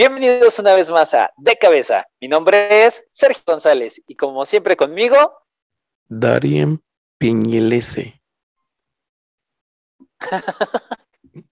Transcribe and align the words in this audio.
Bienvenidos 0.00 0.58
una 0.58 0.72
vez 0.72 0.88
más 0.88 1.12
a 1.12 1.30
De 1.36 1.58
Cabeza. 1.58 2.08
Mi 2.22 2.26
nombre 2.26 2.86
es 2.86 3.04
Sergio 3.10 3.42
González 3.46 4.02
y 4.06 4.16
como 4.16 4.46
siempre 4.46 4.74
conmigo, 4.74 5.42
Darien 6.08 6.82
Piñelese. 7.18 8.22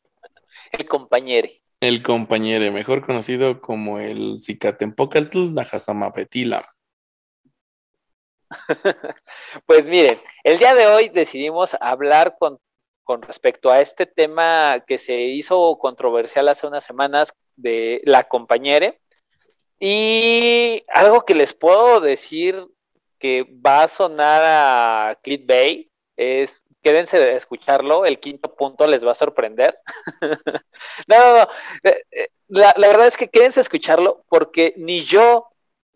el 0.72 0.88
compañero. 0.88 1.46
El 1.78 2.02
compañero, 2.02 2.72
mejor 2.72 3.04
conocido 3.04 3.60
como 3.60 3.98
el 3.98 4.40
Cicatempocaltl 4.40 5.54
Petila. 6.14 6.74
pues 9.66 9.86
miren, 9.90 10.18
el 10.42 10.58
día 10.58 10.74
de 10.74 10.86
hoy 10.86 11.10
decidimos 11.10 11.76
hablar 11.82 12.36
con 12.38 12.58
con 13.04 13.22
respecto 13.22 13.70
a 13.70 13.80
este 13.80 14.04
tema 14.04 14.84
que 14.86 14.98
se 14.98 15.18
hizo 15.18 15.78
controversial 15.78 16.46
hace 16.48 16.66
unas 16.66 16.84
semanas 16.84 17.32
de 17.58 18.00
la 18.04 18.24
compañere. 18.24 19.00
Y 19.80 20.84
algo 20.88 21.22
que 21.22 21.34
les 21.34 21.52
puedo 21.52 22.00
decir 22.00 22.66
que 23.18 23.46
va 23.64 23.84
a 23.84 23.88
sonar 23.88 24.42
a 24.44 25.18
Bay 25.46 25.90
es 26.16 26.64
quédense 26.82 27.18
de 27.18 27.32
escucharlo, 27.32 28.04
el 28.04 28.18
quinto 28.18 28.54
punto 28.54 28.86
les 28.86 29.06
va 29.06 29.12
a 29.12 29.14
sorprender. 29.14 29.78
no, 31.06 31.18
no, 31.18 31.38
no. 31.38 31.48
Eh, 31.82 32.04
eh, 32.10 32.28
la, 32.48 32.72
verdad 32.76 33.06
es 33.06 33.16
que 33.16 33.28
quédense 33.28 33.60
a 33.60 33.62
escucharlo 33.62 34.24
porque 34.28 34.74
ni 34.76 35.04
yo, 35.04 35.48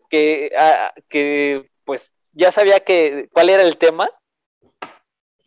que, 0.09 0.51
ah, 0.57 0.93
que 1.09 1.69
pues 1.83 2.11
ya 2.31 2.51
sabía 2.51 2.81
que 2.81 3.29
cuál 3.33 3.49
era 3.49 3.63
el 3.63 3.77
tema, 3.77 4.09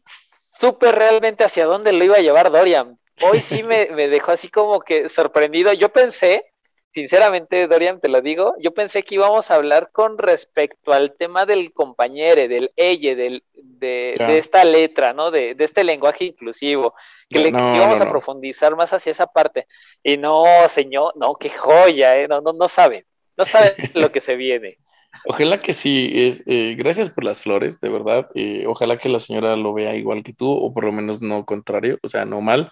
supe 0.04 0.90
realmente 0.92 1.44
hacia 1.44 1.66
dónde 1.66 1.92
lo 1.92 2.04
iba 2.04 2.16
a 2.16 2.20
llevar 2.20 2.50
Dorian. 2.50 2.98
Hoy 3.22 3.40
sí 3.40 3.62
me, 3.62 3.86
dejó 3.86 4.32
así 4.32 4.48
como 4.48 4.80
que 4.80 5.08
sorprendido. 5.08 5.72
Yo 5.72 5.90
pensé, 5.90 6.44
sinceramente, 6.90 7.66
Dorian, 7.66 8.00
te 8.00 8.08
lo 8.08 8.20
digo, 8.20 8.54
yo 8.58 8.74
pensé 8.74 9.02
que 9.02 9.14
íbamos 9.14 9.50
a 9.50 9.54
hablar 9.54 9.90
con 9.90 10.18
respecto 10.18 10.92
al 10.92 11.14
tema 11.16 11.46
del 11.46 11.72
compañero, 11.72 12.46
del 12.48 12.72
ella, 12.76 13.14
del, 13.14 13.42
de, 13.54 14.16
esta 14.36 14.64
letra, 14.64 15.12
¿no? 15.12 15.30
De, 15.30 15.56
este 15.58 15.84
lenguaje 15.84 16.24
inclusivo, 16.24 16.94
que, 17.30 17.38
le, 17.38 17.48
íbamos 17.48 18.00
a 18.00 18.08
profundizar 18.08 18.76
más 18.76 18.92
hacia 18.92 19.12
esa 19.12 19.26
parte. 19.26 19.66
Y 20.02 20.18
no, 20.18 20.44
señor, 20.68 21.14
no, 21.16 21.36
qué 21.36 21.50
joya, 21.50 22.18
¿eh? 22.18 22.28
No, 22.28 22.40
no, 22.40 22.52
no 22.52 22.68
sabe, 22.68 23.06
no 23.36 23.44
sabe 23.44 23.74
lo 23.94 24.12
que 24.12 24.20
se 24.20 24.36
viene. 24.36 24.78
Ojalá 25.24 25.60
que 25.60 25.72
sí, 25.72 26.10
es, 26.12 26.44
eh, 26.46 26.74
gracias 26.76 27.10
por 27.10 27.24
las 27.24 27.40
flores, 27.40 27.80
de 27.80 27.88
verdad. 27.88 28.28
Eh, 28.34 28.64
ojalá 28.66 28.98
que 28.98 29.08
la 29.08 29.18
señora 29.18 29.56
lo 29.56 29.72
vea 29.72 29.94
igual 29.94 30.22
que 30.22 30.34
tú, 30.34 30.50
o 30.50 30.72
por 30.74 30.84
lo 30.84 30.92
menos 30.92 31.22
no 31.22 31.46
contrario, 31.46 31.98
o 32.02 32.08
sea, 32.08 32.26
no 32.26 32.42
mal. 32.42 32.70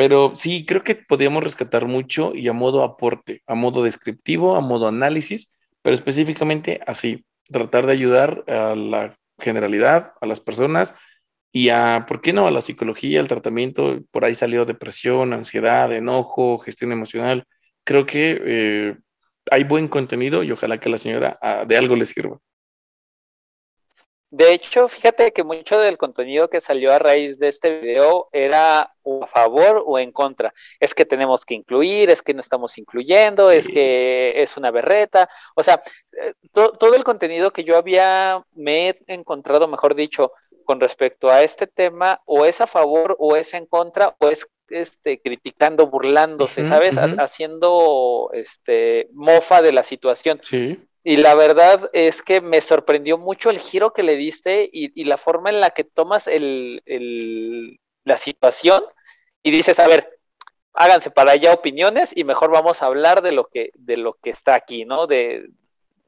Pero 0.00 0.32
sí, 0.34 0.64
creo 0.64 0.82
que 0.82 0.94
podríamos 0.94 1.44
rescatar 1.44 1.86
mucho 1.86 2.32
y 2.34 2.48
a 2.48 2.54
modo 2.54 2.84
aporte, 2.84 3.42
a 3.46 3.54
modo 3.54 3.82
descriptivo, 3.82 4.56
a 4.56 4.62
modo 4.62 4.88
análisis, 4.88 5.54
pero 5.82 5.94
específicamente 5.94 6.80
así, 6.86 7.26
tratar 7.50 7.84
de 7.84 7.92
ayudar 7.92 8.42
a 8.48 8.74
la 8.74 9.18
generalidad, 9.38 10.14
a 10.22 10.26
las 10.26 10.40
personas 10.40 10.94
y 11.52 11.68
a, 11.68 12.06
¿por 12.08 12.22
qué 12.22 12.32
no?, 12.32 12.46
a 12.46 12.50
la 12.50 12.62
psicología, 12.62 13.20
al 13.20 13.28
tratamiento. 13.28 14.00
Por 14.10 14.24
ahí 14.24 14.34
salió 14.34 14.64
depresión, 14.64 15.34
ansiedad, 15.34 15.92
enojo, 15.92 16.56
gestión 16.56 16.92
emocional. 16.92 17.44
Creo 17.84 18.06
que 18.06 18.40
eh, 18.42 18.96
hay 19.50 19.64
buen 19.64 19.86
contenido 19.86 20.42
y 20.42 20.50
ojalá 20.50 20.80
que 20.80 20.88
la 20.88 20.96
señora 20.96 21.38
ah, 21.42 21.66
de 21.68 21.76
algo 21.76 21.94
le 21.94 22.06
sirva. 22.06 22.38
De 24.30 24.52
hecho, 24.52 24.86
fíjate 24.86 25.32
que 25.32 25.42
mucho 25.42 25.78
del 25.80 25.98
contenido 25.98 26.48
que 26.48 26.60
salió 26.60 26.92
a 26.92 27.00
raíz 27.00 27.40
de 27.40 27.48
este 27.48 27.80
video 27.80 28.28
era 28.30 28.94
o 29.02 29.24
a 29.24 29.26
favor 29.26 29.82
o 29.84 29.98
en 29.98 30.12
contra. 30.12 30.54
Es 30.78 30.94
que 30.94 31.04
tenemos 31.04 31.44
que 31.44 31.54
incluir, 31.54 32.10
es 32.10 32.22
que 32.22 32.32
no 32.32 32.40
estamos 32.40 32.78
incluyendo, 32.78 33.50
es 33.50 33.66
que 33.66 34.40
es 34.40 34.56
una 34.56 34.70
berreta. 34.70 35.28
O 35.56 35.64
sea, 35.64 35.82
eh, 36.12 36.34
todo 36.52 36.94
el 36.94 37.02
contenido 37.02 37.52
que 37.52 37.64
yo 37.64 37.76
había, 37.76 38.44
me 38.54 38.90
he 38.90 38.96
encontrado, 39.08 39.66
mejor 39.66 39.96
dicho, 39.96 40.32
con 40.64 40.78
respecto 40.78 41.28
a 41.28 41.42
este 41.42 41.66
tema, 41.66 42.20
o 42.24 42.44
es 42.44 42.60
a 42.60 42.68
favor 42.68 43.16
o 43.18 43.34
es 43.34 43.52
en 43.54 43.66
contra, 43.66 44.14
o 44.20 44.28
es 44.28 44.46
este, 44.68 45.20
criticando, 45.20 45.88
burlándose, 45.88 46.62
¿sabes? 46.62 46.96
Haciendo 46.96 48.30
este, 48.32 49.08
mofa 49.12 49.60
de 49.62 49.72
la 49.72 49.82
situación. 49.82 50.38
Sí. 50.40 50.78
Y 51.02 51.16
la 51.16 51.34
verdad 51.34 51.88
es 51.92 52.22
que 52.22 52.40
me 52.40 52.60
sorprendió 52.60 53.16
mucho 53.16 53.50
el 53.50 53.58
giro 53.58 53.92
que 53.92 54.02
le 54.02 54.16
diste 54.16 54.68
y, 54.72 55.04
la 55.04 55.16
forma 55.16 55.50
en 55.50 55.60
la 55.60 55.70
que 55.70 55.84
tomas 55.84 56.26
el, 56.26 56.82
la 58.04 58.16
situación 58.16 58.82
y 59.42 59.50
dices, 59.50 59.78
a 59.78 59.86
ver, 59.86 60.18
háganse 60.74 61.10
para 61.10 61.32
allá 61.32 61.54
opiniones 61.54 62.12
y 62.14 62.24
mejor 62.24 62.50
vamos 62.50 62.82
a 62.82 62.86
hablar 62.86 63.22
de 63.22 63.32
lo 63.32 63.46
que, 63.46 63.70
de 63.74 63.96
lo 63.96 64.14
que 64.14 64.30
está 64.30 64.54
aquí, 64.54 64.84
¿no? 64.84 65.06
De, 65.06 65.48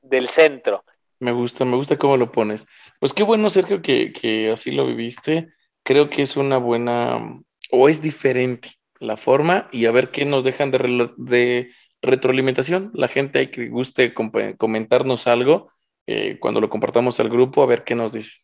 del 0.02 0.28
centro. 0.28 0.84
Me 1.20 1.32
gusta, 1.32 1.64
me 1.64 1.76
gusta 1.76 1.96
cómo 1.96 2.16
lo 2.16 2.30
pones. 2.30 2.66
Pues 3.00 3.14
qué 3.14 3.22
bueno, 3.22 3.48
Sergio, 3.48 3.80
que, 3.80 4.12
que 4.12 4.50
así 4.50 4.72
lo 4.72 4.86
viviste. 4.86 5.48
Creo 5.82 6.10
que 6.10 6.22
es 6.22 6.36
una 6.36 6.58
buena 6.58 7.40
o 7.70 7.88
es 7.88 8.02
diferente 8.02 8.70
la 9.02 9.16
forma 9.16 9.68
y 9.72 9.86
a 9.86 9.92
ver 9.92 10.10
qué 10.10 10.24
nos 10.24 10.44
dejan 10.44 10.70
de, 10.70 11.70
retroalimentación. 12.02 12.90
La 12.94 13.08
gente 13.08 13.50
que 13.50 13.68
guste 13.68 14.12
comentarnos 14.12 15.26
algo 15.26 15.70
eh, 16.06 16.38
cuando 16.40 16.60
lo 16.60 16.68
compartamos 16.68 17.20
al 17.20 17.28
grupo, 17.28 17.62
a 17.62 17.66
ver 17.66 17.84
qué 17.84 17.94
nos 17.94 18.12
dice. 18.12 18.40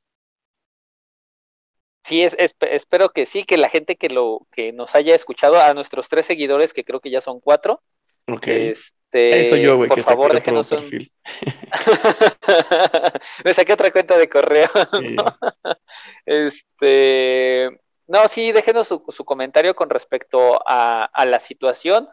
Sí, 2.05 2.23
es, 2.23 2.37
espero 2.39 3.11
que 3.11 3.27
sí, 3.27 3.45
que 3.45 3.59
la 3.59 3.69
gente 3.69 3.97
que 3.97 4.09
lo 4.09 4.47
que 4.51 4.73
nos 4.73 4.95
haya 4.95 5.15
escuchado, 5.15 5.61
a 5.61 5.75
nuestros 5.75 6.09
tres 6.09 6.25
seguidores, 6.25 6.73
que 6.73 6.85
creo 6.85 7.01
que 7.01 7.11
ya 7.11 7.21
son 7.21 7.41
cuatro. 7.41 7.83
Ok. 8.27 8.47
Este, 8.47 9.41
Eso 9.41 9.57
yo, 9.57 9.77
güey, 9.77 9.89
por 9.89 10.03
favor, 10.03 10.33
déjenos 10.33 10.71
un... 10.73 11.11
Me 13.45 13.53
saqué 13.53 13.73
otra 13.73 13.91
cuenta 13.91 14.17
de 14.17 14.29
correo. 14.29 14.69
Este, 16.25 17.69
no, 18.07 18.29
sí, 18.29 18.53
déjenos 18.53 18.89
su, 18.89 19.25
comentario 19.25 19.75
con 19.75 19.91
respecto 19.91 20.61
a, 20.67 21.11
la 21.27 21.39
situación. 21.39 22.09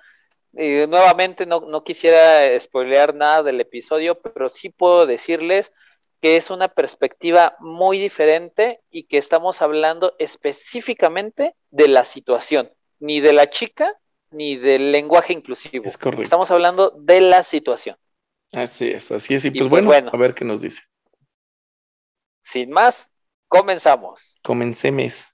Nuevamente, 0.56 1.46
no, 1.46 1.84
quisiera 1.84 2.60
spoilear 2.60 3.14
nada 3.14 3.44
del 3.44 3.60
episodio, 3.62 4.20
pero 4.20 4.50
sí 4.50 4.70
puedo 4.70 5.06
decirles 5.06 5.74
que 6.22 6.38
es 6.38 6.50
una 6.50 6.70
perspectiva 6.70 7.56
muy 7.60 8.00
diferente 8.00 8.82
y 8.90 9.04
que 9.04 9.18
estamos 9.18 9.62
hablando 9.62 10.16
específicamente 10.18 11.56
de 11.72 11.88
la 11.88 12.04
situación, 12.04 12.72
ni 13.00 13.20
de 13.20 13.34
la 13.34 13.50
chica 13.50 13.94
ni 14.32 14.56
del 14.58 14.92
lenguaje 14.92 15.34
inclusivo. 15.34 15.86
Es 15.86 15.98
correcto. 15.98 16.22
Estamos 16.22 16.52
hablando 16.52 16.92
de 16.98 17.22
la 17.22 17.44
situación. 17.44 17.98
Así 18.54 18.90
es, 18.90 19.12
así 19.12 19.36
es. 19.36 19.46
Y, 19.46 19.52
pues, 19.52 19.70
pues 19.70 19.86
bueno, 19.86 20.10
a 20.14 20.18
ver 20.18 20.34
qué 20.34 20.46
nos 20.46 20.62
dice. 20.62 20.84
Sin 22.42 22.72
más, 22.72 23.12
comenzamos. 23.48 24.36
Comencemos. 24.44 25.34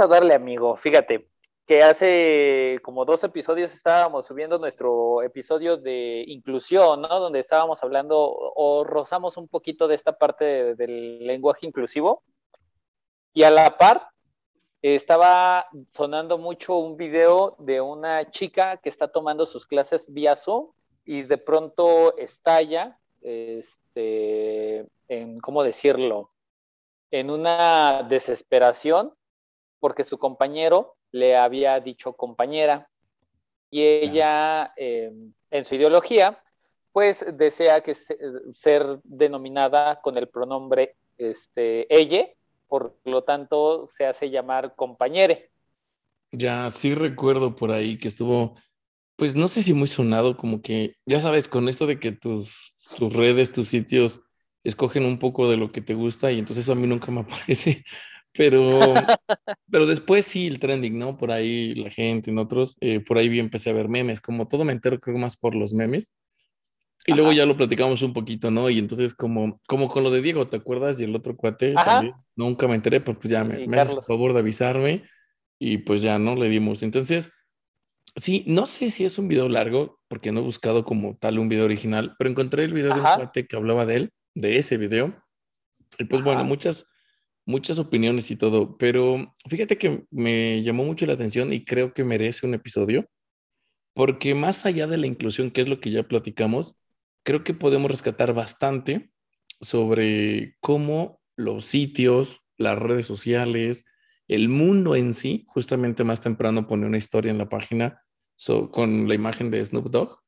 A 0.00 0.06
darle, 0.06 0.34
amigo. 0.34 0.76
Fíjate 0.76 1.28
que 1.66 1.82
hace 1.82 2.78
como 2.82 3.04
dos 3.04 3.22
episodios 3.24 3.72
estábamos 3.72 4.26
subiendo 4.26 4.58
nuestro 4.58 5.22
episodio 5.22 5.76
de 5.76 6.24
inclusión, 6.26 7.02
¿no? 7.02 7.20
Donde 7.20 7.38
estábamos 7.38 7.82
hablando 7.82 8.18
o 8.18 8.84
rozamos 8.84 9.36
un 9.36 9.48
poquito 9.48 9.86
de 9.86 9.94
esta 9.94 10.18
parte 10.18 10.74
del 10.74 11.26
lenguaje 11.26 11.66
inclusivo. 11.66 12.24
Y 13.32 13.44
a 13.44 13.50
la 13.50 13.78
par 13.78 14.08
estaba 14.82 15.66
sonando 15.90 16.38
mucho 16.38 16.76
un 16.76 16.96
video 16.96 17.56
de 17.60 17.80
una 17.80 18.30
chica 18.30 18.76
que 18.78 18.88
está 18.88 19.08
tomando 19.08 19.46
sus 19.46 19.64
clases 19.64 20.12
vía 20.12 20.34
Zoom 20.34 20.72
y 21.04 21.22
de 21.22 21.38
pronto 21.38 22.16
estalla, 22.16 22.98
este, 23.20 24.86
¿cómo 25.40 25.62
decirlo? 25.62 26.32
En 27.10 27.30
una 27.30 28.04
desesperación 28.08 29.14
porque 29.82 30.04
su 30.04 30.16
compañero 30.16 30.94
le 31.10 31.36
había 31.36 31.80
dicho 31.80 32.12
compañera. 32.12 32.88
Y 33.68 33.82
ella 33.82 34.72
em, 34.76 35.32
en 35.50 35.64
su 35.64 35.74
ideología 35.74 36.40
pues 36.92 37.26
desea 37.36 37.80
que 37.80 37.92
ser 37.94 39.00
denominada 39.02 40.00
con 40.00 40.16
el 40.18 40.28
pronombre 40.28 40.94
este, 41.18 41.92
ella, 41.92 42.28
por 42.68 42.96
lo 43.04 43.24
tanto 43.24 43.84
se 43.88 44.06
hace 44.06 44.30
llamar 44.30 44.76
compañere. 44.76 45.50
Ya, 46.30 46.70
sí 46.70 46.94
recuerdo 46.94 47.56
por 47.56 47.72
ahí 47.72 47.98
que 47.98 48.06
estuvo, 48.06 48.54
pues 49.16 49.34
no 49.34 49.48
sé 49.48 49.64
si 49.64 49.74
muy 49.74 49.88
sonado, 49.88 50.36
como 50.36 50.62
que, 50.62 50.94
ya 51.06 51.20
sabes, 51.20 51.48
con 51.48 51.68
esto 51.68 51.86
de 51.86 51.98
que 51.98 52.12
tus, 52.12 52.86
tus 52.96 53.12
redes, 53.12 53.50
tus 53.50 53.68
sitios 53.68 54.20
escogen 54.62 55.04
un 55.04 55.18
poco 55.18 55.50
de 55.50 55.56
lo 55.56 55.72
que 55.72 55.80
te 55.80 55.94
gusta 55.94 56.30
y 56.30 56.38
entonces 56.38 56.68
a 56.68 56.76
mí 56.76 56.86
nunca 56.86 57.10
me 57.10 57.20
aparece, 57.22 57.84
pero, 58.32 58.80
pero 59.70 59.86
después 59.86 60.26
sí 60.26 60.46
el 60.46 60.58
trending, 60.58 60.98
¿no? 60.98 61.16
Por 61.16 61.30
ahí 61.30 61.74
la 61.74 61.90
gente, 61.90 62.30
en 62.30 62.38
otros, 62.38 62.76
eh, 62.80 63.00
por 63.00 63.18
ahí 63.18 63.38
empecé 63.38 63.70
a 63.70 63.74
ver 63.74 63.88
memes, 63.88 64.20
como 64.20 64.48
todo 64.48 64.64
me 64.64 64.72
entero 64.72 65.00
creo 65.00 65.18
más 65.18 65.36
por 65.36 65.54
los 65.54 65.72
memes. 65.72 66.12
Y 67.04 67.14
luego 67.14 67.32
ya 67.32 67.46
lo 67.46 67.56
platicamos 67.56 68.02
un 68.02 68.12
poquito, 68.12 68.52
¿no? 68.52 68.70
Y 68.70 68.78
entonces 68.78 69.14
como, 69.14 69.60
como 69.66 69.88
con 69.88 70.04
lo 70.04 70.10
de 70.10 70.22
Diego, 70.22 70.46
¿te 70.46 70.56
acuerdas? 70.56 71.00
Y 71.00 71.04
el 71.04 71.16
otro 71.16 71.36
cuate, 71.36 71.74
también, 71.74 72.14
nunca 72.36 72.68
me 72.68 72.76
enteré, 72.76 73.00
pues, 73.00 73.18
pues 73.20 73.30
ya 73.30 73.42
me, 73.42 73.66
me 73.66 73.76
haces 73.76 73.96
el 73.96 74.04
favor 74.04 74.32
de 74.32 74.38
avisarme 74.38 75.02
y 75.58 75.78
pues 75.78 76.00
ya, 76.02 76.20
¿no? 76.20 76.36
Le 76.36 76.48
dimos. 76.48 76.84
Entonces, 76.84 77.32
sí, 78.14 78.44
no 78.46 78.66
sé 78.66 78.90
si 78.90 79.04
es 79.04 79.18
un 79.18 79.28
video 79.28 79.48
largo, 79.48 79.98
porque 80.08 80.30
no 80.30 80.40
he 80.40 80.44
buscado 80.44 80.84
como 80.84 81.16
tal 81.16 81.38
un 81.38 81.48
video 81.48 81.64
original, 81.64 82.14
pero 82.18 82.30
encontré 82.30 82.64
el 82.64 82.72
video 82.72 82.94
de 82.94 83.00
un 83.00 83.06
cuate 83.06 83.46
que 83.46 83.56
hablaba 83.56 83.84
de 83.84 83.96
él, 83.96 84.10
de 84.34 84.58
ese 84.58 84.76
video. 84.76 85.14
Y 85.98 86.04
pues 86.04 86.22
bueno, 86.22 86.44
muchas, 86.44 86.88
muchas 87.44 87.78
opiniones 87.78 88.30
y 88.30 88.36
todo, 88.36 88.76
pero 88.78 89.34
fíjate 89.48 89.78
que 89.78 90.04
me 90.10 90.62
llamó 90.62 90.84
mucho 90.84 91.06
la 91.06 91.14
atención 91.14 91.52
y 91.52 91.64
creo 91.64 91.92
que 91.92 92.04
merece 92.04 92.46
un 92.46 92.54
episodio, 92.54 93.08
porque 93.94 94.34
más 94.34 94.64
allá 94.66 94.86
de 94.86 94.96
la 94.96 95.06
inclusión, 95.06 95.50
que 95.50 95.60
es 95.60 95.68
lo 95.68 95.80
que 95.80 95.90
ya 95.90 96.04
platicamos, 96.04 96.76
creo 97.24 97.44
que 97.44 97.54
podemos 97.54 97.90
rescatar 97.90 98.34
bastante 98.34 99.10
sobre 99.60 100.56
cómo 100.60 101.20
los 101.36 101.66
sitios, 101.66 102.42
las 102.56 102.78
redes 102.78 103.06
sociales, 103.06 103.84
el 104.28 104.48
mundo 104.48 104.96
en 104.96 105.14
sí, 105.14 105.44
justamente 105.48 106.04
más 106.04 106.20
temprano 106.20 106.66
pone 106.66 106.86
una 106.86 106.98
historia 106.98 107.30
en 107.30 107.38
la 107.38 107.48
página 107.48 108.02
con 108.70 109.08
la 109.08 109.14
imagen 109.14 109.50
de 109.50 109.64
Snoop 109.64 109.90
Dogg 109.90 110.18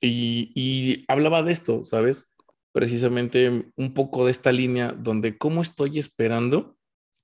y, 0.00 1.04
hablaba 1.08 1.42
de 1.42 1.52
esto, 1.52 1.84
¿sabes? 1.84 2.33
Precisamente 2.74 3.70
un 3.76 3.94
poco 3.94 4.24
de 4.24 4.32
esta 4.32 4.50
línea 4.50 4.92
donde 4.92 5.38
cómo 5.38 5.62
estoy 5.62 6.00
esperando 6.00 6.76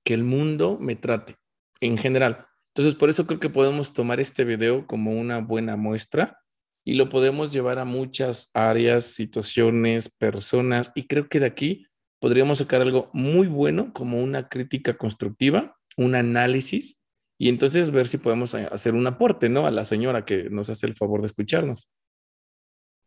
que 0.05 0.13
el 0.13 0.23
mundo 0.23 0.77
me 0.79 0.95
trate 0.95 1.35
en 1.81 1.97
general. 1.97 2.47
Entonces, 2.73 2.95
por 2.95 3.09
eso 3.09 3.27
creo 3.27 3.41
que 3.41 3.49
podemos 3.49 3.91
tomar 3.91 4.21
este 4.21 4.45
video 4.45 4.87
como 4.87 5.11
una 5.11 5.39
buena 5.39 5.75
muestra 5.75 6.39
y 6.85 6.93
lo 6.93 7.09
podemos 7.09 7.51
llevar 7.51 7.79
a 7.79 7.85
muchas 7.85 8.49
áreas, 8.53 9.05
situaciones, 9.05 10.09
personas, 10.09 10.91
y 10.95 11.05
creo 11.05 11.27
que 11.27 11.41
de 11.41 11.47
aquí 11.47 11.85
podríamos 12.19 12.59
sacar 12.59 12.81
algo 12.81 13.09
muy 13.13 13.47
bueno 13.47 13.91
como 13.93 14.23
una 14.23 14.47
crítica 14.47 14.93
constructiva, 14.93 15.77
un 15.97 16.15
análisis, 16.15 17.01
y 17.37 17.49
entonces 17.49 17.91
ver 17.91 18.07
si 18.07 18.19
podemos 18.19 18.55
hacer 18.55 18.95
un 18.95 19.05
aporte, 19.05 19.49
¿no? 19.49 19.65
A 19.65 19.71
la 19.71 19.83
señora 19.83 20.25
que 20.25 20.49
nos 20.49 20.69
hace 20.69 20.85
el 20.85 20.95
favor 20.95 21.21
de 21.21 21.27
escucharnos. 21.27 21.89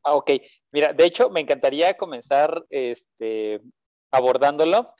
Ah, 0.04 0.14
ok. 0.14 0.30
Mira, 0.70 0.92
de 0.92 1.04
hecho, 1.04 1.30
me 1.30 1.40
encantaría 1.40 1.96
comenzar 1.96 2.64
este, 2.68 3.60
abordándolo 4.10 4.94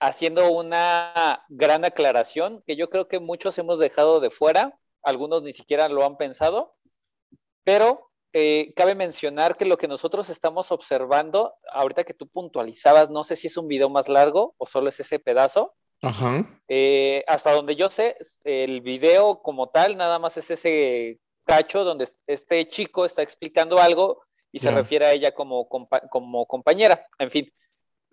haciendo 0.00 0.50
una 0.50 1.44
gran 1.48 1.84
aclaración 1.84 2.62
que 2.66 2.76
yo 2.76 2.90
creo 2.90 3.08
que 3.08 3.20
muchos 3.20 3.56
hemos 3.58 3.78
dejado 3.78 4.20
de 4.20 4.30
fuera, 4.30 4.78
algunos 5.02 5.42
ni 5.42 5.52
siquiera 5.52 5.88
lo 5.88 6.04
han 6.04 6.16
pensado, 6.16 6.74
pero 7.64 8.10
eh, 8.32 8.72
cabe 8.74 8.94
mencionar 8.94 9.56
que 9.56 9.64
lo 9.64 9.78
que 9.78 9.88
nosotros 9.88 10.28
estamos 10.28 10.72
observando, 10.72 11.54
ahorita 11.72 12.04
que 12.04 12.14
tú 12.14 12.28
puntualizabas, 12.28 13.10
no 13.10 13.24
sé 13.24 13.36
si 13.36 13.46
es 13.46 13.56
un 13.56 13.68
video 13.68 13.88
más 13.88 14.08
largo 14.08 14.54
o 14.58 14.66
solo 14.66 14.88
es 14.88 15.00
ese 15.00 15.18
pedazo. 15.18 15.74
Ajá. 16.02 16.44
Eh, 16.68 17.24
hasta 17.26 17.52
donde 17.52 17.76
yo 17.76 17.88
sé, 17.88 18.16
el 18.42 18.82
video 18.82 19.40
como 19.40 19.68
tal, 19.70 19.96
nada 19.96 20.18
más 20.18 20.36
es 20.36 20.50
ese 20.50 21.20
cacho 21.44 21.84
donde 21.84 22.08
este 22.26 22.68
chico 22.68 23.04
está 23.04 23.22
explicando 23.22 23.78
algo 23.78 24.22
y 24.50 24.58
se 24.58 24.70
refiere 24.70 25.06
a 25.06 25.12
ella 25.12 25.32
como, 25.32 25.68
como 25.68 26.46
compañera. 26.46 27.06
En 27.18 27.30
fin, 27.30 27.52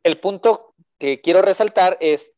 el 0.03 0.19
punto 0.19 0.73
que 0.97 1.21
quiero 1.21 1.41
resaltar 1.41 1.97
es, 2.01 2.33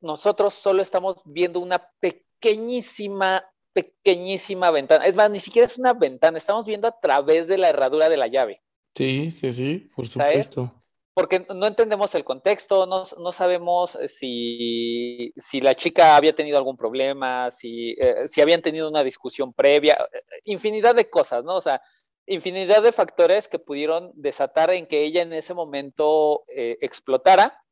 nosotros 0.00 0.54
solo 0.54 0.82
estamos 0.82 1.22
viendo 1.24 1.60
una 1.60 1.90
pequeñísima 2.00 3.44
pequeñísima 3.74 4.70
ventana. 4.70 5.04
Es 5.06 5.16
más, 5.16 5.30
ni 5.30 5.40
siquiera 5.40 5.66
es 5.66 5.76
una 5.76 5.92
ventana, 5.92 6.38
estamos 6.38 6.64
viendo 6.64 6.88
a 6.88 6.98
través 6.98 7.46
de 7.46 7.58
la 7.58 7.68
herradura 7.68 8.08
de 8.08 8.16
la 8.16 8.28
llave. 8.28 8.62
Sí, 8.94 9.30
sí, 9.32 9.50
sí, 9.50 9.90
por 9.94 10.06
supuesto. 10.06 10.72
Porque 11.14 11.46
no 11.54 11.66
entendemos 11.66 12.12
el 12.16 12.24
contexto, 12.24 12.86
no, 12.86 13.04
no 13.18 13.30
sabemos 13.30 13.96
si, 14.08 15.32
si, 15.36 15.60
la 15.60 15.76
chica 15.76 16.16
había 16.16 16.32
tenido 16.32 16.58
algún 16.58 16.76
problema, 16.76 17.52
si, 17.52 17.92
eh, 18.00 18.26
si 18.26 18.40
habían 18.40 18.62
tenido 18.62 18.88
una 18.88 19.04
discusión 19.04 19.52
previa, 19.52 19.96
infinidad 20.44 20.96
de 20.96 21.08
cosas, 21.08 21.44
¿no? 21.44 21.54
O 21.54 21.60
sea, 21.60 21.80
infinidad 22.26 22.82
de 22.82 22.92
factores 22.92 23.48
que 23.48 23.58
pudieron 23.58 24.12
desatar 24.14 24.70
en 24.70 24.86
que 24.86 25.04
ella 25.04 25.22
en 25.22 25.32
ese 25.32 25.54
momento 25.54 26.44
eh, 26.48 26.78
explotara. 26.80 27.62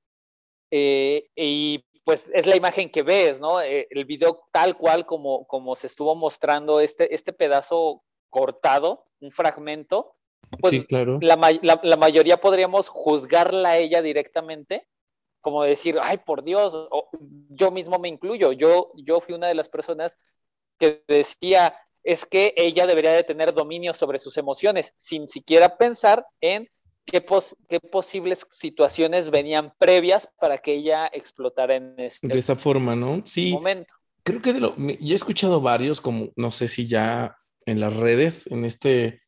Eh, 0.71 1.29
y 1.37 1.85
pues 2.05 2.31
es 2.35 2.47
la 2.47 2.57
imagen 2.57 2.91
que 2.91 3.03
ves, 3.03 3.41
¿no? 3.41 3.61
Eh, 3.61 3.87
el 3.91 4.05
video 4.05 4.49
tal 4.53 4.77
cual 4.77 5.07
como, 5.07 5.47
como 5.47 5.77
se 5.77 5.87
estuvo 5.87 6.15
mostrando 6.15 6.81
este, 6.81 7.15
este 7.15 7.33
pedazo 7.33 8.03
cortado, 8.29 9.07
un 9.21 9.31
fragmento, 9.31 10.17
pues 10.61 10.71
sí, 10.71 10.87
claro. 10.87 11.19
la, 11.21 11.37
la, 11.83 11.97
mayoría 11.97 12.41
podríamos 12.41 12.89
juzgarla 12.89 13.71
a 13.71 13.79
ella 13.79 14.03
directamente, 14.03 14.87
como 15.41 15.63
decir, 15.63 15.99
ay, 16.01 16.19
por 16.19 16.45
Dios, 16.45 16.89
yo 17.49 17.71
mismo 17.71 17.99
me 17.99 18.09
incluyo, 18.09 18.53
yo, 18.53 18.93
yo 18.97 19.21
fui 19.21 19.35
una 19.35 19.49
de 19.49 19.55
las 19.55 19.69
personas 19.69 20.19
que 20.79 21.03
decía, 21.09 21.75
es 22.05 22.27
que 22.27 22.55
ella 22.57 22.87
debería 22.87 23.13
de 23.13 23.25
tener 23.25 23.53
dominio 23.53 23.95
sobre 23.95 24.19
sus 24.19 24.37
emociones, 24.37 24.95
sin 24.97 25.29
siquiera 25.29 25.77
pensar 25.77 26.27
en 26.41 26.69
qué, 27.05 27.21
posibles 27.21 28.47
situaciones 28.51 29.31
venían 29.31 29.73
previas 29.79 30.29
para 30.39 30.59
que 30.59 30.75
ella 30.75 31.09
explotara 31.13 31.77
en 31.77 31.95
ese 31.99 32.27
de 32.27 32.39
esa 32.39 32.57
forma, 32.57 32.95
¿no? 32.95 33.23
Sí. 33.27 33.53
Momento. 33.53 33.95
Creo 34.25 34.41
que 34.41 34.53
de 34.53 34.61
lo, 34.61 34.77
yo 34.77 35.13
he 35.13 35.17
escuchado 35.17 35.61
varios, 35.61 36.01
como 36.01 36.29
no 36.37 36.53
sé 36.53 36.69
si 36.69 36.87
ya 36.87 37.39
en 37.67 37.81
las 37.81 37.95
redes, 37.95 38.47
en 38.49 38.65
este 38.65 39.22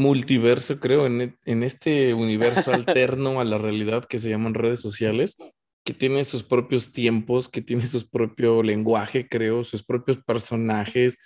multiverso, 0.00 0.80
creo, 0.80 1.06
en, 1.06 1.38
en 1.44 1.62
este 1.62 2.14
universo 2.14 2.72
alterno 2.74 3.40
a 3.40 3.44
la 3.44 3.58
realidad 3.58 4.04
que 4.04 4.18
se 4.18 4.30
llaman 4.30 4.54
redes 4.54 4.80
sociales, 4.80 5.36
que 5.84 5.94
tiene 5.94 6.24
sus 6.24 6.42
propios 6.42 6.92
tiempos, 6.92 7.48
que 7.48 7.62
tiene 7.62 7.86
su 7.86 8.08
propio 8.08 8.62
lenguaje, 8.62 9.28
creo, 9.28 9.64
sus 9.64 9.82
propios 9.82 10.18
personajes. 10.18 11.18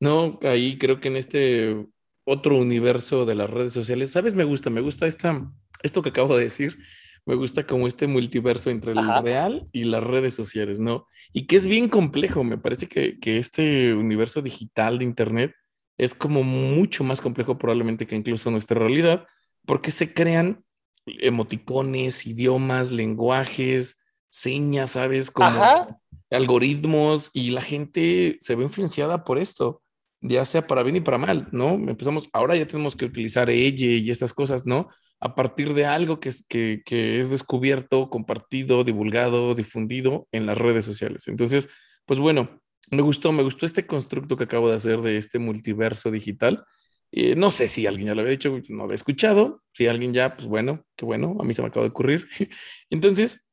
No, 0.00 0.38
ahí 0.42 0.78
creo 0.78 1.00
que 1.00 1.08
en 1.08 1.16
este 1.16 1.86
otro 2.24 2.56
universo 2.58 3.24
de 3.24 3.34
las 3.34 3.50
redes 3.50 3.72
sociales. 3.72 4.10
¿Sabes? 4.10 4.34
Me 4.34 4.44
gusta, 4.44 4.70
me 4.70 4.80
gusta 4.80 5.06
esta, 5.06 5.50
esto 5.82 6.02
que 6.02 6.10
acabo 6.10 6.36
de 6.36 6.44
decir. 6.44 6.78
Me 7.24 7.36
gusta 7.36 7.66
como 7.66 7.86
este 7.86 8.08
multiverso 8.08 8.70
entre 8.70 8.92
el 8.92 9.22
real 9.22 9.68
y 9.70 9.84
las 9.84 10.02
redes 10.02 10.34
sociales, 10.34 10.80
¿no? 10.80 11.06
Y 11.32 11.46
que 11.46 11.54
es 11.54 11.66
bien 11.66 11.88
complejo. 11.88 12.42
Me 12.42 12.58
parece 12.58 12.88
que, 12.88 13.20
que 13.20 13.38
este 13.38 13.94
universo 13.94 14.42
digital 14.42 14.98
de 14.98 15.04
Internet 15.04 15.54
es 15.98 16.14
como 16.14 16.42
mucho 16.42 17.04
más 17.04 17.20
complejo 17.20 17.58
probablemente 17.58 18.06
que 18.06 18.16
incluso 18.16 18.50
nuestra 18.50 18.78
realidad, 18.78 19.26
porque 19.66 19.90
se 19.90 20.12
crean 20.12 20.64
emoticones, 21.06 22.26
idiomas, 22.26 22.92
lenguajes, 22.92 24.00
señas, 24.28 24.92
¿sabes? 24.92 25.30
Como 25.30 26.00
algoritmos 26.30 27.30
y 27.32 27.50
la 27.50 27.62
gente 27.62 28.38
se 28.40 28.54
ve 28.54 28.64
influenciada 28.64 29.24
por 29.24 29.38
esto 29.38 29.82
ya 30.22 30.44
sea 30.44 30.66
para 30.66 30.82
bien 30.82 30.96
y 30.96 31.00
para 31.00 31.18
mal, 31.18 31.48
¿no? 31.50 31.74
Empezamos, 31.74 32.28
ahora 32.32 32.56
ya 32.56 32.66
tenemos 32.66 32.94
que 32.96 33.04
utilizar 33.04 33.50
ella 33.50 33.86
y 33.86 34.10
estas 34.10 34.32
cosas, 34.32 34.64
¿no? 34.64 34.88
A 35.20 35.34
partir 35.34 35.74
de 35.74 35.84
algo 35.84 36.20
que 36.20 36.28
es, 36.28 36.44
que, 36.48 36.82
que 36.86 37.18
es 37.18 37.28
descubierto, 37.28 38.08
compartido, 38.08 38.84
divulgado, 38.84 39.54
difundido 39.54 40.28
en 40.30 40.46
las 40.46 40.56
redes 40.56 40.84
sociales. 40.84 41.26
Entonces, 41.26 41.68
pues 42.06 42.20
bueno, 42.20 42.61
me 42.92 43.02
gustó, 43.02 43.32
me 43.32 43.42
gustó 43.42 43.66
este 43.66 43.86
constructo 43.86 44.36
que 44.36 44.44
acabo 44.44 44.68
de 44.68 44.76
hacer 44.76 45.00
de 45.00 45.16
este 45.16 45.38
multiverso 45.38 46.10
digital. 46.10 46.64
Eh, 47.10 47.34
no 47.36 47.50
sé 47.50 47.66
si 47.66 47.86
alguien 47.86 48.08
ya 48.08 48.14
lo 48.14 48.20
había 48.20 48.32
dicho, 48.32 48.50
no 48.68 48.76
lo 48.76 48.84
había 48.84 48.94
escuchado. 48.96 49.62
Si 49.72 49.86
alguien 49.86 50.12
ya, 50.12 50.36
pues 50.36 50.46
bueno, 50.46 50.84
qué 50.94 51.04
bueno, 51.04 51.36
a 51.40 51.44
mí 51.44 51.54
se 51.54 51.62
me 51.62 51.68
acaba 51.68 51.84
de 51.84 51.90
ocurrir. 51.90 52.28
Entonces, 52.90 53.44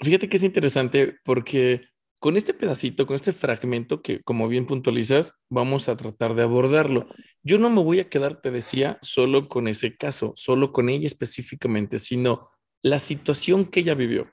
fíjate 0.00 0.28
que 0.28 0.36
es 0.36 0.42
interesante 0.42 1.16
porque 1.24 1.80
con 2.18 2.36
este 2.36 2.52
pedacito, 2.52 3.06
con 3.06 3.16
este 3.16 3.32
fragmento 3.32 4.02
que, 4.02 4.20
como 4.22 4.46
bien 4.46 4.66
puntualizas, 4.66 5.40
vamos 5.48 5.88
a 5.88 5.96
tratar 5.96 6.34
de 6.34 6.42
abordarlo. 6.42 7.06
Yo 7.42 7.56
no 7.56 7.70
me 7.70 7.82
voy 7.82 8.00
a 8.00 8.10
quedar, 8.10 8.42
te 8.42 8.50
decía, 8.50 8.98
solo 9.00 9.48
con 9.48 9.68
ese 9.68 9.96
caso, 9.96 10.34
solo 10.36 10.70
con 10.70 10.90
ella 10.90 11.06
específicamente, 11.06 11.98
sino 11.98 12.46
la 12.82 12.98
situación 12.98 13.64
que 13.64 13.80
ella 13.80 13.94
vivió 13.94 14.30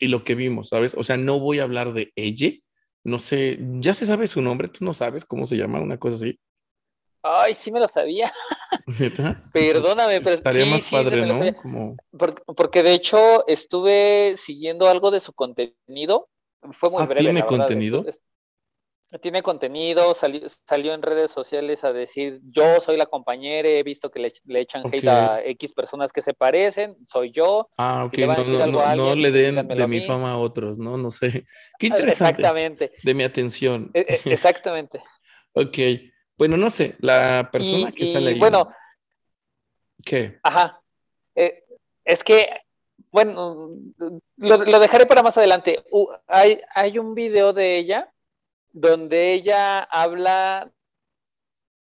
y 0.00 0.08
lo 0.08 0.24
que 0.24 0.34
vimos, 0.34 0.70
¿sabes? 0.70 0.96
O 0.96 1.04
sea, 1.04 1.16
no 1.16 1.38
voy 1.38 1.60
a 1.60 1.62
hablar 1.62 1.92
de 1.92 2.12
ella, 2.16 2.50
no 3.08 3.18
sé, 3.18 3.58
ya 3.80 3.94
se 3.94 4.06
sabe 4.06 4.26
su 4.26 4.42
nombre, 4.42 4.68
tú 4.68 4.84
no 4.84 4.94
sabes 4.94 5.24
cómo 5.24 5.46
se 5.46 5.56
llama, 5.56 5.80
una 5.80 5.98
cosa 5.98 6.16
así. 6.16 6.38
Ay, 7.22 7.54
sí 7.54 7.72
me 7.72 7.80
lo 7.80 7.88
sabía. 7.88 8.32
Perdóname, 9.52 10.20
pero 10.20 10.36
Estaría 10.36 10.66
más 10.66 10.90
padre, 10.90 11.26
¿no? 11.26 11.96
Porque, 12.54 12.82
de 12.82 12.94
hecho 12.94 13.46
estuve 13.46 14.34
siguiendo 14.36 14.88
algo 14.88 15.10
de 15.10 15.20
su 15.20 15.32
contenido. 15.32 16.28
Fue 16.70 16.90
muy 16.90 17.02
ah, 17.02 17.06
breve. 17.06 17.20
¿Tiene 17.20 17.44
contenido? 17.44 18.04
Tiene 19.16 19.40
contenido, 19.40 20.12
salió, 20.12 20.42
salió 20.66 20.92
en 20.92 21.00
redes 21.00 21.30
sociales 21.30 21.82
a 21.82 21.94
decir, 21.94 22.40
yo 22.42 22.78
soy 22.78 22.98
la 22.98 23.06
compañera, 23.06 23.66
he 23.66 23.82
visto 23.82 24.10
que 24.10 24.20
le, 24.20 24.60
echan 24.60 24.82
hate 24.92 25.08
a 25.08 25.42
X 25.42 25.72
personas 25.72 26.12
que 26.12 26.20
se 26.20 26.34
parecen, 26.34 26.94
soy 27.06 27.30
yo. 27.30 27.70
Ah, 27.78 28.04
ok, 28.04 28.18
no, 28.96 29.14
le 29.14 29.30
den 29.30 29.66
de 29.66 29.86
mi 29.86 30.02
fama 30.02 30.32
a 30.32 30.36
otros, 30.36 30.76
¿no? 30.76 30.98
No 30.98 31.10
sé. 31.10 31.46
Qué 31.78 31.86
ah, 31.86 31.96
interesante. 31.96 32.42
Exactamente. 32.42 32.92
De 33.02 33.14
mi 33.14 33.24
atención. 33.24 33.90
E, 33.94 34.00
e, 34.00 34.20
exactamente. 34.32 35.02
ok. 35.54 35.78
Bueno, 36.36 36.56
no 36.58 36.68
sé, 36.68 36.94
la 37.00 37.48
persona 37.50 37.90
que 37.90 38.04
sale 38.04 38.30
ahí. 38.32 38.38
Bueno. 38.38 38.68
¿Qué? 40.04 40.38
Ajá. 40.42 40.82
Eh, 41.34 41.64
es 42.04 42.22
que, 42.22 42.50
bueno, 43.10 43.70
lo, 44.36 44.80
dejaré 44.80 45.06
para 45.06 45.22
más 45.22 45.38
adelante. 45.38 45.82
hay, 46.26 46.60
hay 46.74 46.98
un 46.98 47.14
video 47.14 47.52
de 47.54 47.78
ella 47.78 48.12
donde 48.72 49.32
ella 49.32 49.80
habla 49.80 50.72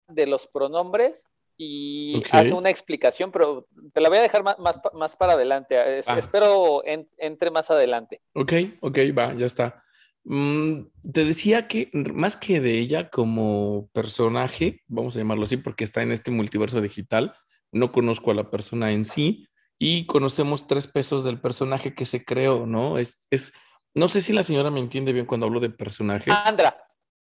de 0.08 0.28
los 0.28 0.48
pronombres 0.48 1.28
y 1.58 2.22
hace 2.32 2.54
una 2.54 2.70
explicación, 2.70 3.32
pero 3.32 3.68
te 3.94 4.02
la 4.02 4.10
voy 4.10 4.18
a 4.18 4.22
dejar 4.22 4.44
más, 4.44 4.58
más, 4.94 5.16
para 5.16 5.34
adelante. 5.34 5.78
Ah. 6.06 6.20
Espero 6.20 6.84
entre 6.86 7.52
más 7.52 7.72
adelante. 7.72 8.22
Ok, 8.34 8.54
ok, 8.82 8.98
va, 9.18 9.34
ya 9.34 9.46
está. 9.46 9.84
Mm, 10.26 10.88
te 11.14 11.24
decía 11.24 11.68
que 11.68 11.90
más 11.94 12.36
que 12.36 12.60
de 12.60 12.80
ella 12.80 13.10
como 13.10 13.90
personaje, 13.94 14.82
vamos 14.88 15.16
a 15.16 15.20
llamarlo 15.20 15.44
así 15.44 15.58
porque 15.58 15.84
está 15.84 16.02
en 16.02 16.12
este 16.12 16.32
multiverso 16.32 16.82
digital, 16.82 17.36
no 17.72 17.92
conozco 17.92 18.32
a 18.32 18.36
la 18.36 18.50
persona 18.50 18.92
en 18.92 19.06
sí 19.06 19.48
y 19.78 20.08
conocemos 20.08 20.68
tres 20.68 20.88
pesos 20.88 21.24
del 21.24 21.40
personaje 21.40 21.94
que 21.94 22.06
se 22.06 22.26
creó, 22.26 22.66
¿no? 22.66 22.98
Es, 22.98 23.28
es, 23.30 23.54
no 23.96 24.08
sé 24.08 24.22
si 24.22 24.34
la 24.34 24.44
señora 24.44 24.70
me 24.70 24.80
entiende 24.80 25.14
bien 25.14 25.26
cuando 25.26 25.48
hablo 25.48 25.60
de 25.60 25.70
personaje. 25.70 26.32
Andra. 26.32 26.78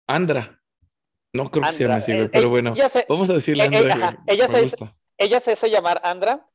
Andra. 0.07 0.59
No 1.33 1.49
creo 1.49 1.65
que 1.65 1.71
se 1.71 1.83
llame 1.83 1.95
así, 1.95 2.11
eh, 2.11 2.29
pero 2.31 2.49
bueno, 2.49 2.75
vamos 3.09 3.29
a 3.29 3.33
decirle 3.33 3.65
eh, 3.65 3.69
eh, 3.71 3.77
Andra. 3.77 4.23
ella, 4.27 4.47
se, 4.47 4.69
ella 5.17 5.39
se 5.39 5.53
hace 5.53 5.69
llamar 5.69 5.99
Andra. 6.03 6.47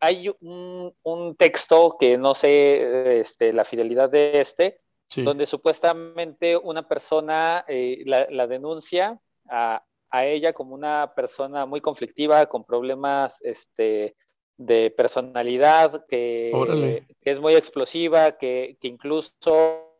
hay 0.00 0.30
un, 0.40 0.94
un, 1.02 1.36
texto 1.36 1.96
que 2.00 2.16
no 2.16 2.32
sé 2.32 3.20
este, 3.20 3.52
la 3.52 3.64
fidelidad 3.64 4.08
de 4.08 4.40
este, 4.40 4.80
donde 5.16 5.46
supuestamente 5.46 6.56
una 6.56 6.86
persona 6.86 7.64
eh, 7.66 8.04
la, 8.06 8.46
denuncia 8.46 9.20
a, 9.48 9.84
ella 10.12 10.52
como 10.52 10.74
una 10.74 11.12
persona 11.14 11.66
muy 11.66 11.80
conflictiva, 11.80 12.46
con 12.46 12.64
problemas 12.64 13.40
este, 13.42 14.16
de 14.64 14.90
personalidad, 14.90 16.06
que, 16.06 17.04
es 17.22 17.40
muy 17.40 17.54
explosiva, 17.54 18.32
que, 18.32 18.76
incluso 18.82 19.96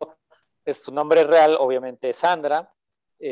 es 0.65 0.83
su 0.83 0.93
nombre 0.93 1.25
real, 1.25 1.57
obviamente, 1.59 2.11
es 2.11 2.17
Sandra. 2.17 2.73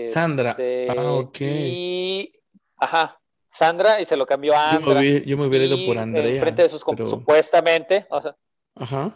Sandra. 0.08 0.50
Este, 0.50 0.88
ah, 0.90 1.12
ok. 1.12 1.40
Y, 1.40 2.32
ajá, 2.76 3.20
Sandra, 3.48 4.00
y 4.00 4.04
se 4.04 4.16
lo 4.16 4.26
cambió 4.26 4.54
a 4.54 4.72
Andra. 4.72 5.02
Yo 5.02 5.36
me, 5.36 5.46
hubiera, 5.46 5.64
ido 5.64 5.86
por 5.86 5.98
Andrea. 5.98 6.40
frente 6.40 6.62
de 6.62 6.68
sus, 6.68 6.82
supuestamente, 6.82 8.06
o 8.10 8.20
sea, 8.20 8.36
Ajá. 8.74 9.12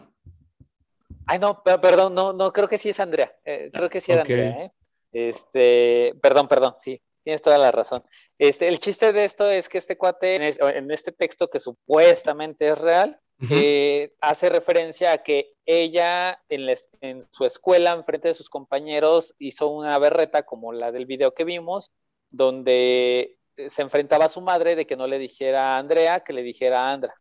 Ay, 1.25 1.39
no, 1.39 1.63
perdón, 1.63 2.13
no, 2.13 2.33
no, 2.33 2.51
creo 2.51 2.67
que 2.67 2.77
sí 2.77 2.89
es 2.89 2.99
Andrea. 2.99 3.33
Eh, 3.45 3.71
creo 3.73 3.89
que 3.89 4.01
sí 4.01 4.11
es 4.11 4.17
Andrea, 4.17 4.65
¿eh? 4.65 4.71
Este, 5.13 6.15
perdón, 6.21 6.47
perdón, 6.47 6.75
sí, 6.79 7.01
tienes 7.23 7.41
toda 7.41 7.57
la 7.57 7.71
razón. 7.71 8.03
Este, 8.37 8.67
el 8.67 8.79
chiste 8.79 9.13
de 9.13 9.25
esto 9.25 9.49
es 9.49 9.69
que 9.69 9.77
este 9.77 9.97
cuate, 9.97 10.35
en, 10.35 10.91
este 10.91 11.11
texto 11.11 11.49
que 11.49 11.59
supuestamente 11.59 12.69
es 12.69 12.77
real, 12.77 13.19
eh, 13.49 14.13
hace 14.21 14.49
referencia 14.49 15.11
a 15.11 15.17
que 15.17 15.53
ella 15.65 16.39
en, 16.47 16.73
en, 17.01 17.21
su 17.29 17.45
escuela, 17.45 17.91
en 17.91 18.05
frente 18.05 18.29
de 18.29 18.33
sus 18.33 18.49
compañeros, 18.49 19.35
hizo 19.37 19.67
una 19.67 19.97
berreta 19.97 20.43
como 20.43 20.71
la 20.71 20.91
del 20.91 21.05
video 21.05 21.33
que 21.33 21.43
vimos, 21.43 21.91
donde 22.29 23.37
se 23.67 23.81
enfrentaba 23.81 24.25
a 24.25 24.29
su 24.29 24.41
madre 24.41 24.75
de 24.75 24.85
que 24.85 24.95
no 24.95 25.07
le 25.07 25.19
dijera 25.19 25.75
a 25.75 25.79
Andrea, 25.79 26.21
que 26.21 26.33
le 26.33 26.43
dijera 26.43 26.85
a 26.85 26.93
Andra. 26.93 27.13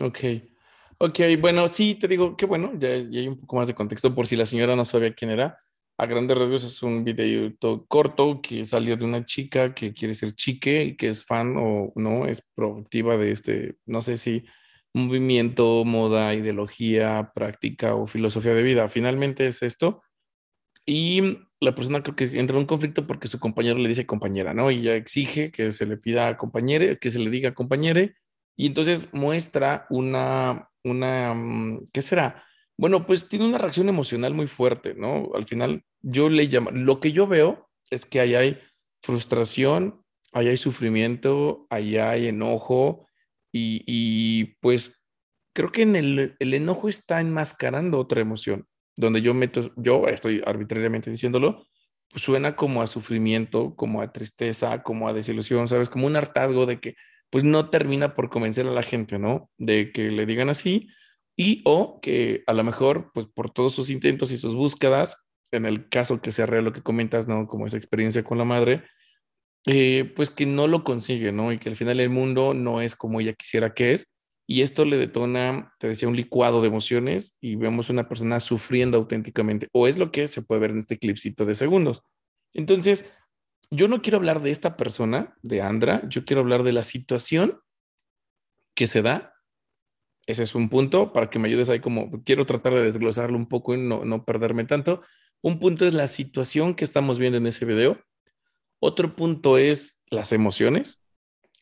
Ok. 0.00 0.18
Ok, 0.98 1.20
bueno, 1.38 1.68
sí, 1.68 1.94
te 1.94 2.08
digo 2.08 2.36
que 2.36 2.46
bueno, 2.46 2.72
ya, 2.78 2.88
hay 2.88 3.28
un 3.28 3.38
poco 3.38 3.56
más 3.56 3.68
de 3.68 3.74
contexto 3.74 4.14
por 4.14 4.26
si 4.26 4.34
la 4.34 4.46
señora 4.46 4.74
no 4.76 4.86
sabía 4.86 5.14
quién 5.14 5.30
era. 5.30 5.62
A 5.98 6.06
grandes 6.06 6.36
rasgos 6.36 6.64
es 6.64 6.82
un 6.82 7.04
video 7.04 7.52
corto 7.88 8.40
que 8.42 8.64
salió 8.64 8.96
de 8.96 9.04
una 9.04 9.24
chica 9.24 9.74
que 9.74 9.94
quiere 9.94 10.14
ser 10.14 10.32
chique 10.32 10.84
y 10.84 10.96
que 10.96 11.08
es 11.08 11.24
fan 11.24 11.56
o 11.58 11.92
no, 11.96 12.26
es 12.26 12.42
proactiva 12.54 13.16
de 13.16 13.32
este, 13.32 13.76
no 13.86 14.02
sé 14.02 14.18
si 14.18 14.44
movimiento, 14.92 15.84
moda, 15.84 16.34
ideología, 16.34 17.32
práctica 17.34 17.94
o 17.94 18.06
filosofía 18.06 18.54
de 18.54 18.62
vida. 18.62 18.88
Finalmente 18.88 19.46
es 19.46 19.62
esto. 19.62 20.02
Y 20.86 21.38
la 21.60 21.74
persona 21.74 22.02
creo 22.02 22.16
que 22.16 22.24
entra 22.24 22.56
en 22.56 22.60
un 22.62 22.66
conflicto 22.66 23.06
porque 23.06 23.28
su 23.28 23.38
compañero 23.40 23.78
le 23.78 23.88
dice 23.88 24.06
compañera, 24.06 24.54
¿no? 24.54 24.70
Y 24.70 24.80
ella 24.80 24.96
exige 24.96 25.50
que 25.50 25.72
se 25.72 25.86
le 25.86 25.96
pida 25.96 26.36
compañere, 26.36 26.98
que 26.98 27.10
se 27.10 27.18
le 27.18 27.30
diga 27.30 27.54
compañere. 27.54 28.16
Y 28.56 28.66
entonces 28.66 29.08
muestra 29.12 29.86
una 29.90 30.70
una, 30.86 31.34
mm, 31.34 31.84
¿qué 31.92 32.02
será? 32.02 32.44
Bueno, 32.78 33.06
pues 33.06 33.28
tiene 33.28 33.46
una 33.46 33.58
reacción 33.58 33.88
emocional 33.88 34.34
muy 34.34 34.46
fuerte, 34.48 34.94
¿no? 34.94 35.30
Al 35.34 35.44
final 35.46 35.82
yo 36.02 36.28
le 36.28 36.44
llamo, 36.44 36.70
lo 36.70 37.00
que 37.00 37.12
yo 37.12 37.26
veo 37.26 37.70
es 37.90 38.04
que 38.04 38.20
ahí 38.20 38.34
hay 38.34 38.58
frustración, 39.02 40.04
ahí 40.32 40.48
hay 40.48 40.56
sufrimiento, 40.56 41.66
ahí 41.70 41.96
hay 41.96 42.28
enojo 42.28 43.06
y, 43.52 44.56
pues 44.60 45.02
creo 45.54 45.72
que 45.72 45.80
en 45.82 45.96
el, 45.96 46.36
el, 46.38 46.52
enojo 46.52 46.90
está 46.90 47.22
enmascarando 47.22 47.98
otra 47.98 48.20
emoción, 48.20 48.66
donde 48.96 49.22
yo 49.22 49.32
meto, 49.32 49.72
yo 49.76 50.06
estoy 50.08 50.42
arbitrariamente 50.44 51.10
diciéndolo, 51.10 51.64
pues 52.10 52.22
suena 52.22 52.54
como 52.56 52.82
a 52.82 52.86
sufrimiento, 52.86 53.74
como 53.74 54.02
a 54.02 54.12
tristeza, 54.12 54.82
como 54.82 55.08
a 55.08 55.14
desilusión, 55.14 55.68
¿sabes? 55.68 55.88
Como 55.88 56.06
un 56.06 56.16
hartazgo 56.16 56.66
de 56.66 56.80
que 56.80 56.96
pues 57.30 57.42
no 57.44 57.70
termina 57.70 58.14
por 58.14 58.28
convencer 58.28 58.66
a 58.66 58.72
la 58.72 58.82
gente, 58.82 59.18
¿no? 59.18 59.50
De 59.56 59.90
que 59.92 60.10
le 60.10 60.26
digan 60.26 60.50
así 60.50 60.88
y 61.36 61.62
o 61.64 62.00
que 62.00 62.42
a 62.46 62.54
lo 62.54 62.64
mejor, 62.64 63.10
pues 63.12 63.26
por 63.26 63.50
todos 63.50 63.74
sus 63.74 63.90
intentos 63.90 64.32
y 64.32 64.38
sus 64.38 64.54
búsquedas, 64.54 65.18
en 65.52 65.66
el 65.66 65.88
caso 65.88 66.20
que 66.20 66.32
sea 66.32 66.46
real 66.46 66.64
lo 66.64 66.72
que 66.72 66.82
comentas, 66.82 67.28
¿no? 67.28 67.46
Como 67.46 67.66
esa 67.66 67.76
experiencia 67.76 68.24
con 68.24 68.38
la 68.38 68.44
madre, 68.44 68.84
eh, 69.66 70.12
pues 70.16 70.30
que 70.30 70.46
no 70.46 70.66
lo 70.66 70.84
consigue, 70.84 71.32
¿no? 71.32 71.52
Y 71.52 71.58
que 71.58 71.68
al 71.68 71.76
final 71.76 72.00
el 72.00 72.10
mundo 72.10 72.54
no 72.54 72.80
es 72.80 72.94
como 72.94 73.20
ella 73.20 73.34
quisiera 73.34 73.74
que 73.74 73.92
es. 73.92 74.06
Y 74.48 74.62
esto 74.62 74.84
le 74.84 74.96
detona, 74.96 75.74
te 75.80 75.88
decía, 75.88 76.08
un 76.08 76.14
licuado 76.14 76.60
de 76.60 76.68
emociones 76.68 77.34
y 77.40 77.56
vemos 77.56 77.90
una 77.90 78.08
persona 78.08 78.38
sufriendo 78.38 78.96
auténticamente. 78.96 79.68
O 79.72 79.88
es 79.88 79.98
lo 79.98 80.12
que 80.12 80.28
se 80.28 80.42
puede 80.42 80.60
ver 80.60 80.70
en 80.70 80.78
este 80.78 80.98
clipcito 80.98 81.44
de 81.44 81.56
segundos. 81.56 82.02
Entonces, 82.54 83.06
yo 83.70 83.88
no 83.88 84.02
quiero 84.02 84.18
hablar 84.18 84.40
de 84.42 84.52
esta 84.52 84.76
persona, 84.76 85.36
de 85.42 85.62
Andra, 85.62 86.08
yo 86.08 86.24
quiero 86.24 86.42
hablar 86.42 86.62
de 86.62 86.72
la 86.72 86.84
situación 86.84 87.60
que 88.76 88.86
se 88.86 89.02
da. 89.02 89.34
Ese 90.26 90.42
es 90.42 90.54
un 90.54 90.68
punto 90.68 91.12
para 91.12 91.30
que 91.30 91.38
me 91.38 91.48
ayudes 91.48 91.68
ahí 91.68 91.80
como, 91.80 92.10
quiero 92.24 92.46
tratar 92.46 92.74
de 92.74 92.82
desglosarlo 92.82 93.36
un 93.36 93.46
poco 93.46 93.74
y 93.74 93.80
no, 93.80 94.04
no 94.04 94.24
perderme 94.24 94.64
tanto. 94.64 95.02
Un 95.40 95.58
punto 95.58 95.86
es 95.86 95.94
la 95.94 96.08
situación 96.08 96.74
que 96.74 96.84
estamos 96.84 97.18
viendo 97.18 97.38
en 97.38 97.46
ese 97.46 97.64
video. 97.64 98.00
Otro 98.80 99.14
punto 99.14 99.58
es 99.58 100.00
las 100.10 100.32
emociones 100.32 101.00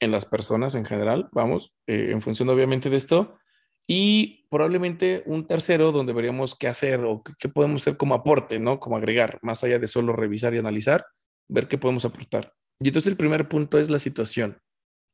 en 0.00 0.10
las 0.10 0.26
personas 0.26 0.74
en 0.74 0.84
general, 0.84 1.28
vamos, 1.32 1.74
eh, 1.86 2.08
en 2.10 2.22
función 2.22 2.48
obviamente 2.48 2.90
de 2.90 2.96
esto. 2.96 3.38
Y 3.86 4.46
probablemente 4.48 5.22
un 5.26 5.46
tercero 5.46 5.92
donde 5.92 6.14
veríamos 6.14 6.54
qué 6.54 6.68
hacer 6.68 7.00
o 7.00 7.22
qué 7.22 7.48
podemos 7.48 7.82
hacer 7.82 7.98
como 7.98 8.14
aporte, 8.14 8.58
¿no? 8.58 8.80
Como 8.80 8.96
agregar, 8.96 9.38
más 9.42 9.62
allá 9.62 9.78
de 9.78 9.86
solo 9.86 10.14
revisar 10.14 10.54
y 10.54 10.58
analizar 10.58 11.04
ver 11.48 11.68
qué 11.68 11.76
podemos 11.76 12.04
aportar. 12.04 12.54
Y 12.80 12.88
entonces 12.88 13.10
el 13.10 13.16
primer 13.18 13.48
punto 13.48 13.78
es 13.78 13.90
la 13.90 13.98
situación. 13.98 14.58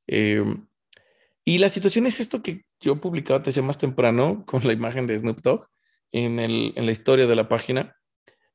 Em, 0.07 0.67
y 1.45 1.59
la 1.59 1.69
situación 1.69 2.07
es 2.07 2.21
esto 2.21 2.43
que 2.43 2.65
yo 2.81 3.01
publicaba, 3.01 3.43
te 3.43 3.51
decía 3.51 3.63
más 3.63 3.79
temprano, 3.79 4.45
con 4.47 4.67
la 4.67 4.73
imagen 4.73 5.07
de 5.07 5.19
Snoop 5.19 5.41
Dogg 5.43 5.67
en, 6.13 6.39
en 6.41 6.87
la 6.87 6.93
historia 6.93 7.27
de 7.27 7.37
la 7.37 7.49
página, 7.49 7.97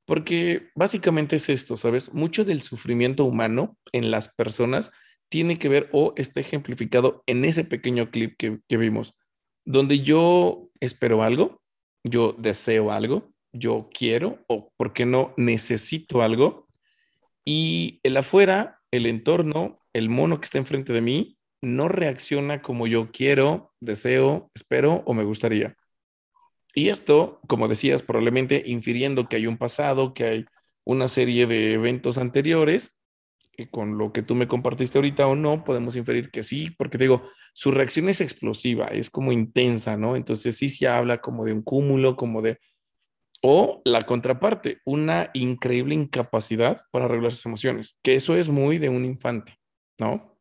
porque 0.05 0.69
básicamente 0.75 1.37
es 1.37 1.49
esto, 1.49 1.77
¿sabes? 1.77 2.13
Mucho 2.13 2.45
del 2.45 2.61
sufrimiento 2.61 3.25
humano 3.25 3.77
en 3.91 4.11
las 4.11 4.27
personas 4.27 4.91
tiene 5.29 5.57
que 5.57 5.69
ver 5.69 5.89
o 5.91 6.13
está 6.17 6.39
ejemplificado 6.39 7.23
en 7.25 7.43
ese 7.45 7.63
pequeño 7.63 8.11
clip 8.11 8.35
que, 8.37 8.59
que 8.67 8.77
vimos, 8.77 9.15
donde 9.65 10.01
yo 10.01 10.69
espero 10.79 11.23
algo, 11.23 11.61
yo 12.03 12.35
deseo 12.37 12.91
algo, 12.91 13.33
yo 13.51 13.89
quiero 13.91 14.43
o, 14.47 14.71
¿por 14.77 14.93
qué 14.93 15.05
no, 15.05 15.33
necesito 15.37 16.21
algo? 16.21 16.67
Y 17.43 17.99
el 18.03 18.17
afuera, 18.17 18.81
el 18.91 19.05
entorno, 19.05 19.79
el 19.93 20.09
mono 20.09 20.39
que 20.39 20.45
está 20.45 20.57
enfrente 20.57 20.93
de 20.93 21.01
mí, 21.01 21.34
no 21.65 21.87
reacciona 21.87 22.61
como 22.61 22.87
yo 22.87 23.11
quiero, 23.11 23.73
deseo, 23.79 24.51
espero 24.53 25.03
o 25.05 25.13
me 25.13 25.23
gustaría. 25.23 25.75
Y 26.73 26.89
esto, 26.89 27.39
como 27.47 27.67
decías, 27.67 28.03
probablemente 28.03 28.63
infiriendo 28.65 29.27
que 29.27 29.37
hay 29.37 29.47
un 29.47 29.57
pasado, 29.57 30.13
que 30.13 30.25
hay 30.25 30.45
una 30.83 31.07
serie 31.07 31.47
de 31.47 31.73
eventos 31.73 32.17
anteriores, 32.17 32.99
con 33.71 33.97
lo 33.97 34.11
que 34.11 34.21
tú 34.21 34.35
me 34.35 34.47
compartiste 34.47 34.97
ahorita 34.97 35.27
o 35.27 35.35
no, 35.35 35.63
podemos 35.63 35.95
inferir 35.95 36.29
que 36.29 36.43
sí, 36.43 36.71
porque 36.77 36.97
te 36.97 37.05
digo, 37.05 37.23
su 37.53 37.71
reacción 37.71 38.09
es 38.09 38.21
explosiva, 38.21 38.87
es 38.87 39.09
como 39.09 39.31
intensa, 39.31 39.97
¿no? 39.97 40.15
Entonces 40.15 40.57
sí 40.57 40.69
se 40.69 40.87
habla 40.87 41.21
como 41.21 41.45
de 41.45 41.53
un 41.53 41.61
cúmulo, 41.61 42.15
como 42.15 42.41
de... 42.41 42.59
O 43.41 43.81
la 43.85 44.05
contraparte, 44.05 44.79
una 44.85 45.29
increíble 45.33 45.95
incapacidad 45.95 46.81
para 46.91 47.07
regular 47.07 47.31
sus 47.31 47.45
emociones, 47.45 47.97
que 48.03 48.15
eso 48.15 48.35
es 48.35 48.49
muy 48.49 48.77
de 48.77 48.89
un 48.89 49.05
infante, 49.05 49.57
¿no? 49.97 50.34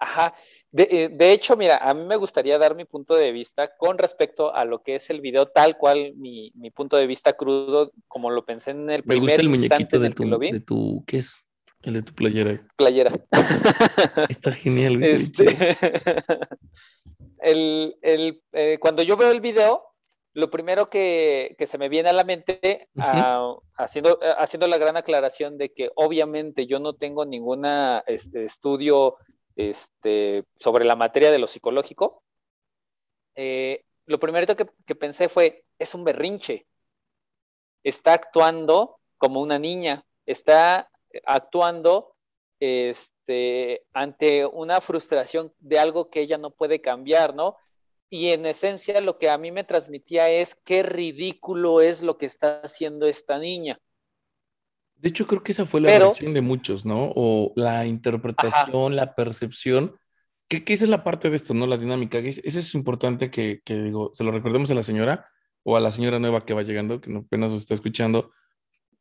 Ajá. 0.00 0.34
De, 0.72 0.88
eh, 0.90 1.08
de, 1.12 1.32
hecho, 1.32 1.56
mira, 1.56 1.76
a 1.76 1.92
mí 1.92 2.04
me 2.04 2.16
gustaría 2.16 2.56
dar 2.56 2.74
mi 2.74 2.86
punto 2.86 3.14
de 3.14 3.32
vista 3.32 3.76
con 3.76 3.98
respecto 3.98 4.54
a 4.54 4.64
lo 4.64 4.82
que 4.82 4.94
es 4.94 5.10
el 5.10 5.20
video, 5.20 5.46
tal 5.46 5.76
cual 5.76 6.14
mi, 6.16 6.52
mi 6.54 6.70
punto 6.70 6.96
de 6.96 7.06
vista 7.06 7.34
crudo, 7.34 7.92
como 8.08 8.30
lo 8.30 8.44
pensé 8.44 8.70
en 8.70 8.88
el 8.88 9.02
me 9.04 9.14
primer 9.14 9.20
gusta 9.20 9.42
el 9.42 9.48
muñequito 9.50 9.98
de 9.98 10.10
tu, 10.10 10.38
de 10.38 10.60
tu, 10.60 11.04
¿qué 11.06 11.18
es? 11.18 11.34
El 11.82 11.94
de 11.94 12.02
tu 12.02 12.14
playera. 12.14 12.66
Playera. 12.76 13.12
Está 14.28 14.52
genial. 14.52 15.02
Este, 15.02 15.44
el, 17.38 17.96
el, 18.02 18.42
eh, 18.52 18.78
cuando 18.80 19.02
yo 19.02 19.16
veo 19.16 19.30
el 19.30 19.40
video, 19.40 19.82
lo 20.32 20.50
primero 20.50 20.88
que, 20.88 21.56
que 21.58 21.66
se 21.66 21.78
me 21.78 21.88
viene 21.88 22.10
a 22.10 22.14
la 22.14 22.24
mente, 22.24 22.88
ah, 22.98 23.54
haciendo, 23.76 24.18
eh, 24.22 24.34
haciendo 24.38 24.68
la 24.68 24.78
gran 24.78 24.96
aclaración 24.96 25.58
de 25.58 25.72
que 25.72 25.90
obviamente 25.94 26.66
yo 26.66 26.78
no 26.78 26.94
tengo 26.94 27.24
ningún 27.24 27.64
estudio 28.06 29.16
este, 29.68 30.44
sobre 30.56 30.84
la 30.84 30.96
materia 30.96 31.30
de 31.30 31.38
lo 31.38 31.46
psicológico, 31.46 32.22
eh, 33.34 33.84
lo 34.06 34.18
primero 34.18 34.56
que, 34.56 34.94
pensé 34.94 35.28
fue, 35.28 35.64
es 35.78 35.94
un 35.94 36.04
berrinche. 36.04 36.66
Está 37.84 38.14
actuando 38.14 38.98
como 39.18 39.40
una 39.40 39.58
niña, 39.58 40.04
está 40.26 40.90
actuando 41.24 42.14
este, 42.58 43.86
ante 43.92 44.46
una 44.46 44.80
frustración 44.80 45.54
de 45.58 45.78
algo 45.78 46.10
que 46.10 46.20
ella 46.20 46.38
no 46.38 46.50
puede 46.50 46.80
cambiar, 46.80 47.34
¿no? 47.34 47.56
Y 48.08 48.30
en 48.32 48.44
esencia 48.46 49.00
lo 49.00 49.18
que 49.18 49.30
a 49.30 49.38
mí 49.38 49.52
me 49.52 49.64
transmitía 49.64 50.28
es 50.28 50.56
qué 50.64 50.82
ridículo 50.82 51.80
es 51.80 52.02
lo 52.02 52.18
que 52.18 52.26
está 52.26 52.60
haciendo 52.62 53.06
esta 53.06 53.38
niña. 53.38 53.80
De 55.00 55.08
hecho, 55.08 55.26
creo 55.26 55.42
que 55.42 55.52
esa 55.52 55.64
fue 55.66 55.80
la 55.80 55.88
Pero- 55.88 56.06
reacción 56.06 56.34
de 56.34 56.40
muchos, 56.42 56.84
¿no? 56.84 57.10
O 57.14 57.52
la 57.56 57.86
interpretación, 57.86 58.96
la 58.96 59.14
percepción, 59.14 59.96
que, 60.48 60.64
que 60.64 60.72
esa 60.74 60.84
es 60.84 60.90
la 60.90 61.04
parte 61.04 61.30
de 61.30 61.36
esto, 61.36 61.54
¿no? 61.54 61.66
La 61.66 61.78
dinámica. 61.78 62.20
que 62.22 62.28
es- 62.28 62.40
Eso 62.44 62.58
es 62.58 62.74
importante 62.74 63.30
que, 63.30 63.60
que, 63.64 63.82
digo, 63.82 64.10
se 64.14 64.24
lo 64.24 64.30
recordemos 64.32 64.70
a 64.70 64.74
la 64.74 64.82
señora 64.82 65.26
o 65.62 65.76
a 65.76 65.80
la 65.80 65.90
señora 65.92 66.18
nueva 66.18 66.44
que 66.44 66.54
va 66.54 66.62
llegando, 66.62 67.00
que 67.00 67.14
apenas 67.14 67.50
nos 67.50 67.60
está 67.60 67.74
escuchando, 67.74 68.30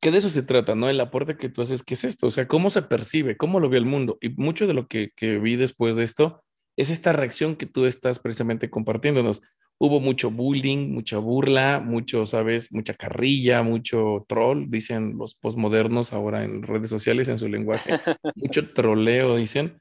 que 0.02 0.12
de 0.12 0.20
eso 0.20 0.30
se 0.30 0.44
trata, 0.44 0.76
¿no? 0.76 0.88
El 0.90 1.00
aporte 1.02 1.36
que 1.38 1.50
tú 1.50 1.62
haces, 1.62 1.84
¿qué 1.84 1.94
es 1.96 2.04
esto? 2.06 2.28
O 2.28 2.32
sea, 2.32 2.48
¿cómo 2.48 2.70
se 2.70 2.82
percibe? 2.84 3.36
¿Cómo 3.36 3.60
lo 3.60 3.68
ve 3.70 3.78
el 3.78 3.86
mundo? 3.86 4.18
Y 4.22 4.30
mucho 4.30 4.68
de 4.68 4.74
lo 4.74 4.88
que, 4.88 5.12
que 5.16 5.40
vi 5.40 5.56
después 5.58 5.96
de 5.98 6.04
esto 6.06 6.42
es 6.78 6.90
esta 6.90 7.12
reacción 7.12 7.56
que 7.58 7.66
tú 7.66 7.86
estás 7.86 8.20
precisamente 8.20 8.70
compartiéndonos. 8.70 9.42
Hubo 9.82 10.00
mucho 10.02 10.30
bullying, 10.32 10.92
mucha 10.94 11.18
burla, 11.20 11.80
mucho, 11.80 12.26
¿sabes? 12.26 12.72
Mucha 12.74 12.94
carrilla, 12.96 13.64
mucho 13.64 14.26
troll, 14.28 14.66
dicen 14.70 15.18
los 15.18 15.36
posmodernos 15.36 16.12
ahora 16.14 16.44
en 16.44 16.64
redes 16.64 16.90
sociales, 16.90 17.30
en 17.30 17.38
su 17.38 17.48
lenguaje. 17.48 17.96
mucho 18.36 18.74
troleo, 18.74 19.38
dicen. 19.38 19.80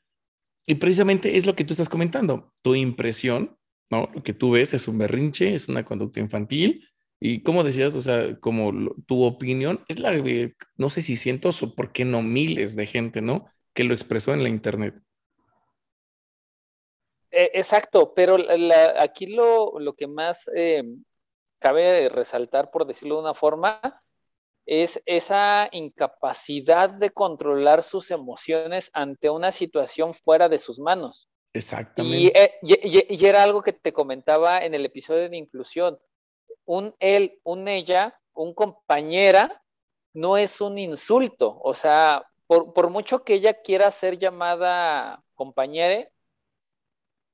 Y 0.66 0.74
precisamente 0.76 1.36
es 1.36 1.46
lo 1.46 1.56
que 1.56 1.64
tú 1.64 1.72
estás 1.74 1.88
comentando. 1.88 2.52
Tu 2.62 2.74
impresión, 2.74 3.56
¿no? 3.90 4.10
Lo 4.14 4.22
que 4.22 4.34
tú 4.34 4.52
ves 4.52 4.74
es 4.74 4.86
un 4.88 4.98
berrinche, 4.98 5.54
es 5.54 5.68
una 5.68 5.84
conducta 5.84 6.20
infantil. 6.20 6.84
Y 7.20 7.42
como 7.42 7.64
decías, 7.64 7.96
o 7.96 8.02
sea, 8.02 8.38
como 8.40 8.70
lo- 8.72 8.94
tu 9.06 9.22
opinión 9.24 9.80
es 9.88 9.98
la 9.98 10.12
de, 10.12 10.54
no 10.76 10.88
sé 10.90 11.02
si 11.02 11.16
cientos 11.16 11.62
o 11.62 11.74
por 11.74 11.92
qué 11.92 12.04
no 12.04 12.22
miles 12.22 12.76
de 12.76 12.86
gente, 12.86 13.22
¿no? 13.22 13.46
Que 13.74 13.84
lo 13.84 13.94
expresó 13.94 14.34
en 14.34 14.42
la 14.42 14.48
internet. 14.50 14.94
Eh, 17.30 17.50
exacto, 17.54 18.14
pero 18.14 18.38
la- 18.38 19.02
aquí 19.02 19.26
lo, 19.26 19.78
lo 19.78 19.94
que 19.94 20.06
más 20.06 20.48
eh, 20.54 20.82
cabe 21.58 22.08
resaltar, 22.08 22.70
por 22.70 22.86
decirlo 22.86 23.16
de 23.16 23.22
una 23.22 23.34
forma, 23.34 23.80
es 24.66 25.02
esa 25.06 25.68
incapacidad 25.72 26.90
de 26.98 27.10
controlar 27.10 27.82
sus 27.82 28.10
emociones 28.10 28.90
ante 28.92 29.30
una 29.30 29.50
situación 29.52 30.14
fuera 30.14 30.48
de 30.48 30.58
sus 30.58 30.78
manos. 30.78 31.28
Exactamente. 31.52 32.38
eh, 32.38 32.54
y- 32.62 32.98
y- 32.98 33.16
y 33.16 33.26
era 33.26 33.42
algo 33.42 33.62
que 33.62 33.72
te 33.72 33.92
comentaba 33.92 34.58
en 34.64 34.74
el 34.74 34.84
episodio 34.84 35.28
de 35.28 35.36
inclusión. 35.36 35.98
Un 36.64 36.94
él, 36.98 37.40
un 37.44 37.66
ella, 37.66 38.20
un 38.34 38.52
compañera, 38.54 39.62
no 40.12 40.36
es 40.36 40.60
un 40.60 40.78
insulto. 40.78 41.58
O 41.62 41.74
sea, 41.74 42.24
por, 42.46 42.72
por 42.74 42.90
mucho 42.90 43.24
que 43.24 43.34
ella 43.34 43.54
quiera 43.62 43.90
ser 43.90 44.18
llamada 44.18 45.22
compañere, 45.34 46.12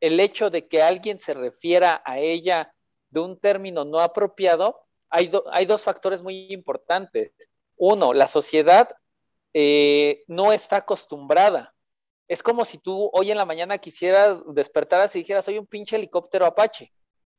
el 0.07 0.21
hecho 0.21 0.51
de 0.51 0.69
que 0.69 0.83
alguien 0.83 1.19
se 1.19 1.33
refiera 1.35 2.03
a 2.05 2.19
ella 2.19 2.75
de 3.11 3.21
un 3.21 3.39
término 3.39 3.85
no 3.85 4.01
apropiado, 4.01 4.81
hay, 5.09 5.29
do- 5.29 5.45
hay 5.51 5.65
dos 5.67 5.83
factores 5.83 6.21
muy 6.23 6.53
importantes. 6.53 7.33
Uno, 7.77 8.13
la 8.13 8.27
sociedad 8.27 8.89
eh, 9.55 10.25
no 10.27 10.53
está 10.53 10.77
acostumbrada. 10.79 11.75
Es 12.29 12.43
como 12.43 12.65
si 12.65 12.79
tú 12.79 13.11
hoy 13.13 13.31
en 13.31 13.39
la 13.39 13.47
mañana 13.47 13.79
quisieras 13.79 14.43
despertaras 14.55 15.15
y 15.15 15.21
dijeras, 15.21 15.45
soy 15.45 15.59
un 15.59 15.67
pinche 15.67 15.97
helicóptero 15.97 16.45
Apache. 16.47 16.93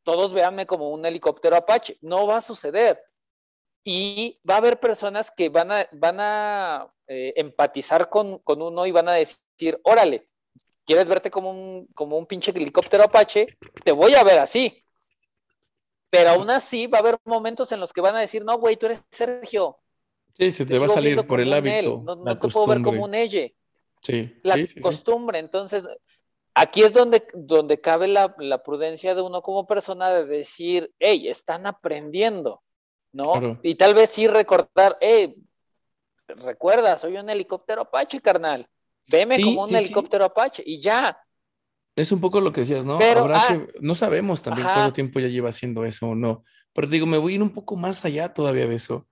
Todos 0.03 0.33
véanme 0.33 0.65
como 0.65 0.89
un 0.89 1.05
helicóptero 1.05 1.55
Apache. 1.55 1.97
No 2.01 2.25
va 2.25 2.37
a 2.37 2.41
suceder. 2.41 3.01
Y 3.83 4.39
va 4.49 4.55
a 4.55 4.57
haber 4.57 4.79
personas 4.79 5.29
que 5.29 5.49
van 5.49 5.71
a, 5.71 5.87
van 5.91 6.17
a 6.19 6.91
eh, 7.07 7.33
empatizar 7.35 8.09
con, 8.09 8.39
con 8.39 8.61
uno 8.61 8.85
y 8.87 8.91
van 8.91 9.09
a 9.09 9.13
decir, 9.13 9.79
órale, 9.83 10.27
¿quieres 10.85 11.07
verte 11.07 11.29
como 11.29 11.51
un, 11.51 11.87
como 11.93 12.17
un 12.17 12.25
pinche 12.25 12.51
helicóptero 12.51 13.03
Apache? 13.03 13.47
Te 13.83 13.91
voy 13.91 14.15
a 14.15 14.23
ver 14.23 14.39
así. 14.39 14.83
Pero 16.09 16.29
aún 16.29 16.49
así 16.49 16.87
va 16.87 16.99
a 16.99 17.01
haber 17.01 17.17
momentos 17.25 17.71
en 17.71 17.79
los 17.79 17.91
que 17.91 18.01
van 18.01 18.15
a 18.15 18.21
decir, 18.21 18.45
no, 18.45 18.57
güey, 18.57 18.77
tú 18.77 18.85
eres 18.85 19.03
Sergio. 19.11 19.79
Sí, 20.37 20.51
se 20.51 20.65
Te 20.65 20.73
te 20.73 20.79
va 20.79 20.85
a 20.85 20.89
salir 20.89 21.25
por 21.27 21.39
el 21.41 21.51
hábito, 21.51 22.01
No, 22.05 22.39
te 22.39 22.47
puedo 22.47 22.67
ver 22.67 22.81
como 22.81 23.03
un 23.03 23.15
ella 23.15 23.49
Sí, 24.01 24.39
la 24.43 24.55
sí, 24.55 24.67
sí, 24.67 24.73
sí. 24.75 24.79
costumbre. 24.81 25.39
Entonces, 25.39 25.87
aquí 26.53 26.83
es 26.83 26.93
donde, 26.93 27.25
donde 27.33 27.81
cabe 27.81 28.07
la, 28.07 28.35
la 28.37 28.61
prudencia 28.61 29.15
de 29.15 29.21
uno 29.21 29.41
como 29.41 29.65
persona 29.65 30.11
de 30.11 30.25
decir, 30.25 30.93
hey, 30.99 31.27
están 31.27 31.65
aprendiendo, 31.65 32.61
¿no? 33.11 33.31
Claro. 33.31 33.59
Y 33.63 33.75
tal 33.75 33.95
vez 33.95 34.11
sí 34.11 34.27
recordar, 34.27 34.97
hey, 35.01 35.35
recuerda, 36.27 36.97
soy 36.97 37.17
un 37.17 37.29
helicóptero 37.29 37.81
Apache, 37.81 38.21
carnal. 38.21 38.67
Veme 39.07 39.37
Sí, 39.37 39.43
como 39.43 39.63
un 39.63 39.69
sí, 39.69 39.75
sí. 39.75 39.83
helicóptero 39.85 40.25
Apache 40.25 40.63
y 40.65 40.79
ya. 40.81 41.17
Es 41.95 42.11
un 42.11 42.19
poco 42.19 42.41
lo 42.41 42.51
que 42.51 42.61
decías, 42.61 42.85
¿no? 42.85 42.99
Pero, 42.99 43.21
Habrá 43.21 43.41
ah, 43.41 43.47
que, 43.47 43.73
no 43.79 43.95
sabemos 43.95 44.41
también 44.41 44.67
ajá. 44.67 44.75
cuánto 44.75 44.93
tiempo 44.93 45.19
ya 45.19 45.27
lleva 45.27 45.49
haciendo 45.49 45.85
eso 45.85 46.09
o 46.09 46.15
no. 46.15 46.43
Pero 46.73 46.87
digo, 46.87 47.05
me 47.05 47.17
voy 47.17 47.33
a 47.33 47.35
ir 47.35 47.41
un 47.41 47.51
poco 47.51 47.77
más 47.77 48.03
allá 48.03 48.33
todavía 48.33 48.67
de 48.67 48.75
eso. 48.75 49.07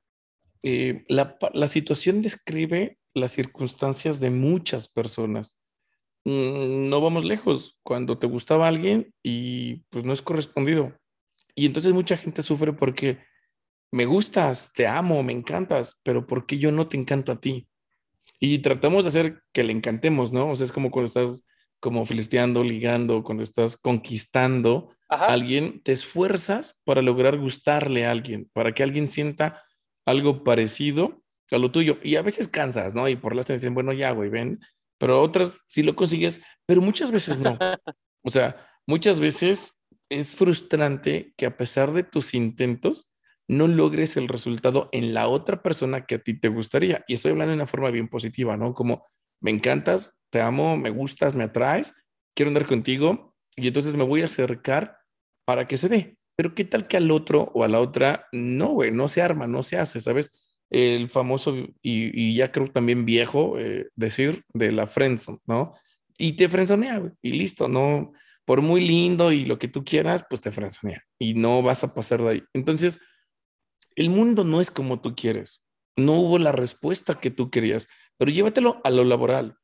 Eh, 0.64 1.06
la 1.08 1.68
situación 1.68 2.22
describe 2.22 2.98
las 3.14 3.32
circunstancias 3.32 4.20
de 4.20 4.32
muchas 4.32 4.88
personas. 4.88 5.60
Mm, 6.26 6.90
no 6.90 7.02
vamos 7.02 7.24
lejos. 7.24 7.78
Cuando 7.84 8.18
te 8.18 8.28
gustaba 8.28 8.68
alguien 8.68 9.14
y 9.24 9.84
pues 9.90 10.06
no 10.06 10.14
es 10.14 10.22
correspondido. 10.22 10.94
Y 11.56 11.66
entonces 11.66 11.94
mucha 11.94 12.18
gente 12.18 12.42
sufre 12.42 12.74
porque 12.74 13.20
me 13.92 14.06
gustas, 14.06 14.72
te 14.74 14.88
amo, 14.88 15.22
me 15.22 15.34
encantas, 15.34 16.00
pero 16.04 16.26
¿por 16.26 16.46
qué 16.46 16.58
yo 16.58 16.72
no 16.72 16.88
te 16.88 16.98
encanto 16.98 17.32
a 17.32 17.40
ti? 17.40 17.68
Y 18.46 18.60
tratamos 18.60 19.06
de 19.06 19.08
hacer 19.08 19.42
que 19.54 19.64
le 19.64 19.72
encantemos, 19.72 20.34
¿no? 20.34 20.50
O 20.50 20.56
sea, 20.58 20.66
es 20.66 20.74
como 20.74 20.92
cuando 20.92 21.08
estás 21.08 21.46
como 21.80 22.06
flirteando, 22.06 22.62
ligando, 22.62 23.24
cuando 23.24 23.42
estás 23.42 23.78
conquistando 23.78 24.90
Ajá. 25.08 25.28
a 25.28 25.32
alguien, 25.32 25.82
te 25.82 25.94
esfuerzas 25.94 26.82
para 26.84 27.02
lograr 27.02 27.38
gustarle 27.38 28.06
a 28.06 28.12
alguien, 28.12 28.50
para 28.52 28.74
que 28.74 28.84
alguien 28.84 29.08
sienta 29.08 29.64
algo 30.06 30.44
parecido 30.44 31.24
a 31.52 31.58
lo 31.58 31.72
tuyo. 31.72 32.00
Y 32.04 32.18
a 32.18 32.22
veces 32.22 32.50
cansas, 32.50 32.94
¿no? 32.94 33.08
Y 33.08 33.16
por 33.16 33.34
las 33.34 33.46
te 33.46 33.54
dicen, 33.54 33.76
bueno, 33.76 33.94
ya, 33.94 34.12
güey, 34.12 34.30
ven. 34.30 34.60
Pero 34.98 35.22
otras 35.22 35.56
sí 35.68 35.82
lo 35.82 35.96
consigues, 35.96 36.42
pero 36.66 36.82
muchas 36.82 37.12
veces 37.12 37.40
no. 37.40 37.58
O 38.26 38.30
sea, 38.30 38.68
muchas 38.86 39.22
veces 39.22 39.82
es 40.10 40.36
frustrante 40.36 41.34
que 41.38 41.46
a 41.46 41.56
pesar 41.56 41.94
de 41.94 42.04
tus 42.04 42.34
intentos, 42.34 43.10
no 43.48 43.68
logres 43.68 44.18
el 44.18 44.28
resultado 44.28 44.90
en 44.92 45.14
la 45.14 45.28
otra 45.28 45.62
persona 45.62 46.06
que 46.06 46.16
a 46.16 46.20
ti 46.20 46.40
te 46.40 46.48
gustaría. 46.48 47.04
Y 47.08 47.16
estoy 47.16 47.32
hablando 47.32 47.52
de 47.52 47.58
una 47.58 47.68
forma 47.68 47.92
bien 47.92 48.08
positiva, 48.08 48.58
¿no? 48.58 48.74
Como 48.74 49.04
me 49.42 49.52
encantas, 49.52 50.16
te 50.30 50.42
amo, 50.42 50.78
me 50.78 50.90
gustas, 50.90 51.36
me 51.36 51.44
atraes, 51.44 51.94
quiero 52.34 52.50
andar 52.50 52.66
contigo 52.66 53.36
y 53.56 53.68
entonces 53.68 53.94
me 53.96 54.04
voy 54.04 54.22
a 54.22 54.26
acercar 54.26 54.98
para 55.46 55.68
que 55.68 55.78
se 55.78 55.90
dé. 55.90 56.18
Pero 56.36 56.56
qué 56.56 56.66
tal 56.66 56.88
que 56.88 56.98
al 56.98 57.12
otro 57.12 57.52
o 57.54 57.64
a 57.64 57.68
la 57.68 57.80
otra, 57.80 58.28
no, 58.32 58.70
güey, 58.70 58.92
no 58.92 59.08
se 59.10 59.22
arma, 59.22 59.46
no 59.46 59.62
se 59.62 59.78
hace, 59.78 60.02
¿sabes? 60.02 60.34
El 60.70 61.10
famoso 61.10 61.56
y, 61.82 62.36
ya 62.36 62.52
creo 62.52 62.68
también 62.68 63.06
viejo 63.06 63.60
eh, 63.60 63.90
decir 63.96 64.44
de 64.54 64.72
la 64.72 64.88
friendzone, 64.88 65.40
¿no? 65.46 65.74
Y 66.18 66.34
te 66.34 66.50
frenzonea, 66.50 66.98
güey, 66.98 67.12
y 67.22 67.34
listo, 67.34 67.68
no, 67.68 68.14
por 68.46 68.62
muy 68.62 68.82
lindo 68.82 69.32
y 69.32 69.46
lo 69.46 69.60
que 69.60 69.68
tú 69.68 69.84
quieras, 69.84 70.26
pues 70.28 70.42
te 70.42 70.52
frenzonea 70.52 71.04
y 71.20 71.36
no 71.36 71.62
vas 71.62 71.84
a 71.84 71.94
pasar 71.94 72.24
de 72.24 72.30
ahí. 72.30 72.44
Entonces, 72.54 73.00
el 73.96 74.10
mundo 74.10 74.44
no 74.44 74.62
es 74.62 74.72
como 74.72 75.02
tú 75.02 75.16
quieres. 75.16 75.64
No 75.96 76.14
hubo 76.14 76.40
la 76.40 76.52
respuesta 76.52 77.20
que 77.20 77.32
tú 77.32 77.50
querías, 77.50 77.88
pero 78.18 78.32
llévatelo 78.32 78.82
a 78.84 78.90
lo 78.90 79.04
laboral. 79.04 79.58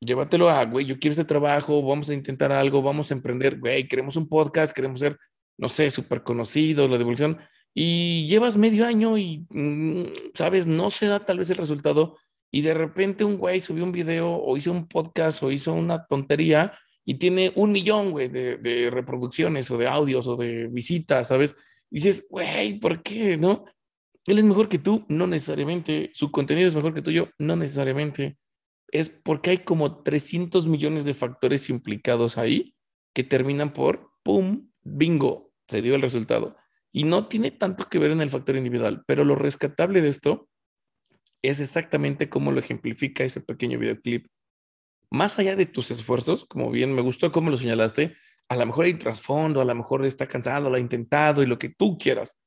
Llévatelo 0.00 0.50
a, 0.50 0.64
güey, 0.64 0.86
yo 0.86 0.98
quiero 0.98 1.12
este 1.12 1.24
trabajo, 1.24 1.80
vamos 1.82 2.10
a 2.10 2.14
intentar 2.14 2.50
algo, 2.50 2.82
vamos 2.82 3.10
a 3.10 3.14
emprender, 3.14 3.60
güey, 3.60 3.86
queremos 3.86 4.16
un 4.16 4.28
podcast, 4.28 4.74
queremos 4.74 4.98
ser, 4.98 5.16
no 5.56 5.68
sé, 5.68 5.90
súper 5.90 6.24
conocidos, 6.24 6.90
la 6.90 6.98
divulgación, 6.98 7.38
y 7.72 8.26
llevas 8.26 8.56
medio 8.56 8.84
año 8.84 9.16
y, 9.16 9.46
mm, 9.50 10.06
sabes, 10.34 10.66
no 10.66 10.90
se 10.90 11.06
da 11.06 11.20
tal 11.20 11.38
vez 11.38 11.50
el 11.50 11.56
resultado, 11.56 12.16
y 12.50 12.62
de 12.62 12.74
repente 12.74 13.24
un 13.24 13.38
güey 13.38 13.60
subió 13.60 13.84
un 13.84 13.92
video 13.92 14.30
o 14.30 14.56
hizo 14.56 14.72
un 14.72 14.88
podcast 14.88 15.42
o 15.42 15.52
hizo 15.52 15.72
una 15.72 16.04
tontería 16.06 16.76
y 17.04 17.14
tiene 17.14 17.52
un 17.54 17.72
millón, 17.72 18.10
güey, 18.10 18.28
de, 18.28 18.58
de 18.58 18.90
reproducciones 18.90 19.70
o 19.70 19.78
de 19.78 19.88
audios 19.88 20.26
o 20.28 20.36
de 20.36 20.68
visitas, 20.68 21.28
¿sabes? 21.28 21.54
Dices, 21.92 22.26
güey, 22.30 22.80
¿por 22.80 23.02
qué? 23.02 23.36
¿No? 23.36 23.66
Él 24.26 24.38
es 24.38 24.44
mejor 24.44 24.70
que 24.70 24.78
tú, 24.78 25.04
no 25.10 25.26
necesariamente. 25.26 26.10
Su 26.14 26.30
contenido 26.30 26.66
es 26.66 26.74
mejor 26.74 26.94
que 26.94 27.02
tuyo, 27.02 27.28
no 27.38 27.54
necesariamente. 27.54 28.38
Es 28.88 29.10
porque 29.10 29.50
hay 29.50 29.58
como 29.58 30.02
300 30.02 30.66
millones 30.66 31.04
de 31.04 31.12
factores 31.12 31.68
implicados 31.68 32.38
ahí 32.38 32.74
que 33.14 33.24
terminan 33.24 33.74
por, 33.74 34.10
¡pum!, 34.22 34.70
bingo, 34.82 35.52
se 35.68 35.82
dio 35.82 35.94
el 35.94 36.00
resultado. 36.00 36.56
Y 36.92 37.04
no 37.04 37.28
tiene 37.28 37.50
tanto 37.50 37.84
que 37.84 37.98
ver 37.98 38.10
en 38.10 38.22
el 38.22 38.30
factor 38.30 38.56
individual, 38.56 39.04
pero 39.06 39.26
lo 39.26 39.34
rescatable 39.34 40.00
de 40.00 40.08
esto 40.08 40.48
es 41.42 41.60
exactamente 41.60 42.30
como 42.30 42.52
lo 42.52 42.60
ejemplifica 42.60 43.22
ese 43.22 43.42
pequeño 43.42 43.78
videoclip. 43.78 44.28
Más 45.10 45.38
allá 45.38 45.56
de 45.56 45.66
tus 45.66 45.90
esfuerzos, 45.90 46.46
como 46.46 46.70
bien 46.70 46.94
me 46.94 47.02
gustó 47.02 47.32
cómo 47.32 47.50
lo 47.50 47.58
señalaste, 47.58 48.16
a 48.48 48.56
lo 48.56 48.66
mejor 48.66 48.86
hay 48.86 48.94
trasfondo, 48.94 49.60
a 49.60 49.64
lo 49.64 49.74
mejor 49.74 50.04
está 50.04 50.26
cansado, 50.26 50.68
lo 50.68 50.76
ha 50.76 50.80
intentado 50.80 51.42
y 51.42 51.46
lo 51.46 51.58
que 51.58 51.70
tú 51.70 51.96
quieras, 51.98 52.38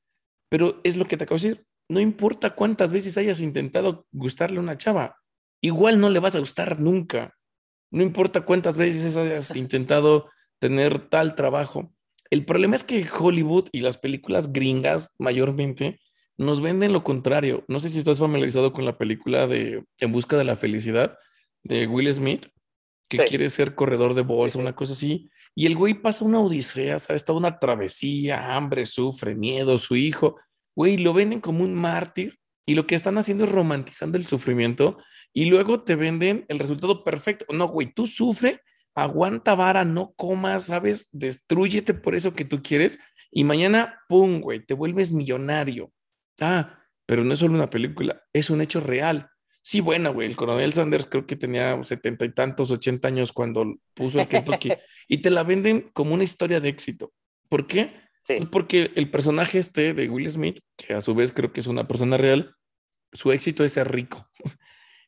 pero 0.48 0.80
es 0.84 0.96
lo 0.96 1.04
que 1.04 1.16
te 1.16 1.24
acabo 1.24 1.38
de 1.38 1.48
decir. 1.48 1.66
No 1.88 2.00
importa 2.00 2.54
cuántas 2.54 2.90
veces 2.90 3.16
hayas 3.16 3.40
intentado 3.40 4.06
gustarle 4.12 4.58
a 4.58 4.62
una 4.62 4.76
chava, 4.76 5.16
igual 5.60 6.00
no 6.00 6.10
le 6.10 6.18
vas 6.18 6.34
a 6.34 6.40
gustar 6.40 6.80
nunca. 6.80 7.34
No 7.90 8.02
importa 8.02 8.44
cuántas 8.44 8.76
veces 8.76 9.16
hayas 9.16 9.54
intentado 9.56 10.28
tener 10.58 10.98
tal 11.08 11.34
trabajo. 11.34 11.92
El 12.30 12.44
problema 12.44 12.74
es 12.74 12.84
que 12.84 13.06
Hollywood 13.08 13.68
y 13.72 13.80
las 13.80 13.98
películas 13.98 14.52
gringas 14.52 15.14
mayormente 15.18 16.00
nos 16.38 16.60
venden 16.60 16.92
lo 16.92 17.04
contrario. 17.04 17.64
No 17.68 17.80
sé 17.80 17.88
si 17.88 17.98
estás 17.98 18.18
familiarizado 18.18 18.72
con 18.72 18.84
la 18.84 18.98
película 18.98 19.46
de 19.46 19.84
En 20.00 20.12
busca 20.12 20.36
de 20.36 20.44
la 20.44 20.56
felicidad 20.56 21.16
de 21.62 21.86
Will 21.86 22.12
Smith, 22.12 22.46
que 23.08 23.18
quiere 23.18 23.48
ser 23.50 23.74
corredor 23.74 24.14
de 24.14 24.22
bolsa, 24.22 24.58
una 24.58 24.74
cosa 24.74 24.92
así. 24.92 25.30
Y 25.58 25.66
el 25.66 25.74
güey 25.74 25.94
pasa 25.94 26.24
una 26.24 26.38
odisea, 26.38 26.98
¿sabes? 26.98 27.24
Toda 27.24 27.38
una 27.38 27.58
travesía, 27.58 28.54
hambre, 28.54 28.84
sufre, 28.84 29.34
miedo, 29.34 29.78
su 29.78 29.96
hijo. 29.96 30.36
Güey, 30.76 30.98
lo 30.98 31.14
venden 31.14 31.40
como 31.40 31.64
un 31.64 31.74
mártir 31.74 32.38
y 32.66 32.74
lo 32.74 32.86
que 32.86 32.94
están 32.94 33.16
haciendo 33.16 33.44
es 33.44 33.52
romantizando 33.52 34.18
el 34.18 34.26
sufrimiento 34.26 34.98
y 35.32 35.46
luego 35.46 35.82
te 35.82 35.96
venden 35.96 36.44
el 36.48 36.58
resultado 36.58 37.04
perfecto. 37.04 37.46
No, 37.54 37.68
güey, 37.68 37.90
tú 37.90 38.06
sufre, 38.06 38.60
aguanta 38.94 39.54
vara, 39.54 39.86
no 39.86 40.12
comas, 40.14 40.64
¿sabes? 40.64 41.08
Destrúyete 41.12 41.94
por 41.94 42.14
eso 42.14 42.34
que 42.34 42.44
tú 42.44 42.62
quieres 42.62 42.98
y 43.30 43.44
mañana, 43.44 44.00
¡pum, 44.10 44.42
güey! 44.42 44.60
Te 44.60 44.74
vuelves 44.74 45.10
millonario. 45.10 45.90
Ah, 46.38 46.80
pero 47.06 47.24
no 47.24 47.32
es 47.32 47.38
solo 47.38 47.54
una 47.54 47.70
película, 47.70 48.22
es 48.34 48.50
un 48.50 48.60
hecho 48.60 48.80
real. 48.80 49.30
Sí, 49.62 49.80
bueno, 49.80 50.12
güey, 50.12 50.28
el 50.28 50.36
coronel 50.36 50.74
Sanders 50.74 51.06
creo 51.06 51.26
que 51.26 51.36
tenía 51.36 51.82
setenta 51.82 52.26
y 52.26 52.34
tantos, 52.34 52.70
ochenta 52.70 53.08
años 53.08 53.32
cuando 53.32 53.76
puso 53.94 54.20
el 54.20 54.28
Kentucky 54.28 54.70
y 55.08 55.18
te 55.18 55.30
la 55.30 55.44
venden 55.44 55.90
como 55.92 56.14
una 56.14 56.24
historia 56.24 56.60
de 56.60 56.68
éxito. 56.68 57.12
¿Por 57.48 57.66
qué? 57.66 57.92
Pues 58.26 58.46
porque 58.46 58.90
el 58.96 59.10
personaje 59.10 59.58
este 59.58 59.94
de 59.94 60.08
Will 60.08 60.28
Smith, 60.28 60.58
que 60.76 60.94
a 60.94 61.00
su 61.00 61.14
vez 61.14 61.32
creo 61.32 61.52
que 61.52 61.60
es 61.60 61.66
una 61.66 61.86
persona 61.86 62.16
real, 62.16 62.54
su 63.12 63.32
éxito 63.32 63.64
es 63.64 63.72
ser 63.72 63.90
rico. 63.90 64.28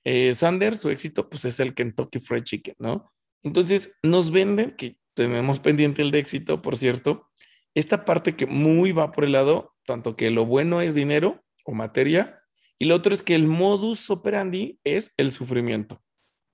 Eh, 0.05 0.33
Sanders, 0.33 0.81
su 0.81 0.89
éxito, 0.89 1.29
pues 1.29 1.45
es 1.45 1.61
el 1.61 1.75
Kentucky 1.75 2.19
Fried 2.19 2.45
Chicken, 2.45 2.77
¿no? 2.79 3.13
Entonces 3.43 3.93
nos 4.03 4.31
venden, 4.31 4.75
que 4.75 4.97
tenemos 5.13 5.59
pendiente 5.59 6.01
el 6.01 6.13
de 6.13 6.21
éxito, 6.21 6.63
por 6.63 6.79
cierto, 6.79 7.29
esta 7.75 8.05
parte 8.07 8.35
que 8.35 8.47
muy 8.47 8.93
va 8.93 9.13
por 9.13 9.25
el 9.25 9.33
lado, 9.33 9.75
tanto 9.85 10.17
que 10.17 10.31
lo 10.31 10.47
bueno 10.47 10.81
es 10.81 10.95
dinero 10.95 11.45
o 11.65 11.75
materia, 11.75 12.41
y 12.79 12.87
lo 12.87 12.95
otro 12.95 13.13
es 13.13 13.23
que 13.23 13.35
el 13.35 13.47
modus 13.49 14.09
operandi 14.09 14.79
es 14.85 15.13
el 15.17 15.31
sufrimiento, 15.31 16.03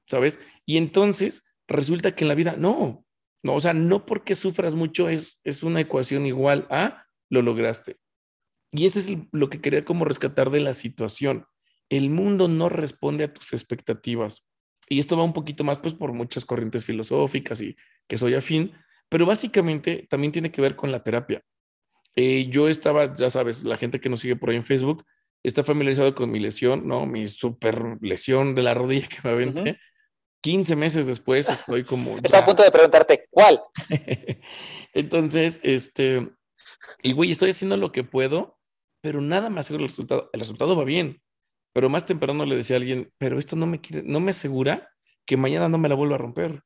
¿sabes? 0.09 0.41
Y 0.67 0.79
entonces 0.79 1.45
resulta 1.69 2.17
que 2.17 2.25
en 2.25 2.29
la 2.29 2.35
vida, 2.35 2.57
no, 2.59 3.05
no, 3.45 3.55
o 3.55 3.61
sea, 3.61 3.75
no 3.75 4.07
porque 4.07 4.37
sufras 4.37 4.75
mucho 4.75 5.09
es, 5.09 5.39
es 5.45 5.63
una 5.63 5.81
ecuación 5.81 6.27
igual 6.27 6.67
a 6.71 7.07
lo 7.29 7.43
lograste. 7.43 7.99
Y 8.73 8.87
esto 8.87 8.99
es 8.99 9.09
lo 9.33 9.51
que 9.51 9.61
quería 9.61 9.85
como 9.85 10.07
rescatar 10.07 10.51
de 10.51 10.61
la 10.61 10.73
situación. 10.73 11.47
El 11.91 12.09
mundo 12.09 12.49
no 12.49 12.71
responde 12.71 13.25
a 13.25 13.33
tus 13.33 13.53
expectativas. 13.53 14.47
Y 14.89 14.99
esto 14.99 15.17
va 15.17 15.25
un 15.25 15.35
poquito 15.35 15.63
más 15.63 15.79
pues 15.79 15.93
por 15.93 16.15
muchas 16.15 16.47
corrientes 16.47 16.87
filosóficas 16.87 17.61
y 17.61 17.77
que 18.09 18.17
soy 18.17 18.35
afín, 18.35 18.73
pero 19.11 19.27
básicamente 19.27 20.07
también 20.09 20.33
tiene 20.33 20.51
que 20.51 20.63
ver 20.63 20.75
con 20.75 20.91
la 20.91 21.03
terapia. 21.03 21.43
Eh, 22.17 22.49
yo 22.51 22.69
estaba, 22.69 23.15
ya 23.15 23.29
sabes, 23.29 23.63
la 23.63 23.77
gente 23.77 24.01
que 24.01 24.09
nos 24.09 24.21
sigue 24.21 24.37
por 24.37 24.51
ahí 24.51 24.57
en 24.57 24.65
Facebook, 24.65 25.05
está 25.43 25.63
familiarizado 25.63 26.15
con 26.15 26.31
mi 26.31 26.41
lesión, 26.41 26.89
¿no? 26.89 27.05
Mi 27.05 27.29
super 27.29 27.99
lesión 28.01 28.55
de 28.55 28.63
la 28.63 28.73
rodilla 28.73 29.07
que 29.09 29.19
me 29.23 29.31
aventé. 29.31 29.79
15 30.45 30.77
meses 30.77 31.07
después 31.07 31.49
estoy 31.49 31.85
como... 31.85 32.19
Está 32.23 32.41
a 32.41 32.45
punto 32.45 32.63
de 32.63 32.71
preguntarte, 32.71 33.27
¿cuál? 33.31 33.63
Entonces, 34.93 35.59
este, 35.63 36.31
y 37.03 37.13
güey, 37.13 37.31
estoy 37.31 37.49
haciendo 37.49 37.79
lo 37.79 37.93
que 37.93 38.05
puedo, 38.05 38.59
pero 39.01 39.23
nada 39.23 39.49
más 39.49 39.61
asegura 39.61 39.85
el 39.85 39.89
resultado. 39.89 40.29
El 40.35 40.41
resultado 40.41 40.77
va 40.77 40.85
bien, 40.85 41.23
pero 41.73 41.89
más 41.89 42.05
temprano 42.05 42.45
le 42.45 42.57
decía 42.57 42.77
a 42.77 42.79
alguien, 42.79 43.11
pero 43.17 43.39
esto 43.39 43.57
no 43.57 43.65
me, 43.65 43.81
quiere, 43.81 44.07
no 44.07 44.21
me 44.21 44.33
asegura 44.33 44.91
que 45.25 45.39
mañana 45.39 45.71
no 45.71 45.79
me 45.79 45.89
la 45.89 45.95
vuelva 45.95 46.17
a 46.17 46.19
romper, 46.19 46.63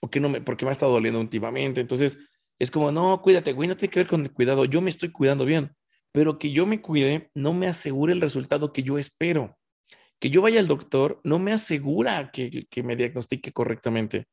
o 0.00 0.08
que 0.08 0.20
no 0.20 0.28
me, 0.28 0.40
porque 0.40 0.64
me 0.64 0.68
ha 0.68 0.72
estado 0.72 0.92
doliendo 0.92 1.18
últimamente. 1.18 1.80
Entonces, 1.80 2.18
es 2.60 2.70
como, 2.70 2.92
no, 2.92 3.20
cuídate, 3.22 3.52
güey, 3.52 3.68
no 3.68 3.76
tiene 3.76 3.90
que 3.90 4.00
ver 4.00 4.06
con 4.06 4.22
el 4.22 4.32
cuidado, 4.32 4.66
yo 4.66 4.80
me 4.80 4.90
estoy 4.90 5.10
cuidando 5.10 5.44
bien 5.44 5.74
pero 6.16 6.38
que 6.38 6.50
yo 6.50 6.64
me 6.64 6.80
cuide 6.80 7.30
no 7.34 7.52
me 7.52 7.66
asegura 7.66 8.10
el 8.14 8.22
resultado 8.22 8.72
que 8.72 8.82
yo 8.82 8.96
espero. 8.96 9.58
Que 10.18 10.30
yo 10.30 10.42
vaya 10.42 10.60
al 10.60 10.66
doctor 10.66 11.20
no 11.24 11.38
me 11.38 11.52
asegura 11.52 12.30
que, 12.32 12.66
me 12.82 12.96
diagnostique 12.96 13.52
correctamente. 13.52 14.26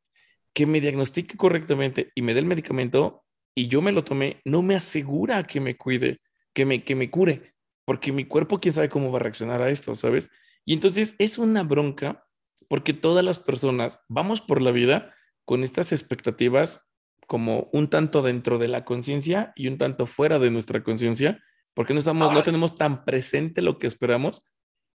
Que 0.53 0.65
me 0.65 0.81
diagnostique 0.81 1.35
correctamente 1.37 2.11
y 2.15 2.21
me 2.21 2.33
dé 2.33 2.39
el 2.39 2.45
medicamento 2.45 3.23
y 3.55 3.67
yo 3.67 3.81
me 3.81 3.91
lo 3.91 4.03
tomé, 4.03 4.41
no 4.45 4.61
me 4.61 4.75
asegura 4.75 5.43
que 5.43 5.59
me 5.59 5.77
cuide, 5.77 6.21
que 6.53 6.65
me, 6.65 6.83
que 6.83 6.95
me 6.95 7.11
cure, 7.11 7.53
porque 7.85 8.11
mi 8.11 8.25
cuerpo 8.25 8.59
quién 8.59 8.73
sabe 8.73 8.89
cómo 8.89 9.11
va 9.11 9.19
a 9.19 9.21
reaccionar 9.21 9.61
a 9.61 9.69
esto, 9.69 9.95
¿sabes? 9.95 10.29
Y 10.65 10.73
entonces 10.73 11.15
es 11.19 11.37
una 11.37 11.63
bronca 11.63 12.25
porque 12.67 12.93
todas 12.93 13.23
las 13.23 13.39
personas 13.39 13.99
vamos 14.07 14.41
por 14.41 14.61
la 14.61 14.71
vida 14.71 15.13
con 15.45 15.63
estas 15.63 15.91
expectativas 15.91 16.87
como 17.27 17.69
un 17.73 17.89
tanto 17.89 18.21
dentro 18.21 18.57
de 18.57 18.67
la 18.67 18.85
conciencia 18.85 19.53
y 19.55 19.67
un 19.67 19.77
tanto 19.77 20.07
fuera 20.07 20.39
de 20.39 20.51
nuestra 20.51 20.83
conciencia 20.83 21.43
porque 21.73 21.93
no 21.93 21.99
estamos, 21.99 22.33
no 22.33 22.43
tenemos 22.43 22.75
tan 22.75 23.03
presente 23.05 23.61
lo 23.61 23.79
que 23.79 23.87
esperamos 23.87 24.43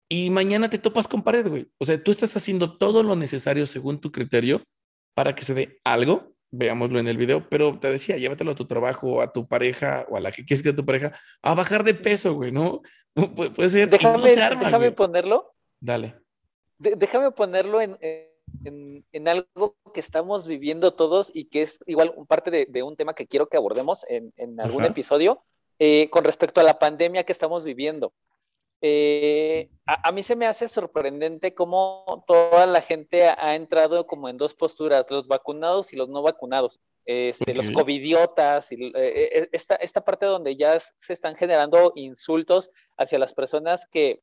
y 0.09 0.31
mañana 0.31 0.71
te 0.71 0.79
topas 0.79 1.09
con 1.09 1.23
pared, 1.23 1.49
güey. 1.49 1.69
O 1.79 1.85
sea, 1.85 2.03
tú 2.03 2.11
estás 2.11 2.37
haciendo 2.37 2.79
todo 2.79 3.03
lo 3.03 3.17
necesario 3.17 3.67
según 3.67 4.01
tu 4.01 4.13
criterio 4.13 4.63
para 5.15 5.35
que 5.35 5.45
se 5.45 5.55
dé 5.55 5.81
algo, 5.85 6.33
veámoslo 6.51 6.99
en 6.99 7.09
el 7.09 7.17
video, 7.17 7.49
pero 7.49 7.79
te 7.79 7.91
decía, 7.91 8.17
llévatelo 8.17 8.53
a 8.53 8.57
tu 8.57 8.67
trabajo, 8.67 9.21
a 9.21 9.33
tu 9.33 9.49
pareja 9.49 10.07
o 10.09 10.17
a 10.17 10.21
la 10.21 10.31
que 10.31 10.45
quieres 10.45 10.63
que 10.63 10.71
a 10.71 10.77
tu 10.77 10.85
pareja, 10.85 11.13
a 11.43 11.55
bajar 11.55 11.85
de 11.85 11.95
peso, 11.95 12.35
güey, 12.35 12.53
¿no? 12.53 12.83
puede 13.57 13.71
ser. 13.71 13.91
Déjame, 13.91 14.35
déjame 14.35 14.93
ponerlo. 14.93 15.55
Dale. 15.81 16.17
déjame 16.79 17.31
ponerlo 17.33 17.81
en, 17.81 17.99
en, 18.01 19.05
en, 19.13 19.29
algo 19.29 19.77
que 19.93 20.01
estamos 20.01 20.47
viviendo 20.47 20.95
todos 20.95 21.31
y 21.35 21.47
que 21.47 21.63
es 21.63 21.79
igual 21.87 22.15
parte 22.29 22.51
de, 22.51 22.67
de 22.67 22.83
un 22.83 22.97
tema 22.97 23.15
que 23.15 23.27
quiero 23.27 23.49
que 23.49 23.57
abordemos 23.57 24.05
en, 24.09 24.33
en 24.37 24.61
algún 24.61 24.85
episodio 24.85 25.43
eh, 25.79 26.09
con 26.11 26.25
respecto 26.25 26.61
a 26.61 26.65
la 26.65 26.79
pandemia 26.79 27.25
que 27.25 27.33
estamos 27.33 27.65
viviendo. 27.65 28.15
Eh, 28.83 29.71
a, 29.87 30.13
mí 30.13 30.23
se 30.23 30.37
me 30.37 30.47
hace 30.47 30.69
sorprendente 30.69 31.55
cómo 31.55 32.25
toda 32.27 32.67
la 32.67 32.81
gente 32.81 33.27
ha, 33.29 33.55
entrado 33.55 34.07
como 34.07 34.29
en 34.29 34.37
dos 34.37 34.55
posturas, 34.55 35.11
los 35.11 35.27
vacunados 35.27 35.93
y 35.93 35.97
los 35.97 36.09
no 36.09 36.23
vacunados, 36.23 36.81
este, 37.05 37.55
los 37.55 37.71
covidiotas, 37.71 38.71
y, 38.73 38.93
eh, 38.95 39.49
esta, 39.53 39.77
esta 39.77 40.05
parte 40.05 40.27
donde 40.27 40.57
ya 40.57 40.79
se 40.79 41.13
están 41.13 41.37
generando 41.37 41.93
insultos 41.95 42.71
hacia 42.97 43.19
las 43.19 43.33
personas 43.33 43.87
que, 43.87 44.23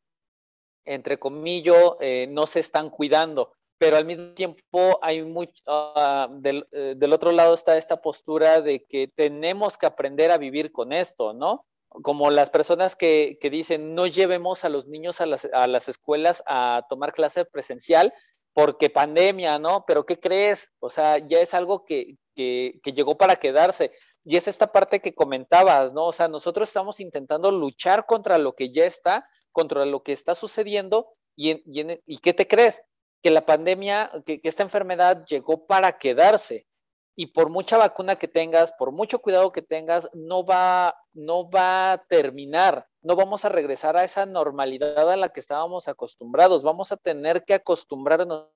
entre 0.85 1.17
comillas, 1.17 1.97
no 2.29 2.45
se 2.45 2.59
están 2.59 2.89
cuidando 2.89 3.53
pero 3.83 3.97
al 3.97 4.05
mismo 4.05 4.33
tiempo 4.33 4.97
hay 5.01 5.23
mucho, 5.23 5.61
ah, 5.67 6.29
eh, 6.45 6.95
del, 6.95 7.13
otro 7.13 7.33
lado 7.33 7.53
está 7.53 7.75
esta 7.75 8.01
postura 8.01 8.61
de 8.61 8.85
que 8.85 9.09
tenemos 9.09 9.77
que 9.77 9.85
aprender 9.85 10.31
a 10.31 10.37
vivir 10.37 10.71
con 10.71 10.93
esto, 10.93 11.33
¿no? 11.33 11.65
Como 12.01 12.31
las 12.31 12.49
personas 12.49 12.95
que, 12.95 13.37
dicen 13.51 13.95
no 13.95 14.07
llevemos 14.07 14.65
a 14.65 14.69
los 14.69 14.87
niños 14.87 15.21
a 15.21 15.25
las, 15.25 15.89
escuelas 15.89 16.43
a 16.47 16.85
tomar 16.89 17.13
clase 17.13 17.45
presencial 17.45 18.13
porque 18.53 18.89
pandemia, 18.89 19.59
¿no? 19.59 19.83
Pero 19.85 20.05
¿qué 20.05 20.19
crees? 20.19 20.71
O 20.79 20.89
sea, 20.89 21.17
ya 21.17 21.39
es 21.39 21.53
algo 21.53 21.85
que, 21.85 22.17
que, 22.35 22.79
llegó 22.83 23.17
para 23.17 23.35
quedarse. 23.35 23.91
Y 24.23 24.37
es 24.37 24.47
esta 24.47 24.71
parte 24.71 24.99
que 24.99 25.15
comentabas, 25.15 25.93
¿no? 25.93 26.05
O 26.05 26.11
sea, 26.11 26.27
nosotros 26.27 26.69
estamos 26.69 26.99
intentando 26.99 27.51
luchar 27.51 28.05
contra 28.05 28.37
lo 28.37 28.53
que 28.53 28.71
ya 28.71 28.85
está, 28.85 29.27
contra 29.51 29.85
lo 29.85 30.03
que 30.03 30.13
está 30.13 30.35
sucediendo, 30.35 31.09
y, 31.35 31.51
y, 31.65 32.01
¿y 32.05 32.17
qué 32.19 32.33
te 32.33 32.47
crees? 32.47 32.81
que 33.23 33.31
la 33.31 33.45
pandemia, 33.45 34.11
que, 34.25 34.41
que 34.41 34.49
esta 34.49 34.63
enfermedad 34.63 35.23
llegó 35.25 35.65
para 35.65 35.97
quedarse 35.97 36.67
y 37.15 37.27
por 37.27 37.49
mucha 37.49 37.77
vacuna 37.77 38.15
que 38.15 38.27
tengas, 38.27 38.73
por 38.73 38.91
mucho 38.91 39.19
cuidado 39.19 39.51
que 39.51 39.61
tengas, 39.61 40.09
no 40.13 40.45
va, 40.45 40.95
no 41.13 41.49
va 41.49 41.93
a 41.93 41.97
terminar. 42.05 42.87
No 43.01 43.15
vamos 43.15 43.45
a 43.45 43.49
regresar 43.49 43.97
a 43.97 44.03
esa 44.03 44.25
normalidad 44.25 45.11
a 45.11 45.17
la 45.17 45.29
que 45.29 45.39
estábamos 45.39 45.87
acostumbrados. 45.87 46.63
Vamos 46.63 46.91
a 46.91 46.97
tener 46.97 47.43
que 47.43 47.53
acostumbrarnos 47.53 48.49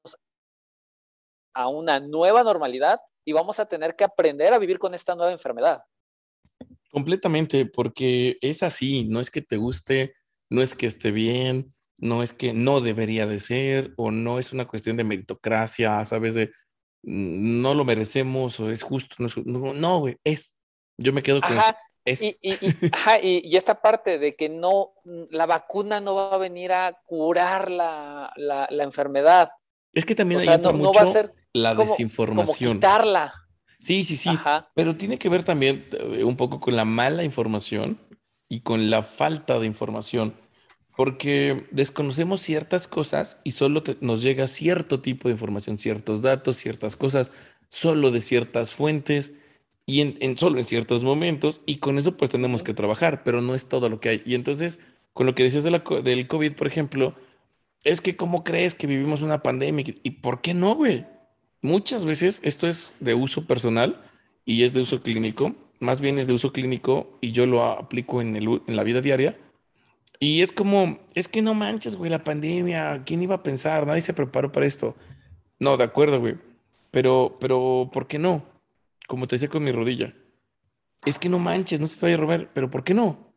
a 1.54 1.68
una 1.68 2.00
nueva 2.00 2.44
normalidad 2.44 3.00
y 3.26 3.34
vamos 3.34 3.60
a 3.60 3.68
tener 3.68 3.96
que 3.96 4.04
aprender 4.04 4.54
a 4.54 4.60
vivir 4.60 4.80
con 4.80 4.96
esta 4.96 5.14
nueva 5.16 5.32
enfermedad. 5.32 5.84
Completamente, 6.92 7.66
porque 7.66 8.38
es 8.42 8.64
así, 8.64 9.06
no 9.08 9.20
es 9.20 9.30
que 9.30 9.42
te 9.42 9.58
guste, 9.58 10.16
no 10.50 10.62
es 10.62 10.76
que 10.76 10.86
esté 10.86 11.12
bien, 11.12 11.76
no 11.98 12.24
es 12.24 12.34
que 12.34 12.54
no 12.54 12.80
debería 12.80 13.28
de 13.28 13.40
ser, 13.40 13.94
o 13.98 14.12
no 14.12 14.40
es 14.40 14.54
una 14.54 14.68
cuestión 14.68 14.98
de 14.98 15.04
meritocracia, 15.04 16.06
sabes, 16.06 16.34
de 16.36 16.52
no 17.04 17.74
lo 17.74 17.86
merecemos 17.86 18.60
o 18.60 18.70
es 18.70 18.84
justo. 18.84 19.16
No, 19.46 20.00
güey, 20.00 20.18
es. 20.24 20.56
Yo 20.98 21.14
me 21.14 21.24
quedo 21.24 21.42
con 21.42 21.58
eso. 21.58 21.76
Es. 22.06 22.22
Y, 22.22 22.38
y, 22.42 23.56
esta 23.56 23.82
parte 23.82 24.18
de 24.18 24.36
que 24.36 24.50
no, 24.50 24.94
la 25.30 25.46
vacuna 25.46 26.00
no 26.00 26.16
va 26.16 26.36
a 26.36 26.38
venir 26.38 26.72
a 26.72 26.98
curar 27.06 27.70
la, 27.70 28.32
enfermedad. 28.70 29.52
Es 29.94 30.06
que 30.06 30.16
también 30.16 30.42
hay 30.42 30.58
mucho 30.74 30.94
va 30.94 31.02
a 31.02 31.12
ser 31.12 31.34
la 31.54 31.76
desinformación. 31.76 32.70
Como 32.70 32.76
quitarla. 32.76 33.34
Sí, 33.80 34.04
sí, 34.04 34.16
sí. 34.16 34.32
Pero 34.74 34.96
tiene 34.96 35.20
que 35.20 35.30
ver 35.30 35.44
también 35.44 35.88
eh, 35.92 36.24
un 36.24 36.36
poco 36.36 36.60
con 36.60 36.76
la 36.76 36.86
mala 36.86 37.24
información 37.24 38.00
y 38.50 38.62
con 38.62 38.90
la 38.90 39.04
falta 39.04 39.60
de 39.60 39.66
información 39.66 40.34
porque 40.98 41.68
desconocemos 41.70 42.42
ciertas 42.42 42.88
cosas 42.88 43.40
y 43.44 43.52
solo 43.52 43.84
nos 44.02 44.24
llega 44.24 44.48
cierto 44.48 45.00
tipo 45.00 45.28
de 45.28 45.34
información, 45.34 45.78
ciertos 45.78 46.24
datos, 46.24 46.58
ciertas 46.58 46.96
cosas, 46.96 47.32
solo 47.70 48.10
de 48.10 48.20
ciertas 48.20 48.74
fuentes 48.74 49.32
y 49.86 50.02
en, 50.02 50.38
solo 50.40 50.58
en 50.58 50.66
ciertos 50.66 51.04
momentos, 51.04 51.62
y 51.68 51.78
con 51.78 52.00
eso 52.00 52.18
pues 52.18 52.32
tenemos 52.32 52.64
que 52.64 52.74
trabajar, 52.74 53.24
pero 53.24 53.44
no 53.44 53.54
es 53.54 53.70
todo 53.70 53.90
lo 53.90 54.00
que 54.00 54.10
hay. 54.10 54.24
Y 54.26 54.34
entonces, 54.34 54.80
con 55.14 55.28
lo 55.28 55.36
que 55.36 55.44
decías 55.44 55.64
de 55.64 55.70
la, 55.70 55.84
del 56.04 56.28
COVID, 56.28 56.54
por 56.54 56.66
ejemplo, 56.66 57.14
es 57.84 58.02
que 58.02 58.16
¿cómo 58.16 58.44
crees 58.44 58.74
que 58.74 58.88
vivimos 58.88 59.22
una 59.22 59.44
pandemia? 59.44 59.86
¿Y 60.02 60.10
por 60.10 60.42
qué 60.42 60.56
no, 60.56 60.74
güey? 60.74 61.06
Muchas 61.62 62.06
veces 62.06 62.40
esto 62.42 62.68
es 62.68 62.94
de 63.00 63.14
uso 63.14 63.46
personal 63.46 64.02
y 64.46 64.64
es 64.64 64.74
de 64.74 64.82
uso 64.82 65.04
clínico, 65.04 65.54
más 65.80 66.02
bien 66.02 66.18
es 66.18 66.26
de 66.26 66.34
uso 66.34 66.52
clínico 66.52 67.20
y 67.22 67.34
yo 67.34 67.46
lo 67.46 67.64
aplico 67.64 68.20
en, 68.20 68.36
el, 68.36 68.62
en 68.66 68.76
la 68.76 68.84
vida 68.84 69.02
diaria 69.02 69.38
y 70.20 70.42
es 70.42 70.52
como, 70.52 71.00
es 71.14 71.28
que 71.28 71.42
no 71.42 71.54
manches, 71.54 71.96
güey, 71.96 72.10
la 72.10 72.24
pandemia, 72.24 73.04
¿quién 73.06 73.22
iba 73.22 73.36
a 73.36 73.44
pensar? 73.44 73.86
Nadie 73.86 74.02
se 74.02 74.14
preparó 74.14 74.52
para 74.52 74.66
esto. 74.66 74.96
No, 75.60 75.78
de 75.78 75.84
acuerdo, 75.84 76.20
güey. 76.20 76.38
Pero, 76.92 77.38
pero, 77.40 77.90
¿por 77.92 78.08
qué 78.08 78.18
no? 78.18 78.44
Como 79.08 79.28
te 79.28 79.36
decía 79.36 79.50
con 79.50 79.64
mi 79.64 79.72
rodilla. 79.72 80.16
Es 81.06 81.20
que 81.20 81.30
no 81.30 81.40
manches, 81.40 81.80
no 81.80 81.88
se 81.88 82.00
te 82.00 82.06
vaya 82.06 82.16
a 82.16 82.20
romper, 82.20 82.50
pero 82.54 82.72
¿por 82.72 82.84
qué 82.84 82.94
no? 82.94 83.34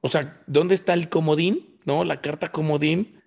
O 0.00 0.08
sea, 0.08 0.42
¿dónde 0.46 0.74
está 0.74 0.94
el 0.94 1.08
comodín? 1.08 1.78
¿No? 1.84 2.04
La 2.04 2.20
carta 2.20 2.52
comodín 2.52 3.20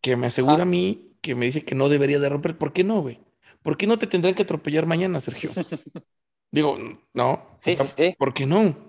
que 0.00 0.16
me 0.16 0.26
asegura 0.26 0.62
a 0.62 0.66
mí, 0.66 1.16
que 1.20 1.34
me 1.34 1.46
dice 1.46 1.64
que 1.64 1.74
no 1.74 1.88
debería 1.88 2.18
de 2.18 2.28
romper. 2.28 2.58
¿Por 2.58 2.72
qué 2.72 2.84
no, 2.84 3.02
güey? 3.02 3.20
¿Por 3.62 3.76
qué 3.76 3.86
no 3.86 3.98
te 3.98 4.06
tendrán 4.06 4.34
que 4.34 4.42
atropellar 4.42 4.86
mañana, 4.86 5.20
Sergio? 5.20 5.50
Digo, 6.50 6.78
no. 7.12 7.56
Sí, 7.58 7.76
sí. 7.76 8.14
¿Por 8.18 8.32
qué 8.32 8.46
no? 8.46 8.85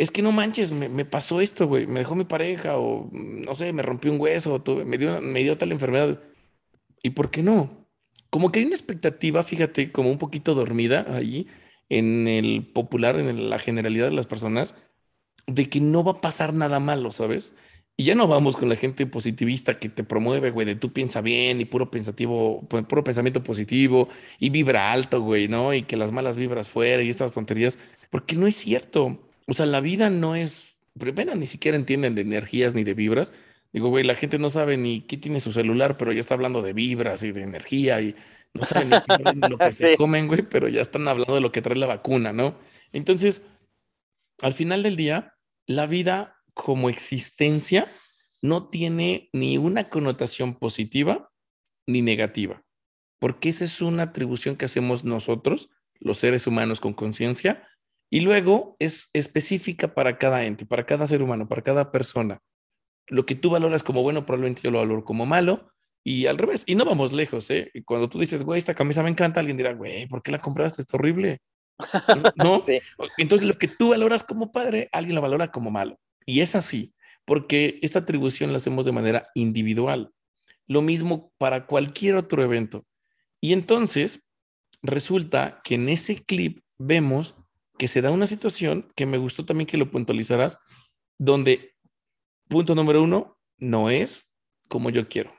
Es 0.00 0.10
que 0.10 0.22
no 0.22 0.32
manches, 0.32 0.72
me, 0.72 1.04
pasó 1.04 1.42
esto, 1.42 1.66
güey, 1.68 1.86
me 1.86 2.00
dejó 2.00 2.14
mi 2.14 2.24
pareja 2.24 2.78
o 2.78 3.10
no 3.12 3.54
sé, 3.54 3.70
me 3.74 3.82
rompió 3.82 4.10
un 4.10 4.18
hueso, 4.18 4.62
me, 4.86 4.96
dio, 4.96 5.20
me 5.20 5.42
dio 5.42 5.58
tal 5.58 5.72
enfermedad. 5.72 6.22
¿Y 7.02 7.10
por 7.10 7.30
qué 7.30 7.42
no? 7.42 7.86
Como 8.30 8.50
que 8.50 8.60
hay 8.60 8.64
una 8.64 8.74
expectativa, 8.74 9.42
fíjate, 9.42 9.92
como 9.92 10.10
un 10.10 10.16
poquito 10.16 10.54
dormida 10.54 11.04
ahí 11.10 11.48
en 11.90 12.28
el 12.28 12.66
popular, 12.72 13.18
en 13.18 13.50
la 13.50 13.58
generalidad 13.58 14.06
de 14.08 14.14
las 14.16 14.26
personas, 14.26 14.74
de 15.46 15.68
que 15.68 15.80
no 15.80 16.02
va 16.02 16.12
a 16.12 16.20
pasar 16.22 16.54
nada 16.54 16.80
malo, 16.80 17.12
¿sabes? 17.12 17.54
Y 17.96 18.04
ya 18.04 18.14
no 18.14 18.26
vamos 18.26 18.56
con 18.56 18.70
la 18.70 18.76
gente 18.76 19.06
positivista 19.06 19.78
que 19.78 19.90
te 19.90 20.02
promueve, 20.04 20.50
güey, 20.50 20.66
de 20.66 20.76
tú 20.76 20.94
piensa 20.94 21.20
bien 21.20 21.60
y 21.60 21.66
puro 21.66 21.90
pensativo, 21.90 22.66
puro 22.68 23.04
pensamiento 23.04 23.44
positivo 23.44 24.08
y 24.38 24.48
vibra 24.48 24.92
alto, 24.92 25.20
güey, 25.20 25.48
¿no? 25.48 25.74
Y 25.74 25.82
que 25.82 25.96
las 25.98 26.12
malas 26.12 26.38
vibras 26.38 26.70
fuera 26.70 27.02
y 27.02 27.10
estas 27.10 27.34
tonterías, 27.34 27.78
porque 28.10 28.36
no 28.36 28.46
es 28.46 28.56
cierto. 28.56 29.29
O 29.50 29.52
sea, 29.52 29.66
la 29.66 29.80
vida 29.80 30.10
no 30.10 30.36
es, 30.36 30.76
primero 30.96 31.34
ni 31.34 31.48
siquiera 31.48 31.76
entienden 31.76 32.14
de 32.14 32.22
energías 32.22 32.76
ni 32.76 32.84
de 32.84 32.94
vibras. 32.94 33.32
Digo, 33.72 33.88
güey, 33.88 34.04
la 34.04 34.14
gente 34.14 34.38
no 34.38 34.48
sabe 34.48 34.76
ni 34.76 35.00
qué 35.00 35.16
tiene 35.16 35.40
su 35.40 35.50
celular, 35.50 35.96
pero 35.96 36.12
ya 36.12 36.20
está 36.20 36.34
hablando 36.34 36.62
de 36.62 36.72
vibras 36.72 37.24
y 37.24 37.32
de 37.32 37.42
energía 37.42 38.00
y 38.00 38.14
no 38.54 38.64
saben 38.64 38.90
ni 38.90 39.48
lo 39.48 39.58
que 39.58 39.72
se 39.72 39.96
comen, 39.96 40.28
güey, 40.28 40.42
pero 40.42 40.68
ya 40.68 40.80
están 40.80 41.08
hablando 41.08 41.34
de 41.34 41.40
lo 41.40 41.50
que 41.50 41.62
trae 41.62 41.76
la 41.76 41.88
vacuna, 41.88 42.32
¿no? 42.32 42.60
Entonces, 42.92 43.42
al 44.40 44.54
final 44.54 44.84
del 44.84 44.94
día, 44.94 45.34
la 45.66 45.86
vida 45.86 46.36
como 46.54 46.88
existencia 46.88 47.90
no 48.42 48.68
tiene 48.68 49.30
ni 49.32 49.58
una 49.58 49.88
connotación 49.88 50.54
positiva 50.54 51.32
ni 51.88 52.02
negativa, 52.02 52.62
porque 53.18 53.48
esa 53.48 53.64
es 53.64 53.80
una 53.82 54.04
atribución 54.04 54.54
que 54.54 54.66
hacemos 54.66 55.02
nosotros, 55.04 55.70
los 55.98 56.18
seres 56.18 56.46
humanos 56.46 56.78
con 56.78 56.92
conciencia, 56.92 57.66
y 58.10 58.20
luego 58.20 58.76
es 58.80 59.08
específica 59.12 59.94
para 59.94 60.18
cada 60.18 60.44
ente, 60.44 60.66
para 60.66 60.84
cada 60.84 61.06
ser 61.06 61.22
humano, 61.22 61.48
para 61.48 61.62
cada 61.62 61.92
persona. 61.92 62.42
Lo 63.06 63.24
que 63.24 63.36
tú 63.36 63.50
valoras 63.50 63.84
como 63.84 64.02
bueno, 64.02 64.26
probablemente 64.26 64.62
yo 64.62 64.72
lo 64.72 64.78
valoro 64.78 65.04
como 65.04 65.26
malo. 65.26 65.70
Y 66.02 66.26
al 66.26 66.38
revés, 66.38 66.64
y 66.66 66.74
no 66.74 66.84
vamos 66.84 67.12
lejos, 67.12 67.50
¿eh? 67.50 67.70
Cuando 67.84 68.08
tú 68.08 68.18
dices, 68.18 68.42
güey, 68.42 68.58
esta 68.58 68.74
camisa 68.74 69.02
me 69.02 69.10
encanta, 69.10 69.38
alguien 69.38 69.56
dirá, 69.56 69.74
güey, 69.74 70.08
¿por 70.08 70.22
qué 70.22 70.32
la 70.32 70.38
compraste? 70.38 70.82
Está 70.82 70.96
horrible. 70.96 71.40
¿No? 72.36 72.58
sí. 72.58 72.80
Entonces, 73.16 73.46
lo 73.46 73.58
que 73.58 73.68
tú 73.68 73.90
valoras 73.90 74.24
como 74.24 74.50
padre, 74.50 74.88
alguien 74.92 75.14
lo 75.14 75.22
valora 75.22 75.52
como 75.52 75.70
malo. 75.70 75.98
Y 76.26 76.40
es 76.40 76.56
así, 76.56 76.94
porque 77.24 77.78
esta 77.82 78.00
atribución 78.00 78.50
la 78.50 78.56
hacemos 78.56 78.86
de 78.86 78.92
manera 78.92 79.22
individual. 79.34 80.10
Lo 80.66 80.82
mismo 80.82 81.32
para 81.38 81.66
cualquier 81.66 82.16
otro 82.16 82.42
evento. 82.42 82.86
Y 83.40 83.52
entonces, 83.52 84.22
resulta 84.82 85.60
que 85.62 85.74
en 85.76 85.88
ese 85.90 86.24
clip 86.24 86.60
vemos 86.78 87.34
que 87.80 87.88
se 87.88 88.02
da 88.02 88.10
una 88.10 88.26
situación 88.26 88.92
que 88.94 89.06
me 89.06 89.16
gustó 89.16 89.46
también 89.46 89.66
que 89.66 89.78
lo 89.78 89.90
puntualizaras, 89.90 90.58
donde 91.18 91.72
punto 92.46 92.74
número 92.74 93.02
uno 93.02 93.38
no 93.56 93.88
es 93.88 94.30
como 94.68 94.90
yo 94.90 95.08
quiero. 95.08 95.34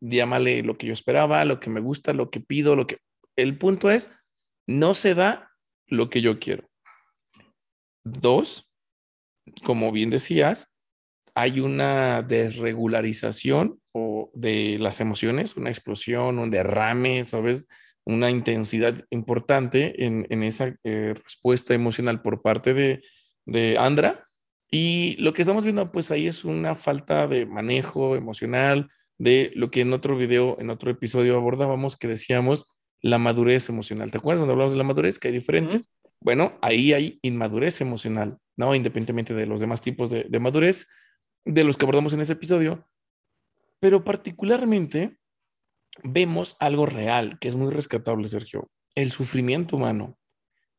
Llámale 0.00 0.62
lo 0.62 0.78
que 0.78 0.86
yo 0.86 0.92
esperaba, 0.92 1.44
lo 1.44 1.58
que 1.58 1.70
me 1.70 1.80
gusta, 1.80 2.14
lo 2.14 2.30
que 2.30 2.38
pido, 2.38 2.76
lo 2.76 2.86
que... 2.86 2.98
El 3.34 3.58
punto 3.58 3.90
es, 3.90 4.12
no 4.68 4.94
se 4.94 5.16
da 5.16 5.50
lo 5.88 6.08
que 6.08 6.20
yo 6.20 6.38
quiero. 6.38 6.68
Dos, 8.04 8.70
como 9.64 9.90
bien 9.90 10.10
decías, 10.10 10.72
hay 11.34 11.58
una 11.58 12.22
desregularización 12.22 13.80
o 13.90 14.30
de 14.34 14.78
las 14.78 15.00
emociones, 15.00 15.56
una 15.56 15.70
explosión, 15.70 16.38
un 16.38 16.52
derrame, 16.52 17.24
¿sabes? 17.24 17.66
Una 18.04 18.30
intensidad 18.30 19.04
importante 19.10 20.04
en, 20.04 20.42
esa 20.42 20.76
eh, 20.84 21.14
respuesta 21.14 21.74
emocional 21.74 22.22
por 22.22 22.42
parte 22.42 22.74
de, 22.74 23.02
de 23.46 23.76
Andra. 23.78 24.26
Y 24.70 25.16
lo 25.22 25.32
que 25.32 25.42
estamos 25.42 25.64
viendo, 25.64 25.90
pues 25.92 26.10
ahí 26.10 26.26
es 26.26 26.44
una 26.44 26.74
falta 26.74 27.26
de 27.26 27.46
manejo 27.46 28.16
emocional 28.16 28.90
de 29.18 29.52
lo 29.54 29.70
que 29.70 29.82
en 29.82 29.92
otro 29.92 30.16
video, 30.16 30.56
en 30.60 30.70
otro 30.70 30.90
episodio 30.90 31.36
abordábamos, 31.36 31.96
que 31.96 32.08
decíamos 32.08 32.76
la 33.00 33.18
madurez 33.18 33.68
emocional. 33.68 34.10
¿Te 34.10 34.18
acuerdas 34.18 34.40
cuando 34.40 34.52
hablamos 34.52 34.72
de 34.72 34.78
la 34.78 34.84
madurez? 34.84 35.18
Que 35.18 35.28
hay 35.28 35.34
diferentes. 35.34 35.90
Bueno, 36.20 36.58
ahí 36.62 36.92
hay 36.92 37.18
inmadurez 37.22 37.80
emocional, 37.80 38.38
¿no? 38.56 38.74
Independientemente 38.74 39.34
de 39.34 39.46
los 39.46 39.60
demás 39.60 39.80
tipos 39.80 40.10
de, 40.10 40.24
de 40.24 40.40
madurez 40.40 40.88
de 41.44 41.64
los 41.64 41.76
que 41.76 41.84
abordamos 41.84 42.12
en 42.14 42.20
ese 42.20 42.32
episodio. 42.32 42.88
Pero 43.78 44.04
particularmente 44.04 45.18
vemos 46.02 46.56
algo 46.60 46.86
real, 46.86 47.38
que 47.38 47.48
es 47.48 47.54
muy 47.54 47.72
rescatable, 47.72 48.28
Sergio, 48.28 48.70
el 48.94 49.10
sufrimiento 49.10 49.76
humano. 49.76 50.18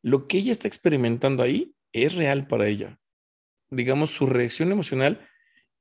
Lo 0.02 0.28
que 0.28 0.38
ella 0.38 0.52
está 0.52 0.68
experimentando 0.68 1.44
ahí 1.44 1.76
es 1.94 2.16
real 2.16 2.48
para 2.48 2.68
ella. 2.68 3.00
Digamos, 3.70 4.12
su 4.12 4.26
reacción 4.26 4.72
emocional 4.72 5.28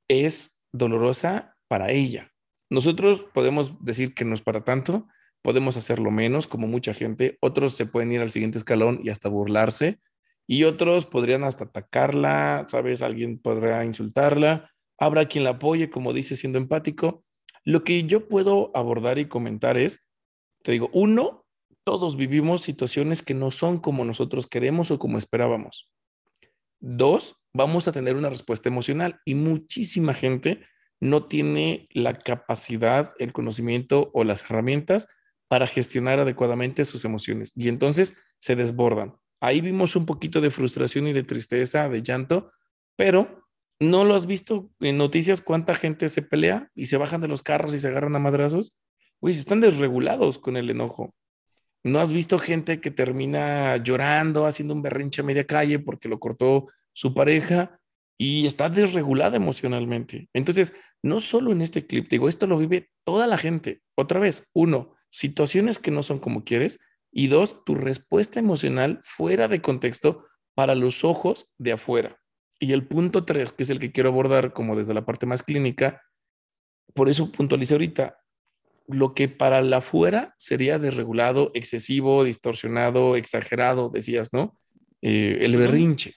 es 0.07 0.61
dolorosa 0.71 1.57
para 1.67 1.91
ella. 1.91 2.31
Nosotros 2.69 3.27
podemos 3.33 3.83
decir 3.83 4.13
que 4.13 4.25
no 4.25 4.33
es 4.33 4.41
para 4.41 4.63
tanto, 4.63 5.07
podemos 5.41 5.77
hacerlo 5.77 6.09
menos, 6.09 6.47
como 6.47 6.67
mucha 6.67 6.93
gente. 6.93 7.37
Otros 7.41 7.75
se 7.75 7.85
pueden 7.85 8.11
ir 8.11 8.21
al 8.21 8.31
siguiente 8.31 8.57
escalón 8.57 8.99
y 9.03 9.09
hasta 9.09 9.29
burlarse. 9.29 9.99
Y 10.47 10.63
otros 10.63 11.05
podrían 11.05 11.43
hasta 11.43 11.65
atacarla, 11.65 12.65
¿sabes? 12.67 13.01
Alguien 13.01 13.39
podrá 13.39 13.85
insultarla. 13.85 14.71
Habrá 14.97 15.27
quien 15.27 15.43
la 15.43 15.51
apoye, 15.51 15.89
como 15.89 16.13
dice, 16.13 16.35
siendo 16.35 16.57
empático. 16.57 17.23
Lo 17.65 17.83
que 17.83 18.03
yo 18.03 18.27
puedo 18.27 18.71
abordar 18.75 19.17
y 19.17 19.27
comentar 19.27 19.77
es, 19.77 19.99
te 20.63 20.71
digo, 20.71 20.89
uno, 20.93 21.45
todos 21.83 22.15
vivimos 22.15 22.61
situaciones 22.61 23.21
que 23.21 23.33
no 23.33 23.51
son 23.51 23.79
como 23.79 24.05
nosotros 24.05 24.47
queremos 24.47 24.91
o 24.91 24.99
como 24.99 25.17
esperábamos. 25.17 25.89
Dos, 26.79 27.35
vamos 27.53 27.87
a 27.87 27.91
tener 27.91 28.15
una 28.15 28.29
respuesta 28.29 28.69
emocional 28.69 29.19
y 29.25 29.35
muchísima 29.35 30.13
gente 30.13 30.61
no 30.99 31.27
tiene 31.27 31.87
la 31.91 32.17
capacidad, 32.17 33.13
el 33.19 33.33
conocimiento 33.33 34.11
o 34.13 34.23
las 34.23 34.43
herramientas 34.43 35.07
para 35.47 35.67
gestionar 35.67 36.19
adecuadamente 36.19 36.85
sus 36.85 37.05
emociones 37.05 37.51
y 37.55 37.67
entonces 37.67 38.15
se 38.39 38.55
desbordan. 38.55 39.15
Ahí 39.41 39.61
vimos 39.61 39.95
un 39.95 40.05
poquito 40.05 40.41
de 40.41 40.51
frustración 40.51 41.07
y 41.07 41.13
de 41.13 41.23
tristeza, 41.23 41.89
de 41.89 42.01
llanto, 42.01 42.51
pero 42.95 43.44
¿no 43.79 44.03
lo 44.05 44.15
has 44.15 44.25
visto 44.25 44.69
en 44.79 44.97
noticias 44.97 45.41
cuánta 45.41 45.75
gente 45.75 46.09
se 46.09 46.21
pelea 46.21 46.69
y 46.75 46.87
se 46.87 46.97
bajan 46.97 47.21
de 47.21 47.27
los 47.27 47.43
carros 47.43 47.73
y 47.73 47.79
se 47.79 47.87
agarran 47.87 48.15
a 48.15 48.19
madrazos? 48.19 48.77
Uy, 49.19 49.31
están 49.31 49.61
desregulados 49.61 50.39
con 50.39 50.57
el 50.57 50.69
enojo. 50.69 51.13
¿No 51.83 51.99
has 51.99 52.11
visto 52.11 52.39
gente 52.39 52.81
que 52.81 52.91
termina 52.91 53.77
llorando, 53.77 54.47
haciendo 54.47 54.73
un 54.73 54.81
berrinche 54.81 55.21
a 55.21 55.25
media 55.25 55.45
calle 55.45 55.79
porque 55.79 56.09
lo 56.09 56.19
cortó 56.19 56.67
su 56.93 57.13
pareja 57.13 57.79
y 58.17 58.47
está 58.47 58.69
desregulada 58.69 59.37
emocionalmente? 59.37 60.27
Entonces, 60.33 60.73
no 61.03 61.19
solo 61.19 61.51
en 61.51 61.61
este 61.61 61.85
clip, 61.85 62.09
digo, 62.09 62.27
esto 62.27 62.47
lo 62.47 62.57
vive 62.57 62.89
toda 63.03 63.27
la 63.27 63.37
gente. 63.37 63.81
Otra 63.95 64.19
vez, 64.19 64.49
uno, 64.53 64.95
situaciones 65.11 65.77
que 65.77 65.91
no 65.91 66.01
son 66.01 66.19
como 66.19 66.43
quieres 66.43 66.79
y 67.11 67.27
dos, 67.27 67.63
tu 67.65 67.75
respuesta 67.75 68.39
emocional 68.39 68.99
fuera 69.03 69.47
de 69.47 69.61
contexto 69.61 70.25
para 70.55 70.75
los 70.75 71.03
ojos 71.03 71.51
de 71.57 71.73
afuera. 71.73 72.19
Y 72.59 72.71
el 72.73 72.87
punto 72.87 73.25
tres, 73.25 73.51
que 73.51 73.63
es 73.63 73.69
el 73.69 73.79
que 73.79 73.91
quiero 73.91 74.09
abordar 74.09 74.53
como 74.53 74.75
desde 74.75 74.93
la 74.93 75.05
parte 75.05 75.25
más 75.25 75.43
clínica, 75.43 76.01
por 76.93 77.09
eso 77.09 77.31
puntualice 77.31 77.73
ahorita, 77.73 78.19
lo 78.87 79.13
que 79.13 79.27
para 79.27 79.61
la 79.61 79.81
fuera 79.81 80.35
sería 80.37 80.79
desregulado, 80.79 81.51
excesivo, 81.53 82.23
distorsionado, 82.23 83.15
exagerado, 83.15 83.89
decías, 83.89 84.31
¿no? 84.31 84.57
Eh, 85.01 85.39
el 85.41 85.57
berrinche. 85.57 86.15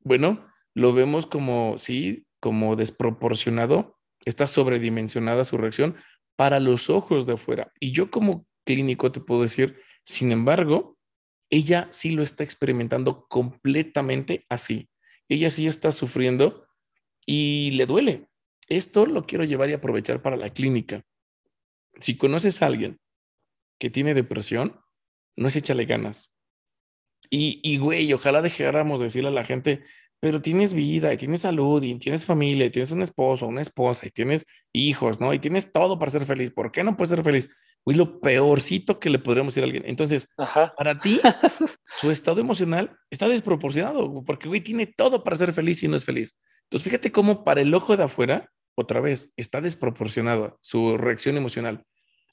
Bueno, 0.00 0.46
lo 0.74 0.92
vemos 0.92 1.26
como, 1.26 1.78
sí, 1.78 2.26
como 2.40 2.76
desproporcionado, 2.76 3.98
está 4.24 4.46
sobredimensionada 4.46 5.44
su 5.44 5.56
reacción 5.56 5.96
para 6.36 6.60
los 6.60 6.90
ojos 6.90 7.26
de 7.26 7.34
afuera. 7.34 7.72
Y 7.80 7.92
yo 7.92 8.10
como 8.10 8.46
clínico 8.64 9.12
te 9.12 9.20
puedo 9.20 9.42
decir, 9.42 9.78
sin 10.04 10.32
embargo, 10.32 10.98
ella 11.50 11.88
sí 11.90 12.10
lo 12.10 12.22
está 12.22 12.44
experimentando 12.44 13.26
completamente 13.28 14.44
así. 14.48 14.89
Ella 15.30 15.50
sí 15.50 15.66
está 15.66 15.92
sufriendo 15.92 16.66
y 17.24 17.70
le 17.72 17.86
duele. 17.86 18.28
Esto 18.68 19.06
lo 19.06 19.24
quiero 19.24 19.44
llevar 19.44 19.70
y 19.70 19.72
aprovechar 19.72 20.20
para 20.20 20.36
la 20.36 20.50
clínica 20.50 21.02
si 22.00 22.16
conoces 22.16 22.62
a 22.62 22.66
alguien 22.66 22.98
que 23.78 23.90
tiene 23.90 24.14
depresión, 24.14 24.80
no 25.36 25.48
es 25.48 25.56
échale 25.56 25.84
ganas. 25.84 26.32
Y, 27.30 27.60
y, 27.62 27.78
güey, 27.78 28.12
ojalá 28.12 28.42
dejáramos 28.42 29.00
decirle 29.00 29.28
a 29.28 29.32
la 29.32 29.44
gente, 29.44 29.82
pero 30.18 30.42
tienes 30.42 30.74
vida, 30.74 31.12
y 31.12 31.16
tienes 31.16 31.42
salud, 31.42 31.82
y 31.82 31.98
tienes 31.98 32.24
familia, 32.24 32.66
y 32.66 32.70
tienes 32.70 32.90
un 32.90 33.02
esposo, 33.02 33.46
una 33.46 33.62
esposa, 33.62 34.06
y 34.06 34.10
tienes 34.10 34.46
hijos, 34.72 35.20
¿no? 35.20 35.32
Y 35.32 35.38
tienes 35.38 35.72
todo 35.72 35.98
para 35.98 36.10
ser 36.10 36.24
feliz. 36.24 36.50
¿Por 36.50 36.72
qué 36.72 36.82
no 36.82 36.96
puedes 36.96 37.10
ser 37.10 37.22
feliz? 37.22 37.50
Güey, 37.84 37.96
lo 37.96 38.20
peorcito 38.20 39.00
que 39.00 39.10
le 39.10 39.18
podríamos 39.18 39.54
decir 39.54 39.64
a 39.64 39.66
alguien. 39.66 39.84
Entonces, 39.86 40.28
para 40.76 40.98
ti, 40.98 41.20
su 42.00 42.10
estado 42.10 42.40
emocional 42.40 42.98
está 43.10 43.28
desproporcionado, 43.28 44.22
porque, 44.24 44.48
güey, 44.48 44.60
tiene 44.60 44.86
todo 44.86 45.24
para 45.24 45.36
ser 45.36 45.52
feliz 45.52 45.82
y 45.82 45.88
no 45.88 45.96
es 45.96 46.04
feliz. 46.04 46.36
Entonces, 46.64 46.84
fíjate 46.84 47.10
cómo 47.10 47.42
para 47.42 47.62
el 47.62 47.74
ojo 47.74 47.96
de 47.96 48.04
afuera, 48.04 48.50
otra 48.74 49.00
vez, 49.00 49.32
está 49.36 49.60
desproporcionada 49.60 50.56
su 50.60 50.96
reacción 50.96 51.36
emocional. 51.36 51.84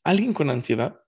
Alguien 0.04 0.34
con 0.34 0.50
ansiedad, 0.50 1.00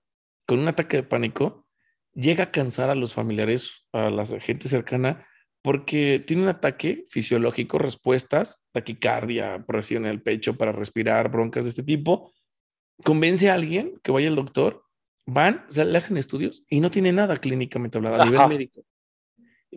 con 0.46 0.58
un 0.58 0.68
ataque 0.68 0.98
de 0.98 1.02
pánico, 1.02 1.66
llega 2.14 2.44
a 2.44 2.50
cansar 2.50 2.90
a 2.90 2.94
los 2.94 3.14
familiares, 3.14 3.86
a 3.92 4.10
la 4.10 4.26
gente 4.26 4.68
cercana, 4.68 5.26
porque 5.62 6.22
tiene 6.26 6.42
un 6.42 6.48
ataque 6.48 7.04
fisiológico, 7.08 7.78
respuestas, 7.78 8.62
taquicardia, 8.72 9.64
presión 9.66 10.06
en 10.06 10.10
el 10.10 10.22
pecho 10.22 10.56
para 10.56 10.72
respirar, 10.72 11.30
broncas 11.30 11.64
de 11.64 11.70
este 11.70 11.82
tipo. 11.82 12.32
Convence 13.04 13.50
a 13.50 13.54
alguien 13.54 13.98
que 14.02 14.12
vaya 14.12 14.28
al 14.28 14.36
doctor, 14.36 14.84
van, 15.26 15.64
o 15.68 15.72
sea, 15.72 15.84
le 15.84 15.98
hacen 15.98 16.16
estudios 16.16 16.64
y 16.68 16.80
no 16.80 16.90
tiene 16.90 17.12
nada 17.12 17.36
clínicamente 17.36 17.98
hablado 17.98 18.20
a 18.20 18.24
nivel 18.24 18.48
médico. 18.48 18.84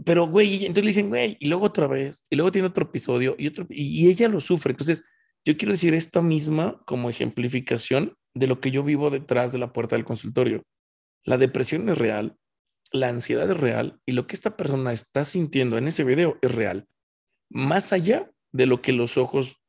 Pero, 0.05 0.27
güey, 0.27 0.65
entonces 0.65 0.83
le 0.83 0.89
dicen, 0.89 1.09
güey, 1.09 1.37
y 1.39 1.47
luego 1.47 1.65
otra 1.65 1.87
vez, 1.87 2.25
y 2.29 2.35
luego 2.35 2.51
tiene 2.51 2.67
otro 2.67 2.85
episodio, 2.85 3.35
y 3.37 3.47
otro, 3.47 3.67
y 3.69 4.07
ella 4.09 4.27
lo 4.27 4.41
sufre. 4.41 4.71
Entonces, 4.71 5.03
yo 5.45 5.57
quiero 5.57 5.73
decir 5.73 5.93
esto 5.93 6.21
misma 6.23 6.81
como 6.85 7.09
ejemplificación 7.09 8.17
de 8.33 8.47
lo 8.47 8.59
que 8.59 8.71
yo 8.71 8.83
vivo 8.83 9.09
detrás 9.09 9.51
de 9.51 9.59
la 9.59 9.73
puerta 9.73 9.95
del 9.95 10.05
consultorio. 10.05 10.63
La 11.23 11.37
depresión 11.37 11.87
es 11.89 11.97
real, 11.97 12.37
la 12.91 13.09
ansiedad 13.09 13.49
es 13.49 13.57
real 13.57 13.99
y 14.05 14.13
lo 14.13 14.25
que 14.27 14.35
esta 14.35 14.55
persona 14.55 14.93
está 14.93 15.25
sintiendo 15.25 15.77
en 15.77 15.87
ese 15.87 16.03
video 16.03 16.37
es 16.41 16.53
real. 16.53 16.87
Más 17.49 17.93
allá 17.93 18.31
de 18.51 18.65
lo 18.65 18.81
que 18.81 18.93
los 18.93 19.17
ojos 19.17 19.61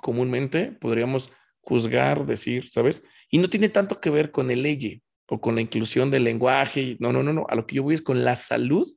comúnmente 0.00 0.72
podríamos 0.72 1.30
juzgar, 1.68 2.24
decir, 2.24 2.70
¿sabes? 2.70 3.04
Y 3.30 3.38
no 3.38 3.50
tiene 3.50 3.68
tanto 3.68 4.00
que 4.00 4.08
ver 4.08 4.32
con 4.32 4.50
el 4.50 4.62
ley 4.62 5.02
o 5.28 5.38
con 5.38 5.54
la 5.54 5.60
inclusión 5.60 6.10
del 6.10 6.24
lenguaje. 6.24 6.96
No, 6.98 7.12
no, 7.12 7.22
no, 7.22 7.34
no. 7.34 7.46
A 7.50 7.54
lo 7.54 7.66
que 7.66 7.76
yo 7.76 7.82
voy 7.82 7.94
es 7.94 8.02
con 8.02 8.24
la 8.24 8.36
salud 8.36 8.88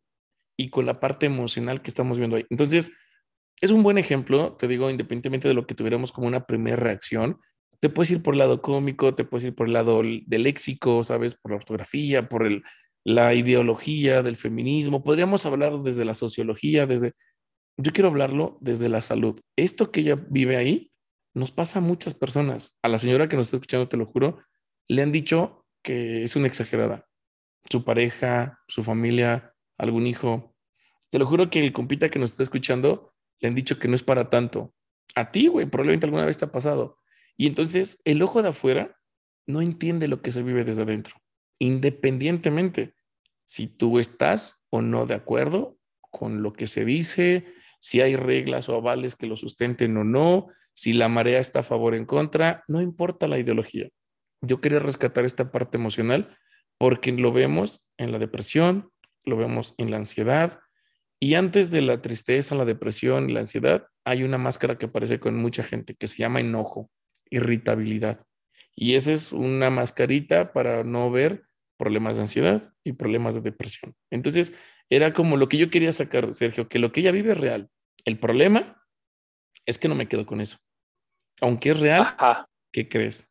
y 0.57 0.69
con 0.69 0.85
la 0.85 0.99
parte 1.01 1.25
emocional 1.25 1.81
que 1.81 1.89
estamos 1.89 2.17
viendo 2.17 2.37
ahí. 2.37 2.45
Entonces, 2.49 2.91
es 3.59 3.71
un 3.71 3.83
buen 3.83 3.97
ejemplo, 3.97 4.55
te 4.57 4.69
digo, 4.69 4.89
independientemente 4.89 5.49
de 5.49 5.53
lo 5.53 5.67
que 5.67 5.75
tuviéramos 5.75 6.13
como 6.13 6.27
una 6.27 6.45
primera 6.45 6.77
reacción, 6.77 7.37
te 7.81 7.89
puedes 7.89 8.11
ir 8.11 8.23
por 8.23 8.35
el 8.35 8.39
lado 8.39 8.61
cómico, 8.61 9.15
te 9.15 9.25
puedes 9.25 9.45
ir 9.45 9.55
por 9.55 9.67
el 9.67 9.73
lado 9.73 10.01
del 10.01 10.43
léxico, 10.43 11.03
¿sabes? 11.03 11.35
Por 11.35 11.51
la 11.51 11.57
ortografía, 11.57 12.29
por 12.29 12.45
el, 12.45 12.63
la 13.03 13.33
ideología 13.33 14.23
del 14.23 14.37
feminismo. 14.37 15.03
Podríamos 15.03 15.45
hablar 15.45 15.77
desde 15.79 16.05
la 16.05 16.15
sociología, 16.15 16.85
desde... 16.85 17.13
Yo 17.77 17.91
quiero 17.91 18.09
hablarlo 18.09 18.57
desde 18.61 18.87
la 18.87 19.01
salud. 19.01 19.39
Esto 19.57 19.91
que 19.91 20.01
ella 20.01 20.15
vive 20.29 20.57
ahí 20.57 20.90
nos 21.33 21.51
pasa 21.51 21.79
a 21.79 21.81
muchas 21.81 22.13
personas. 22.13 22.77
A 22.81 22.89
la 22.89 22.99
señora 22.99 23.29
que 23.29 23.35
nos 23.35 23.47
está 23.47 23.57
escuchando, 23.57 23.87
te 23.87 23.97
lo 23.97 24.05
juro, 24.05 24.39
le 24.87 25.01
han 25.01 25.11
dicho 25.11 25.65
que 25.81 26.23
es 26.23 26.35
una 26.35 26.47
exagerada. 26.47 27.07
Su 27.69 27.83
pareja, 27.83 28.59
su 28.67 28.83
familia, 28.83 29.53
algún 29.77 30.07
hijo. 30.07 30.55
Te 31.09 31.19
lo 31.19 31.25
juro 31.25 31.49
que 31.49 31.65
el 31.65 31.73
compita 31.73 32.09
que 32.09 32.19
nos 32.19 32.31
está 32.31 32.43
escuchando 32.43 33.13
le 33.39 33.47
han 33.47 33.55
dicho 33.55 33.79
que 33.79 33.87
no 33.87 33.95
es 33.95 34.03
para 34.03 34.29
tanto. 34.29 34.73
A 35.15 35.31
ti, 35.31 35.47
güey, 35.47 35.65
probablemente 35.65 36.05
alguna 36.05 36.25
vez 36.25 36.37
te 36.37 36.45
ha 36.45 36.51
pasado. 36.51 36.99
Y 37.37 37.47
entonces 37.47 38.01
el 38.05 38.21
ojo 38.21 38.41
de 38.41 38.49
afuera 38.49 38.99
no 39.47 39.61
entiende 39.61 40.07
lo 40.07 40.21
que 40.21 40.31
se 40.31 40.43
vive 40.43 40.63
desde 40.63 40.83
adentro, 40.83 41.15
independientemente 41.59 42.93
si 43.45 43.67
tú 43.67 43.99
estás 43.99 44.63
o 44.69 44.81
no 44.81 45.05
de 45.05 45.15
acuerdo 45.15 45.77
con 45.99 46.41
lo 46.43 46.53
que 46.53 46.67
se 46.67 46.85
dice, 46.85 47.45
si 47.79 47.99
hay 48.01 48.15
reglas 48.15 48.69
o 48.69 48.75
avales 48.75 49.15
que 49.15 49.27
lo 49.27 49.35
sustenten 49.35 49.97
o 49.97 50.03
no, 50.03 50.47
si 50.81 50.93
la 50.93 51.09
marea 51.09 51.39
está 51.39 51.59
a 51.59 51.63
favor 51.63 51.93
o 51.93 51.95
en 51.95 52.05
contra, 52.05 52.63
no 52.67 52.81
importa 52.81 53.27
la 53.27 53.37
ideología. 53.37 53.89
Yo 54.41 54.61
quería 54.61 54.79
rescatar 54.79 55.25
esta 55.25 55.51
parte 55.51 55.77
emocional 55.77 56.35
porque 56.79 57.11
lo 57.11 57.31
vemos 57.31 57.85
en 57.99 58.11
la 58.11 58.17
depresión, 58.17 58.89
lo 59.23 59.37
vemos 59.37 59.75
en 59.77 59.91
la 59.91 59.97
ansiedad, 59.97 60.59
y 61.19 61.35
antes 61.35 61.69
de 61.69 61.83
la 61.83 62.01
tristeza, 62.01 62.55
la 62.55 62.65
depresión 62.65 63.29
y 63.29 63.33
la 63.33 63.41
ansiedad, 63.41 63.85
hay 64.05 64.23
una 64.23 64.39
máscara 64.39 64.79
que 64.79 64.87
aparece 64.87 65.19
con 65.19 65.35
mucha 65.35 65.61
gente 65.61 65.93
que 65.93 66.07
se 66.07 66.17
llama 66.17 66.39
enojo, 66.39 66.89
irritabilidad. 67.29 68.25
Y 68.75 68.95
esa 68.95 69.11
es 69.11 69.31
una 69.33 69.69
mascarita 69.69 70.51
para 70.51 70.83
no 70.83 71.11
ver 71.11 71.43
problemas 71.77 72.15
de 72.15 72.23
ansiedad 72.23 72.73
y 72.83 72.93
problemas 72.93 73.35
de 73.35 73.41
depresión. 73.41 73.93
Entonces, 74.09 74.55
era 74.89 75.13
como 75.13 75.37
lo 75.37 75.47
que 75.47 75.59
yo 75.59 75.69
quería 75.69 75.93
sacar, 75.93 76.33
Sergio, 76.33 76.67
que 76.67 76.79
lo 76.79 76.91
que 76.91 77.01
ella 77.01 77.11
vive 77.11 77.33
es 77.33 77.39
real. 77.39 77.69
El 78.03 78.17
problema 78.17 78.83
es 79.67 79.77
que 79.77 79.87
no 79.87 79.93
me 79.93 80.07
quedo 80.07 80.25
con 80.25 80.41
eso. 80.41 80.57
Aunque 81.41 81.71
es 81.71 81.79
real, 81.79 82.05
¿qué 82.71 82.87
crees? 82.87 83.27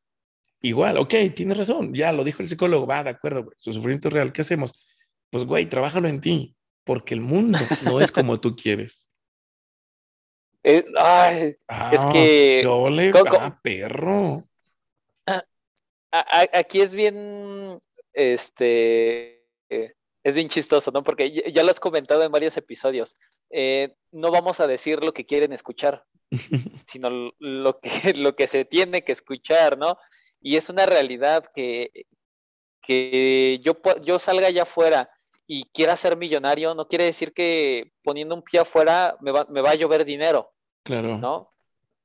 Igual, 0.62 0.98
ok, 0.98 1.14
tienes 1.34 1.56
razón, 1.56 1.94
ya 1.94 2.12
lo 2.12 2.22
dijo 2.22 2.42
el 2.42 2.48
psicólogo, 2.48 2.86
va, 2.86 3.02
de 3.02 3.10
acuerdo, 3.10 3.50
su 3.56 3.72
sufrimiento 3.72 4.08
es 4.08 4.14
real, 4.14 4.32
¿qué 4.32 4.42
hacemos? 4.42 4.74
Pues, 5.30 5.44
güey, 5.44 5.66
trabájalo 5.66 6.08
en 6.08 6.20
ti, 6.20 6.56
porque 6.84 7.14
el 7.14 7.20
mundo 7.20 7.58
no 7.84 8.00
es 8.00 8.12
como 8.12 8.40
tú 8.40 8.56
quieres. 8.56 9.06
Eh, 10.62 10.84
es 10.86 12.00
ah, 12.04 12.08
que. 12.12 12.60
Yo 12.62 12.90
le 12.90 13.10
perro. 13.62 14.46
Ah, 15.26 15.42
aquí 16.52 16.82
es 16.82 16.94
bien. 16.94 17.80
Este. 18.12 19.42
es 19.70 20.34
bien 20.34 20.50
chistoso, 20.50 20.90
¿no? 20.90 21.02
Porque 21.02 21.30
ya, 21.30 21.62
lo 21.62 21.70
has 21.70 21.80
comentado 21.80 22.22
en 22.24 22.30
varios 22.30 22.58
episodios. 22.58 23.16
Eh, 23.48 23.94
no 24.12 24.30
vamos 24.30 24.60
a 24.60 24.66
decir 24.66 25.02
lo 25.02 25.14
que 25.14 25.24
quieren 25.24 25.54
escuchar, 25.54 26.04
sino 26.86 27.32
lo 27.38 27.80
que, 27.80 28.14
lo 28.14 28.36
que 28.36 28.46
se 28.46 28.64
tiene 28.64 29.02
que 29.02 29.12
escuchar, 29.12 29.78
¿no? 29.78 29.96
Y 30.40 30.56
es 30.56 30.68
una 30.68 30.86
realidad 30.86 31.44
que, 31.54 32.06
que 32.80 33.60
yo, 33.62 33.76
yo 34.02 34.18
salga 34.18 34.48
allá 34.48 34.62
afuera 34.62 35.10
y 35.46 35.64
quiera 35.70 35.96
ser 35.96 36.16
millonario, 36.16 36.74
no 36.74 36.86
quiere 36.86 37.04
decir 37.04 37.32
que 37.32 37.92
poniendo 38.02 38.34
un 38.34 38.42
pie 38.42 38.60
afuera 38.60 39.16
me 39.20 39.32
va, 39.32 39.46
me 39.50 39.60
va 39.60 39.70
a 39.70 39.74
llover 39.74 40.04
dinero. 40.04 40.52
Claro. 40.84 41.18
¿No? 41.18 41.52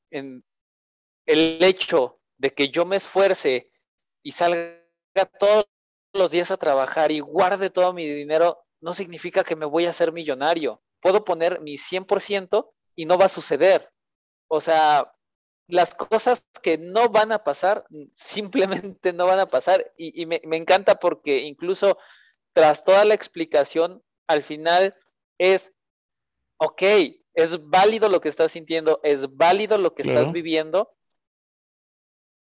En 0.09 0.43
el 1.25 1.63
hecho 1.63 2.19
de 2.37 2.49
que 2.49 2.69
yo 2.69 2.85
me 2.85 2.95
esfuerce 2.95 3.71
y 4.23 4.31
salga 4.31 4.81
todos 5.39 5.65
los 6.13 6.31
días 6.31 6.51
a 6.51 6.57
trabajar 6.57 7.11
y 7.11 7.19
guarde 7.19 7.69
todo 7.69 7.93
mi 7.93 8.07
dinero, 8.07 8.65
no 8.81 8.93
significa 8.93 9.43
que 9.43 9.55
me 9.55 9.65
voy 9.65 9.85
a 9.85 9.93
ser 9.93 10.11
millonario. 10.11 10.81
Puedo 10.99 11.23
poner 11.23 11.61
mi 11.61 11.77
100% 11.77 12.69
y 12.95 13.05
no 13.05 13.17
va 13.17 13.25
a 13.25 13.29
suceder. 13.29 13.91
O 14.47 14.61
sea, 14.61 15.11
las 15.67 15.95
cosas 15.95 16.47
que 16.61 16.77
no 16.77 17.09
van 17.09 17.31
a 17.31 17.43
pasar, 17.43 17.85
simplemente 18.13 19.13
no 19.13 19.25
van 19.25 19.39
a 19.39 19.47
pasar. 19.47 19.93
Y, 19.97 20.25
me, 20.25 20.41
me, 20.45 20.57
encanta 20.57 20.99
porque 20.99 21.39
incluso 21.41 21.97
tras 22.53 22.83
toda 22.83 23.05
la 23.05 23.13
explicación, 23.13 24.03
al 24.27 24.43
final 24.43 24.95
es, 25.37 25.73
ok, 26.57 26.81
es 27.33 27.63
válido 27.67 28.09
lo 28.09 28.21
que 28.21 28.29
estás 28.29 28.53
sintiendo, 28.53 28.99
es 29.03 29.35
válido 29.35 29.77
lo 29.77 29.93
que 29.93 30.03
estás 30.03 30.31
viviendo, 30.31 30.95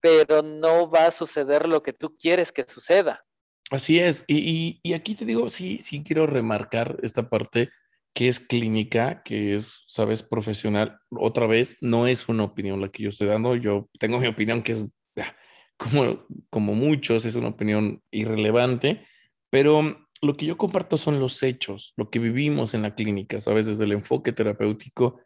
pero 0.01 0.41
no 0.41 0.89
va 0.89 1.05
a 1.05 1.11
suceder 1.11 1.67
lo 1.67 1.81
que 1.81 1.93
tú 1.93 2.17
quieres 2.17 2.51
que 2.51 2.65
suceda. 2.67 3.25
Así 3.69 3.99
es. 3.99 4.25
Y, 4.27 4.81
y, 4.83 4.93
aquí 4.93 5.15
te 5.15 5.23
digo, 5.23 5.49
sí, 5.49 5.77
sí 5.77 6.03
quiero 6.03 6.27
remarcar 6.27 6.97
esta 7.03 7.29
parte 7.29 7.71
que 8.13 8.27
es 8.27 8.39
clínica, 8.39 9.23
que 9.23 9.55
es, 9.55 9.83
sabes, 9.87 10.23
profesional. 10.23 10.99
Otra 11.09 11.47
vez, 11.47 11.77
no 11.81 12.07
es 12.07 12.27
una 12.29 12.43
opinión 12.43 12.81
la 12.81 12.89
que 12.89 13.03
yo 13.03 13.09
estoy 13.09 13.27
dando. 13.27 13.55
Yo 13.55 13.89
tengo 13.99 14.19
mi 14.19 14.27
opinión 14.27 14.61
que 14.61 14.73
es, 14.73 14.85
ah, 15.19 15.35
como, 15.77 16.25
como 16.49 16.73
muchos, 16.73 17.25
es 17.25 17.35
una 17.35 17.49
opinión 17.49 18.01
irrelevante, 18.11 19.05
pero 19.49 20.07
lo 20.21 20.35
que 20.35 20.45
yo 20.45 20.57
comparto 20.57 20.97
son 20.97 21.19
los 21.19 21.41
hechos, 21.41 21.93
lo 21.97 22.09
que 22.09 22.19
vivimos 22.19 22.73
en 22.73 22.83
la 22.83 22.95
clínica, 22.95 23.39
sabes, 23.39 23.65
desde 23.65 23.85
el 23.85 23.93
enfoque 23.93 24.33
terapéutico. 24.33 25.19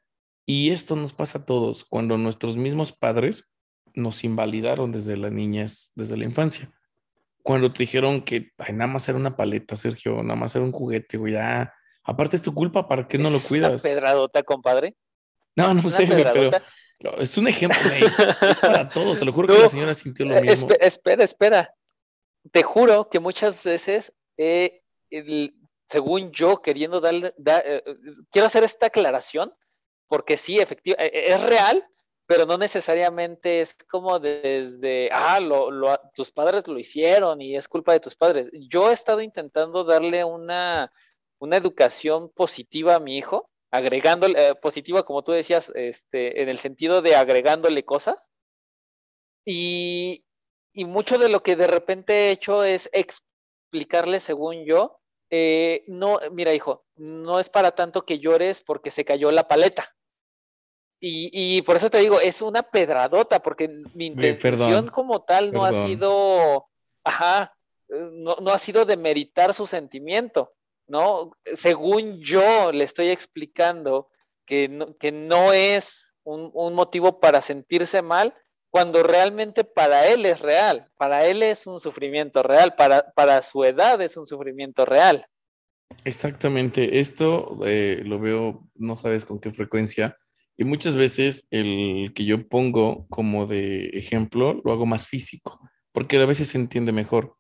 Y 0.46 0.70
esto 0.70 0.96
nos 0.96 1.14
pasa 1.14 1.40
a 1.40 1.46
todos 1.46 1.84
cuando 1.84 2.18
nuestros 2.18 2.56
mismos 2.56 2.92
padres 2.92 3.50
nos 3.94 4.24
invalidaron 4.24 4.92
desde 4.92 5.18
la 5.18 5.30
niñez, 5.30 5.92
desde 5.96 6.18
la 6.18 6.26
infancia. 6.26 6.72
Cuando 7.44 7.72
te 7.72 7.84
dijeron 7.84 8.22
que 8.22 8.52
nada 8.74 8.88
más 8.88 9.08
era 9.10 9.18
una 9.18 9.36
paleta, 9.36 9.76
Sergio, 9.76 10.24
nada 10.24 10.36
más 10.36 10.56
era 10.56 10.66
un 10.66 10.72
juguete, 10.72 11.18
güey, 11.18 11.34
ya. 11.34 11.74
Aparte 12.06 12.36
es 12.36 12.42
tu 12.42 12.54
culpa, 12.54 12.88
¿para 12.88 13.08
qué 13.08 13.18
no 13.18 13.30
lo 13.30 13.40
cuidas? 13.40 13.74
¿Es 13.74 13.82
pedradota, 13.82 14.44
compadre? 14.44 14.96
No, 15.56 15.74
no 15.74 15.90
sé, 15.90 16.06
pero 16.08 16.52
es 17.18 17.38
un 17.38 17.48
ejemplo, 17.48 17.78
es 17.92 18.58
para 18.60 18.88
todos. 18.90 19.20
Te 19.20 19.26
lo 19.26 19.34
juro 19.34 19.48
que 19.48 19.60
la 19.60 19.70
señora 19.70 19.94
sintió 19.94 20.26
lo 20.26 20.40
mismo. 20.42 20.70
Espera, 20.80 21.24
espera. 21.24 21.76
Te 22.52 22.62
juro 22.62 23.10
que 23.10 23.20
muchas 23.20 23.64
veces, 23.64 24.14
según 25.86 26.32
yo, 26.32 26.62
queriendo 26.62 27.02
darle, 27.02 27.34
eh, 27.46 27.84
quiero 28.32 28.46
hacer 28.46 28.64
esta 28.64 28.88
aclaración, 28.88 29.52
porque 30.08 30.38
sí, 30.38 30.60
efectivamente, 30.60 31.18
e, 31.18 31.34
es 31.34 31.42
real, 31.42 31.84
pero 32.28 32.46
no 32.46 32.58
necesariamente 32.58 33.62
es 33.62 33.76
como 33.90 34.20
desde, 34.20 35.10
ah, 35.12 35.40
lo, 35.40 36.00
tus 36.14 36.32
padres 36.32 36.68
lo 36.68 36.78
hicieron 36.78 37.42
y 37.42 37.56
es 37.56 37.68
culpa 37.68 37.94
de 37.94 38.00
tus 38.00 38.16
padres. 38.16 38.50
Yo 38.54 38.90
he 38.90 38.94
estado 38.94 39.22
intentando 39.22 39.84
darle 39.84 40.24
una, 40.24 40.92
una 41.40 41.58
educación 41.58 42.30
positiva 42.30 42.96
a 42.96 43.00
mi 43.00 43.18
hijo, 43.18 43.50
agregándole, 43.72 44.50
eh, 44.50 44.56
positiva 44.56 45.04
como 45.04 45.24
tú 45.24 45.32
decías, 45.32 45.72
este, 45.76 46.42
en 46.42 46.50
el 46.50 46.58
sentido 46.58 47.02
de 47.02 47.16
agregándole 47.16 47.84
cosas. 47.84 48.30
Y, 49.46 50.26
y, 50.74 50.86
mucho 50.86 51.18
de 51.18 51.30
lo 51.30 51.42
que 51.42 51.56
de 51.56 51.68
repente 51.68 52.14
he 52.14 52.32
hecho 52.32 52.64
es 52.64 52.90
explicarle, 52.94 54.20
según 54.20 54.66
yo, 54.66 55.00
eh, 55.30 55.84
no, 55.88 56.20
mira 56.32 56.54
hijo, 56.54 56.86
no 56.96 57.40
es 57.40 57.50
para 57.50 57.72
tanto 57.72 58.06
que 58.06 58.20
llores 58.20 58.62
porque 58.62 58.92
se 58.92 59.06
cayó 59.06 59.32
la 59.32 59.48
paleta. 59.48 59.96
Y, 61.08 61.62
por 61.64 61.76
eso 61.76 61.92
te 61.92 62.00
digo, 62.00 62.20
es 62.20 62.42
una 62.42 62.64
pedradota, 62.64 63.40
porque 63.40 63.68
mi 63.94 64.08
intención 64.08 64.88
como 64.88 65.22
tal 65.22 65.52
no 65.52 65.64
ha 65.64 65.72
sido, 65.72 66.68
ajá, 67.04 67.56
no, 67.88 68.36
ha 68.52 68.58
sido 68.58 68.86
de 68.86 68.98
meritar 68.98 69.54
su 69.54 69.68
sentimiento, 69.68 70.55
¿no? 70.88 71.32
Según 71.54 72.20
yo 72.22 72.72
le 72.72 72.84
estoy 72.84 73.10
explicando 73.10 74.10
que 74.46 74.70
no, 74.70 74.96
que 74.98 75.12
no 75.12 75.54
es 75.54 76.16
un, 76.24 76.74
motivo 76.74 77.20
para 77.20 77.42
sentirse 77.42 78.02
mal, 78.02 78.34
cuando 78.70 79.04
realmente 79.04 79.64
para 79.64 80.08
él 80.08 80.26
es 80.26 80.42
real, 80.42 80.90
para 80.98 81.26
él 81.26 81.44
es 81.44 81.66
un 81.68 81.80
sufrimiento 81.80 82.44
real, 82.44 82.76
para, 82.76 83.12
para 83.14 83.42
su 83.42 83.64
edad 83.64 84.02
es 84.02 84.18
un 84.18 84.26
sufrimiento 84.26 84.86
real. 84.86 85.26
Exactamente, 86.04 87.00
esto 87.00 87.60
eh, 87.66 88.02
lo 88.04 88.20
veo, 88.20 88.68
no 88.76 88.96
sabes 88.96 89.24
con 89.24 89.40
qué 89.40 89.52
frecuencia, 89.52 90.18
y 90.58 90.64
muchas 90.64 90.96
veces 90.96 91.48
el 91.52 92.12
que 92.16 92.26
yo 92.26 92.48
pongo 92.48 93.08
como 93.08 93.46
de 93.46 93.90
ejemplo 93.94 94.62
lo 94.64 94.72
hago 94.72 94.86
más 94.86 95.08
físico, 95.08 95.60
porque 95.92 96.18
a 96.18 96.26
veces 96.26 96.50
se 96.50 96.58
entiende 96.58 96.92
mejor. 96.92 97.38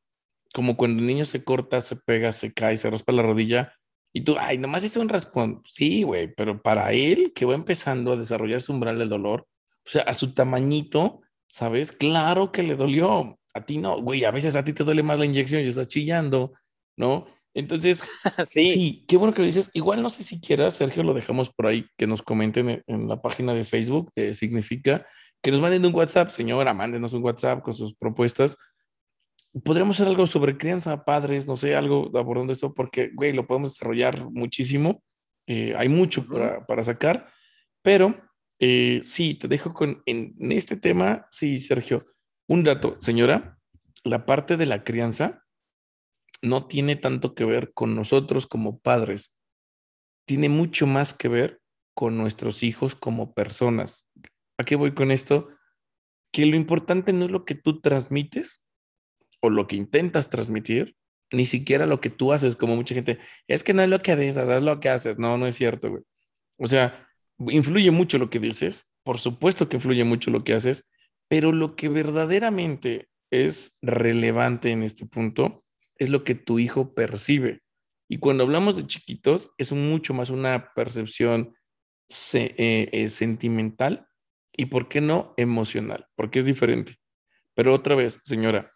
Como 0.56 0.78
cuando 0.78 1.02
el 1.02 1.08
niño 1.08 1.26
se 1.26 1.44
corta, 1.44 1.82
se 1.82 1.98
pega, 1.98 2.32
se 2.32 2.54
cae, 2.54 2.78
se 2.78 2.90
raspa 2.90 3.12
la 3.12 3.22
rodilla, 3.22 3.74
y 4.16 4.22
tú, 4.22 4.38
ay, 4.40 4.58
nomás 4.58 4.82
hice 4.86 5.02
un 5.02 5.10
raspón. 5.10 5.62
Sí, 5.66 6.04
güey, 6.04 6.34
pero 6.34 6.62
para 6.62 6.94
él 6.94 7.34
que 7.36 7.44
va 7.44 7.54
empezando 7.54 8.14
a 8.14 8.16
desarrollar 8.16 8.62
su 8.62 8.72
umbral 8.72 8.98
del 8.98 9.10
dolor, 9.10 9.46
o 9.86 9.90
sea, 9.90 10.04
a 10.04 10.14
su 10.14 10.34
tamañito, 10.34 11.20
¿sabes? 11.50 11.92
Claro 11.92 12.50
que 12.54 12.64
le 12.64 12.78
dolió. 12.78 13.38
A 13.54 13.66
ti 13.66 13.78
no, 13.78 14.02
güey, 14.02 14.24
a 14.24 14.32
veces 14.32 14.56
a 14.56 14.64
ti 14.64 14.72
te 14.72 14.86
duele 14.86 15.04
más 15.04 15.20
la 15.20 15.26
inyección 15.26 15.64
y 15.64 15.68
estás 15.68 15.88
chillando, 15.88 16.54
¿no? 16.96 17.28
Entonces, 17.54 18.06
sí. 18.48 19.04
qué 19.06 19.18
bueno 19.18 19.34
que 19.34 19.42
lo 19.42 19.48
dices. 19.48 19.70
Igual 19.74 20.02
no 20.02 20.10
sé 20.10 20.24
si 20.24 20.40
quieras, 20.40 20.76
Sergio, 20.76 21.04
lo 21.04 21.14
dejamos 21.14 21.50
por 21.50 21.68
ahí, 21.68 21.86
que 21.98 22.08
nos 22.08 22.22
comenten 22.22 22.86
en, 22.88 23.08
la 23.10 23.22
página 23.22 23.54
de 23.54 23.66
Facebook 23.66 24.14
de 24.16 24.34
Significa, 24.34 25.06
que 25.42 25.52
nos 25.52 25.60
manden 25.60 25.86
un 25.86 25.94
WhatsApp, 25.94 26.30
señora, 26.30 26.74
mándenos 26.74 27.12
un 27.12 27.22
WhatsApp 27.22 27.62
con 27.62 27.74
sus 27.74 27.94
propuestas. 27.94 28.56
Podríamos 29.64 29.98
hacer 29.98 30.08
algo 30.08 30.28
sobre 30.28 30.58
crianza, 30.58 31.06
padres, 31.06 31.48
no 31.48 31.56
sé, 31.56 31.76
algo 31.76 32.12
abordando 32.18 32.52
esto, 32.52 32.74
porque, 32.74 33.12
güey, 33.14 33.32
lo 33.34 33.48
podemos 33.48 33.74
desarrollar 33.74 34.30
muchísimo. 34.32 35.02
Eh, 35.48 35.74
hay 35.78 35.90
mucho 35.90 36.26
para, 36.68 36.84
sacar, 36.84 37.32
pero 37.82 38.20
eh, 38.60 39.02
sí, 39.04 39.36
te 39.36 39.48
dejo 39.48 39.74
con 39.74 40.02
en 40.06 40.36
este 40.52 40.76
tema, 40.76 41.28
sí, 41.30 41.60
Sergio, 41.60 42.08
un 42.48 42.64
dato, 42.64 42.98
señora, 43.00 43.60
la 44.04 44.26
parte 44.26 44.58
de 44.58 44.66
la 44.66 44.84
crianza 44.84 45.44
no 46.42 46.68
tiene 46.68 46.96
tanto 46.96 47.36
que 47.36 47.46
ver 47.46 47.74
con 47.74 47.96
nosotros 47.96 48.48
como 48.48 48.80
padres, 48.80 49.36
tiene 50.26 50.50
mucho 50.50 50.88
más 50.88 51.14
que 51.14 51.28
ver 51.28 51.62
con 51.94 52.18
nuestros 52.18 52.64
hijos 52.64 52.96
como 52.96 53.34
personas. 53.34 54.08
¿A 54.58 54.64
qué 54.64 54.76
voy 54.76 54.94
con 54.94 55.12
esto? 55.12 55.50
Que 56.32 56.46
lo 56.46 56.56
importante 56.56 57.14
no 57.14 57.26
es 57.26 57.32
lo 57.32 57.46
que 57.46 57.56
tú 57.56 57.82
transmites 57.82 58.65
lo 59.50 59.68
que 59.68 59.76
intentas 59.76 60.30
transmitir, 60.30 60.96
ni 61.32 61.46
siquiera 61.46 61.86
lo 61.86 62.02
que 62.02 62.10
tú 62.10 62.34
haces, 62.34 62.56
como 62.56 62.76
mucha 62.76 62.96
gente, 62.96 63.20
es 63.48 63.64
que 63.64 63.74
no 63.74 63.82
es 63.82 63.90
lo 63.90 64.02
que 64.02 64.16
dices, 64.16 64.50
es 64.50 64.64
lo 64.64 64.80
que 64.80 64.90
haces. 64.90 65.18
No, 65.18 65.38
no 65.38 65.48
es 65.48 65.56
cierto, 65.56 65.90
güey. 65.90 66.04
O 66.58 66.68
sea, 66.68 67.08
influye 67.40 67.92
mucho 67.92 68.18
lo 68.18 68.30
que 68.30 68.40
dices, 68.40 68.88
por 69.04 69.20
supuesto 69.20 69.70
que 69.70 69.78
influye 69.78 70.04
mucho 70.04 70.32
lo 70.32 70.44
que 70.44 70.54
haces, 70.54 70.86
pero 71.28 71.52
lo 71.52 71.76
que 71.76 71.90
verdaderamente 71.90 73.10
es 73.32 73.78
relevante 73.82 74.72
en 74.72 74.84
este 74.84 75.06
punto 75.06 75.64
es 75.98 76.10
lo 76.10 76.24
que 76.24 76.36
tu 76.36 76.60
hijo 76.60 76.94
percibe. 76.94 77.62
Y 78.08 78.18
cuando 78.18 78.44
hablamos 78.44 78.78
de 78.78 78.86
chiquitos, 78.86 79.52
es 79.58 79.72
mucho 79.72 80.14
más 80.14 80.30
una 80.30 80.72
percepción 80.76 81.56
eh, 82.34 82.90
eh, 82.92 83.10
sentimental 83.10 84.08
y, 84.56 84.68
¿por 84.68 84.88
qué 84.88 85.02
no, 85.02 85.34
emocional? 85.38 86.08
Porque 86.16 86.40
es 86.40 86.46
diferente. 86.46 86.98
Pero 87.56 87.74
otra 87.74 87.96
vez, 87.96 88.20
señora, 88.24 88.72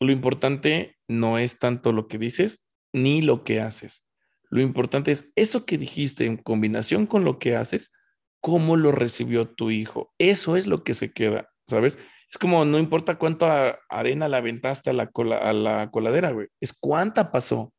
lo 0.00 0.12
importante 0.12 0.96
no 1.08 1.38
es 1.38 1.58
tanto 1.58 1.92
lo 1.92 2.08
que 2.08 2.18
dices 2.18 2.64
ni 2.92 3.22
lo 3.22 3.44
que 3.44 3.60
haces. 3.60 4.04
Lo 4.50 4.62
importante 4.62 5.10
es 5.10 5.32
eso 5.34 5.66
que 5.66 5.78
dijiste 5.78 6.26
en 6.26 6.36
combinación 6.36 7.06
con 7.06 7.24
lo 7.24 7.38
que 7.38 7.56
haces, 7.56 7.92
cómo 8.40 8.76
lo 8.76 8.92
recibió 8.92 9.48
tu 9.48 9.70
hijo. 9.70 10.14
Eso 10.18 10.56
es 10.56 10.66
lo 10.66 10.84
que 10.84 10.94
se 10.94 11.12
queda, 11.12 11.50
¿sabes? 11.66 11.98
Es 12.30 12.38
como, 12.38 12.64
no 12.64 12.78
importa 12.78 13.18
cuánto 13.18 13.46
arena 13.88 14.28
la 14.28 14.38
aventaste 14.38 14.90
a 14.90 14.92
la, 14.92 15.10
a 15.40 15.52
la 15.52 15.90
coladera, 15.90 16.30
güey. 16.30 16.48
Es 16.60 16.72
cuánta 16.72 17.32
pasó, 17.32 17.72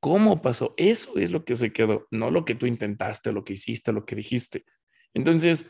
cómo 0.00 0.40
pasó. 0.40 0.74
Eso 0.76 1.18
es 1.18 1.30
lo 1.30 1.44
que 1.44 1.56
se 1.56 1.72
quedó, 1.72 2.06
no 2.10 2.30
lo 2.30 2.44
que 2.44 2.54
tú 2.54 2.66
intentaste, 2.66 3.32
lo 3.32 3.44
que 3.44 3.54
hiciste, 3.54 3.92
lo 3.92 4.04
que 4.04 4.16
dijiste. 4.16 4.64
Entonces, 5.14 5.66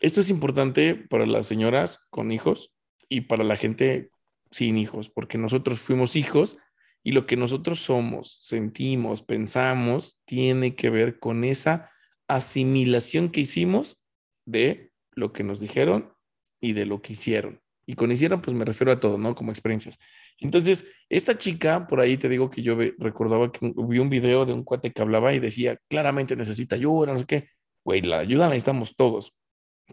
esto 0.00 0.20
es 0.20 0.30
importante 0.30 0.94
para 0.94 1.26
las 1.26 1.46
señoras 1.46 2.06
con 2.10 2.32
hijos 2.32 2.74
y 3.08 3.22
para 3.22 3.44
la 3.44 3.56
gente 3.56 4.10
sin 4.50 4.76
hijos, 4.76 5.10
porque 5.10 5.38
nosotros 5.38 5.80
fuimos 5.80 6.16
hijos 6.16 6.58
y 7.02 7.12
lo 7.12 7.26
que 7.26 7.36
nosotros 7.36 7.80
somos, 7.80 8.38
sentimos, 8.42 9.22
pensamos, 9.22 10.20
tiene 10.24 10.74
que 10.74 10.90
ver 10.90 11.18
con 11.18 11.44
esa 11.44 11.90
asimilación 12.28 13.30
que 13.30 13.40
hicimos 13.40 14.02
de 14.44 14.92
lo 15.12 15.32
que 15.32 15.44
nos 15.44 15.60
dijeron 15.60 16.12
y 16.60 16.72
de 16.72 16.86
lo 16.86 17.00
que 17.00 17.14
hicieron. 17.14 17.60
Y 17.86 17.94
con 17.94 18.12
hicieron, 18.12 18.40
pues 18.40 18.56
me 18.56 18.64
refiero 18.64 18.92
a 18.92 19.00
todo, 19.00 19.18
¿no? 19.18 19.34
Como 19.34 19.50
experiencias. 19.50 19.98
Entonces, 20.38 20.86
esta 21.08 21.36
chica, 21.36 21.88
por 21.88 22.00
ahí 22.00 22.16
te 22.16 22.28
digo 22.28 22.48
que 22.48 22.62
yo 22.62 22.76
recordaba 22.98 23.50
que 23.50 23.72
vi 23.76 23.98
un 23.98 24.08
video 24.08 24.46
de 24.46 24.52
un 24.52 24.62
cuate 24.62 24.92
que 24.92 25.02
hablaba 25.02 25.32
y 25.32 25.40
decía, 25.40 25.76
claramente 25.88 26.36
necesita 26.36 26.76
ayuda, 26.76 27.12
no 27.12 27.18
sé 27.18 27.26
qué. 27.26 27.48
Güey, 27.84 28.02
la 28.02 28.20
ayuda 28.20 28.44
la 28.44 28.50
necesitamos 28.50 28.94
todos, 28.94 29.34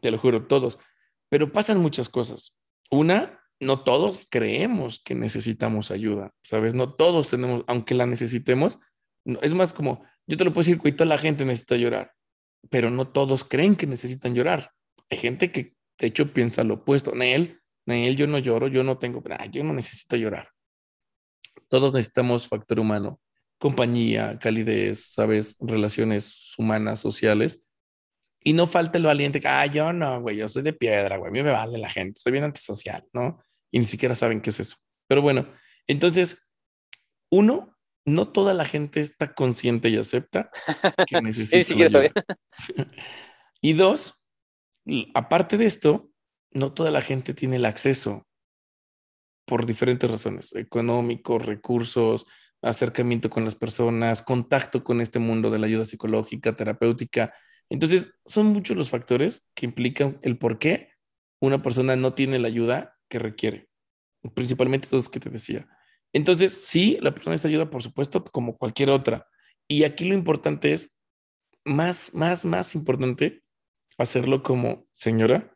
te 0.02 0.12
lo 0.12 0.20
juro, 0.20 0.46
todos. 0.46 0.78
Pero 1.30 1.52
pasan 1.52 1.80
muchas 1.80 2.10
cosas. 2.10 2.56
Una, 2.92 3.37
no 3.60 3.84
todos 3.84 4.28
creemos 4.30 5.02
que 5.04 5.16
necesitamos 5.16 5.92
ayuda, 5.92 6.32
¿sabes? 6.44 6.76
No 6.76 6.94
todos 6.94 7.30
tenemos, 7.30 7.64
aunque 7.68 7.96
la 7.96 8.06
necesitemos, 8.06 8.80
es 9.42 9.54
más 9.54 9.74
como, 9.74 10.04
yo 10.26 10.38
te 10.38 10.44
lo 10.44 10.54
puedo 10.54 10.66
decir, 10.66 10.78
güey, 10.78 10.94
toda 10.94 11.08
la 11.08 11.18
gente 11.18 11.46
necesita 11.46 11.76
llorar, 11.76 12.14
pero 12.70 12.90
no 12.90 13.08
todos 13.08 13.44
creen 13.44 13.76
que 13.76 13.88
necesitan 13.88 14.36
llorar. 14.36 14.72
Hay 15.10 15.18
gente 15.18 15.52
que 15.52 15.76
De 16.00 16.08
hecho, 16.08 16.32
piensa 16.32 16.64
lo 16.64 16.76
opuesto. 16.76 17.16
Nel, 17.16 17.60
Nel, 17.88 18.16
yo 18.16 18.28
no 18.28 18.38
lloro, 18.38 18.68
yo 18.68 18.84
no 18.84 19.00
tengo, 19.00 19.24
ah, 19.32 19.48
yo 19.48 19.64
no 19.64 19.74
necesito 19.74 20.16
llorar. 20.16 20.50
Todos 21.70 21.94
necesitamos 21.94 22.48
factor 22.48 22.80
humano, 22.80 23.20
compañía, 23.58 24.38
calidez, 24.40 25.14
sabes, 25.14 25.56
relaciones 25.60 26.54
humanas, 26.58 27.00
sociales. 27.00 27.64
Y 28.44 28.54
no 28.54 28.68
falta 28.68 28.98
el 29.00 29.06
valiente 29.06 29.42
que, 29.42 29.48
ah, 29.48 29.66
yo 29.66 29.92
no, 29.92 30.22
güey, 30.22 30.38
yo 30.38 30.48
soy 30.48 30.62
de 30.62 30.74
piedra, 30.74 31.18
güey, 31.18 31.30
a 31.30 31.32
mí 31.32 31.42
me 31.42 31.52
vale 31.52 31.78
la 31.80 31.90
gente, 31.90 32.20
soy 32.22 32.32
bien 32.32 32.44
antisocial, 32.44 33.04
¿no? 33.12 33.42
Y 33.72 33.80
ni 33.80 33.86
siquiera 33.86 34.16
saben 34.16 34.42
qué 34.42 34.50
es 34.52 34.60
eso. 34.60 34.78
Pero 35.08 35.22
bueno, 35.22 35.48
entonces, 35.88 36.50
uno, 37.30 37.78
no 38.06 38.30
toda 38.30 38.54
la 38.54 38.66
gente 38.66 39.02
está 39.02 39.34
consciente 39.34 39.90
y 39.90 39.98
acepta 39.98 40.50
que 41.08 41.22
necesita. 41.22 42.02
y 43.62 43.74
dos, 43.74 44.24
aparte 45.14 45.58
de 45.58 45.66
esto, 45.66 46.12
no 46.52 46.74
toda 46.74 46.92
la 46.92 47.02
gente 47.02 47.34
tiene 47.34 47.58
el 47.58 47.66
acceso 47.66 48.26
por 49.46 49.66
diferentes 49.66 50.10
razones, 50.10 50.54
económicos, 50.56 51.46
recursos, 51.46 52.26
acercamiento 52.62 53.30
con 53.30 53.46
las 53.46 53.56
personas, 53.56 54.22
contacto 54.22 54.84
con 54.84 55.00
este 55.00 55.20
mundo 55.20 55.50
de 55.50 55.60
la 55.60 55.68
ayuda 55.68 55.86
psicológica, 55.86 56.56
terapéutica. 56.56 57.34
Entonces, 57.70 58.20
son 58.26 58.48
muchos 58.48 58.76
los 58.76 58.90
factores 58.90 59.48
que 59.54 59.66
implican 59.66 60.20
el 60.22 60.38
por 60.38 60.60
qué 60.60 60.90
una 61.40 61.62
persona 61.62 61.96
no 61.96 62.14
tiene 62.14 62.40
la 62.40 62.48
ayuda 62.48 62.97
que 63.10 63.20
requiere, 63.20 63.70
principalmente 64.34 64.88
todos 64.88 65.06
los 65.06 65.10
que 65.10 65.20
te 65.20 65.30
decía. 65.30 65.68
Entonces, 66.14 66.54
sí, 66.54 66.98
la 67.02 67.12
persona 67.12 67.34
necesita 67.34 67.50
ayuda, 67.50 67.70
por 67.70 67.84
supuesto, 67.84 68.24
como 68.24 68.58
cualquier 68.58 68.90
otra. 68.90 69.28
Y 69.68 69.84
aquí 69.84 70.06
lo 70.06 70.16
importante 70.16 70.74
es, 70.74 70.96
más, 71.66 72.14
más, 72.14 72.46
más 72.46 72.76
importante, 72.76 73.44
hacerlo 73.98 74.42
como, 74.44 74.88
señora, 74.92 75.54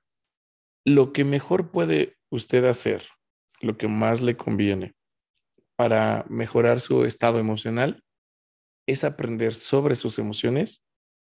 lo 0.86 1.14
que 1.14 1.24
mejor 1.24 1.72
puede 1.72 2.18
usted 2.30 2.66
hacer, 2.66 3.04
lo 3.62 3.78
que 3.78 3.88
más 3.88 4.22
le 4.22 4.36
conviene 4.36 4.95
para 5.76 6.26
mejorar 6.30 6.80
su 6.80 7.06
estado 7.06 7.39
emocional, 7.39 8.04
es 8.88 9.04
aprender 9.04 9.54
sobre 9.54 9.95
sus 9.95 10.20
emociones 10.20 10.84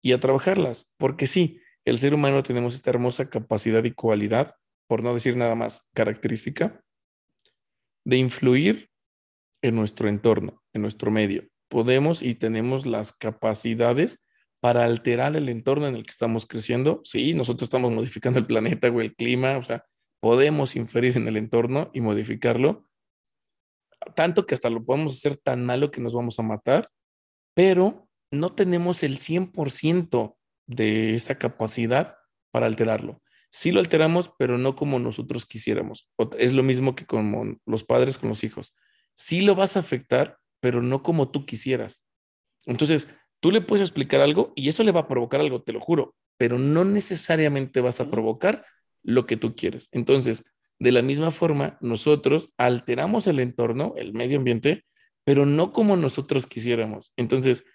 y 0.02 0.14
a 0.14 0.20
trabajarlas. 0.20 0.92
Porque 0.98 1.28
sí, 1.28 1.60
el 1.86 1.98
ser 1.98 2.14
humano 2.14 2.44
tenemos 2.44 2.76
esta 2.76 2.92
hermosa 2.92 3.30
capacidad 3.30 3.84
y 3.84 3.92
cualidad, 3.92 4.56
por 4.92 5.06
no 5.06 5.14
decir 5.14 5.38
nada 5.38 5.56
más 5.56 5.88
característica, 5.94 6.84
de 8.06 8.18
influir 8.18 8.90
en 9.62 9.74
nuestro 9.74 10.10
entorno, 10.10 10.62
en 10.74 10.82
nuestro 10.82 11.12
medio. 11.12 11.48
Podemos 11.70 12.22
y 12.22 12.36
tenemos 12.36 12.86
las 12.86 13.14
capacidades 13.14 14.22
para 14.60 14.84
alterar 14.84 15.38
el 15.38 15.48
entorno 15.48 15.88
en 15.88 15.96
el 15.96 16.04
que 16.04 16.12
estamos 16.12 16.46
creciendo. 16.46 17.00
Sí, 17.06 17.34
nosotros 17.34 17.68
estamos 17.68 17.94
modificando 17.94 18.38
el 18.38 18.46
planeta 18.46 18.90
o 18.90 19.00
el 19.00 19.16
clima, 19.16 19.58
o 19.58 19.64
sea, 19.64 19.86
podemos 20.20 20.76
inferir 20.76 21.16
en 21.16 21.26
el 21.30 21.38
entorno 21.38 21.90
y 21.94 22.02
modificarlo, 22.02 22.86
tanto 24.14 24.46
que 24.46 24.56
hasta 24.56 24.70
lo 24.70 24.84
podemos 24.84 25.16
hacer 25.16 25.38
tan 25.38 25.66
malo 25.66 25.90
que 25.90 26.02
nos 26.02 26.14
vamos 26.14 26.38
a 26.38 26.44
matar, 26.44 26.90
pero 27.54 28.10
no 28.30 28.56
tenemos 28.56 29.04
el 29.04 29.20
100% 29.20 30.36
de 30.68 31.16
esa 31.16 31.38
capacidad 31.38 32.18
para 32.52 32.66
alterarlo. 32.66 33.22
Sí 33.52 33.72
lo 33.72 33.80
alteramos, 33.80 34.32
pero 34.40 34.58
no 34.58 34.76
como 34.76 34.98
nosotros 34.98 35.46
quisiéramos. 35.46 36.10
Es 36.40 36.54
lo 36.54 36.64
mismo 36.64 36.96
que 36.96 37.06
como 37.06 37.58
los 37.66 37.84
padres 37.84 38.18
con 38.18 38.30
los 38.30 38.44
hijos 38.44 38.74
sí 39.14 39.42
lo 39.42 39.56
vas 39.56 39.76
a 39.76 39.82
afectar, 39.82 40.38
pero 40.60 40.82
no 40.82 41.04
como 41.04 41.30
tú 41.30 41.46
quisieras. 41.46 42.04
Entonces, 42.66 43.08
tú 43.40 43.52
le 43.52 43.62
puedes 43.62 43.82
explicar 43.82 44.22
algo 44.22 44.54
y 44.56 44.70
eso 44.70 44.84
le 44.84 44.92
va 44.92 45.02
a 45.02 45.08
provocar 45.08 45.42
algo, 45.42 45.62
te 45.62 45.74
lo 45.74 45.80
juro, 45.80 46.16
pero 46.38 46.58
no 46.58 46.86
necesariamente 46.86 47.82
vas 47.82 48.00
a 48.02 48.10
provocar 48.10 48.66
lo 49.04 49.26
que 49.26 49.38
tú 49.38 49.56
quieres. 49.56 49.90
Entonces, 49.92 50.44
de 50.80 50.92
la 50.92 51.02
misma 51.02 51.32
forma, 51.32 51.78
nosotros 51.82 52.54
alteramos 52.58 53.28
el 53.28 53.40
entorno, 53.40 53.94
el 53.98 54.14
medio 54.14 54.38
ambiente, 54.38 54.86
pero 55.24 55.46
no 55.46 55.72
como 55.72 55.96
nosotros 55.96 56.48
quisiéramos. 56.48 57.14
Entonces, 57.18 57.66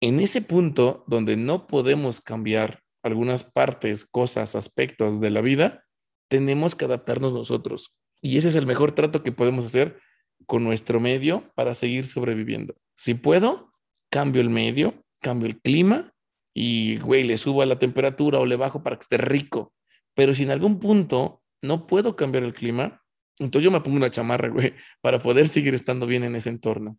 en 0.00 0.20
ese 0.20 0.42
punto 0.42 1.04
donde 1.06 1.36
no 1.36 1.66
podemos 1.66 2.20
cambiar 2.20 2.82
algunas 3.02 3.44
partes, 3.44 4.04
cosas, 4.04 4.54
aspectos 4.54 5.20
de 5.20 5.30
la 5.30 5.40
vida, 5.40 5.84
tenemos 6.28 6.74
que 6.74 6.84
adaptarnos 6.84 7.32
nosotros. 7.32 7.96
Y 8.20 8.38
ese 8.38 8.48
es 8.48 8.54
el 8.54 8.66
mejor 8.66 8.92
trato 8.92 9.22
que 9.22 9.32
podemos 9.32 9.64
hacer 9.64 10.00
con 10.46 10.64
nuestro 10.64 11.00
medio 11.00 11.52
para 11.54 11.74
seguir 11.74 12.06
sobreviviendo. 12.06 12.74
Si 12.96 13.14
puedo, 13.14 13.72
cambio 14.10 14.40
el 14.40 14.50
medio, 14.50 15.04
cambio 15.20 15.48
el 15.48 15.60
clima 15.60 16.12
y, 16.54 16.98
güey, 16.98 17.24
le 17.24 17.38
subo 17.38 17.62
a 17.62 17.66
la 17.66 17.78
temperatura 17.78 18.38
o 18.38 18.46
le 18.46 18.56
bajo 18.56 18.82
para 18.82 18.96
que 18.96 19.02
esté 19.02 19.18
rico. 19.18 19.72
Pero 20.14 20.34
si 20.34 20.42
en 20.42 20.50
algún 20.50 20.78
punto 20.78 21.42
no 21.62 21.86
puedo 21.86 22.16
cambiar 22.16 22.44
el 22.44 22.52
clima, 22.52 23.02
entonces 23.38 23.64
yo 23.64 23.70
me 23.70 23.80
pongo 23.80 23.96
una 23.96 24.10
chamarra, 24.10 24.48
güey, 24.48 24.74
para 25.00 25.18
poder 25.18 25.48
seguir 25.48 25.74
estando 25.74 26.06
bien 26.06 26.24
en 26.24 26.36
ese 26.36 26.50
entorno. 26.50 26.98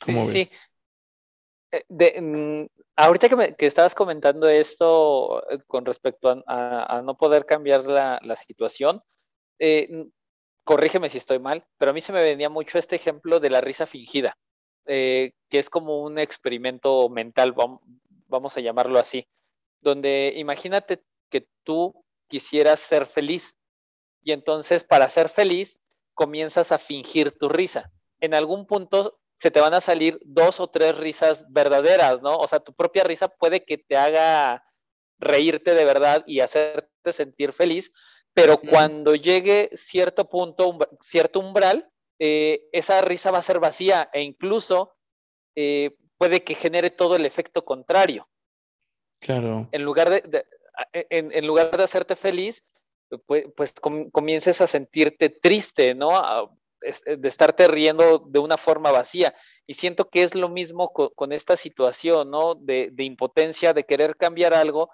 ¿Cómo 0.00 0.26
ves? 0.26 0.48
Sí. 0.48 0.56
Eh, 1.98 2.20
mm, 2.20 2.66
ahorita 2.96 3.28
que, 3.28 3.36
me, 3.36 3.56
que, 3.56 3.66
estabas 3.66 3.94
comentando 3.94 4.48
esto 4.48 5.48
eh, 5.50 5.58
con 5.66 5.84
respecto 5.84 6.42
a, 6.46 7.02
no 7.04 7.16
poder 7.16 7.46
cambiar 7.46 7.84
la, 7.84 8.20
la 8.22 8.36
situación, 8.36 9.02
eh, 9.58 10.08
corrígeme 10.66 11.08
si 11.08 11.18
estoy 11.18 11.38
mal, 11.38 11.64
pero 11.78 11.92
a 11.92 11.94
mí 11.94 12.00
se 12.00 12.12
me 12.12 12.24
venía 12.24 12.50
mucho 12.50 12.78
este 12.78 12.96
ejemplo 12.96 13.38
de 13.38 13.50
la 13.50 13.60
risa 13.60 13.86
fingida, 13.86 14.36
eh, 14.86 15.32
que 15.48 15.60
es 15.60 15.70
como 15.70 16.02
un 16.02 16.18
experimento 16.18 17.08
mental, 17.08 17.54
vamos 18.26 18.56
a 18.56 18.60
llamarlo 18.60 18.98
así, 18.98 19.28
donde 19.80 20.32
imagínate 20.36 21.04
que 21.30 21.46
tú 21.62 22.04
quisieras 22.28 22.80
ser 22.80 23.06
feliz 23.06 23.56
y 24.22 24.32
entonces 24.32 24.82
para 24.82 25.08
ser 25.08 25.28
feliz 25.28 25.80
comienzas 26.14 26.72
a 26.72 26.78
fingir 26.78 27.38
tu 27.38 27.48
risa. 27.48 27.92
En 28.18 28.34
algún 28.34 28.66
punto 28.66 29.20
se 29.36 29.50
te 29.50 29.60
van 29.60 29.74
a 29.74 29.80
salir 29.80 30.18
dos 30.24 30.60
o 30.60 30.68
tres 30.68 30.96
risas 30.96 31.44
verdaderas, 31.48 32.22
¿no? 32.22 32.36
O 32.36 32.48
sea, 32.48 32.60
tu 32.60 32.74
propia 32.74 33.04
risa 33.04 33.28
puede 33.28 33.64
que 33.64 33.78
te 33.78 33.96
haga 33.96 34.64
reírte 35.18 35.74
de 35.74 35.84
verdad 35.84 36.24
y 36.26 36.40
hacerte 36.40 37.12
sentir 37.12 37.52
feliz, 37.52 37.92
pero 38.34 38.58
cuando 38.60 39.14
llegue 39.14 39.70
cierto 39.72 40.28
punto, 40.28 40.78
cierto 41.00 41.40
umbral, 41.40 41.90
eh, 42.18 42.68
esa 42.72 43.00
risa 43.00 43.30
va 43.30 43.38
a 43.38 43.42
ser 43.42 43.60
vacía 43.60 44.10
e 44.12 44.22
incluso 44.22 44.96
eh, 45.54 45.96
puede 46.18 46.44
que 46.44 46.54
genere 46.54 46.90
todo 46.90 47.16
el 47.16 47.26
efecto 47.26 47.64
contrario. 47.64 48.28
Claro. 49.20 49.68
En 49.72 49.82
lugar 49.82 50.10
de, 50.10 50.46
en, 50.92 51.46
lugar 51.46 51.74
de 51.76 51.84
hacerte 51.84 52.16
feliz, 52.16 52.64
pues, 53.26 53.46
pues 53.56 53.74
comiences 54.12 54.60
a 54.60 54.66
sentirte 54.66 55.30
triste, 55.30 55.94
¿no? 55.94 56.58
De 57.06 57.28
estarte 57.28 57.68
riendo 57.68 58.18
de 58.18 58.38
una 58.38 58.56
forma 58.56 58.90
vacía. 58.92 59.34
Y 59.66 59.74
siento 59.74 60.08
que 60.08 60.22
es 60.22 60.34
lo 60.34 60.48
mismo 60.48 60.92
con, 60.92 61.32
esta 61.32 61.56
situación, 61.56 62.30
¿no? 62.30 62.54
De, 62.54 62.90
de, 62.92 63.04
impotencia, 63.04 63.72
de 63.72 63.84
querer 63.84 64.16
cambiar 64.16 64.54
algo, 64.54 64.90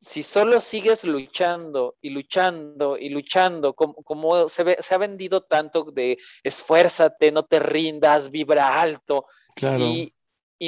si, 0.00 0.22
solo 0.22 0.60
sigues 0.60 1.04
luchando 1.04 1.96
y 2.00 2.10
luchando 2.10 2.98
y 2.98 3.08
luchando, 3.08 3.74
como, 3.74 4.48
se, 4.48 4.82
se, 4.82 4.94
ha 4.94 4.98
vendido 4.98 5.42
tanto 5.42 5.84
de 5.84 6.18
esfuérzate, 6.42 7.30
no 7.30 7.44
te 7.44 7.60
rindas, 7.60 8.30
vibra 8.30 8.80
alto, 8.80 9.26
y, 9.60 10.12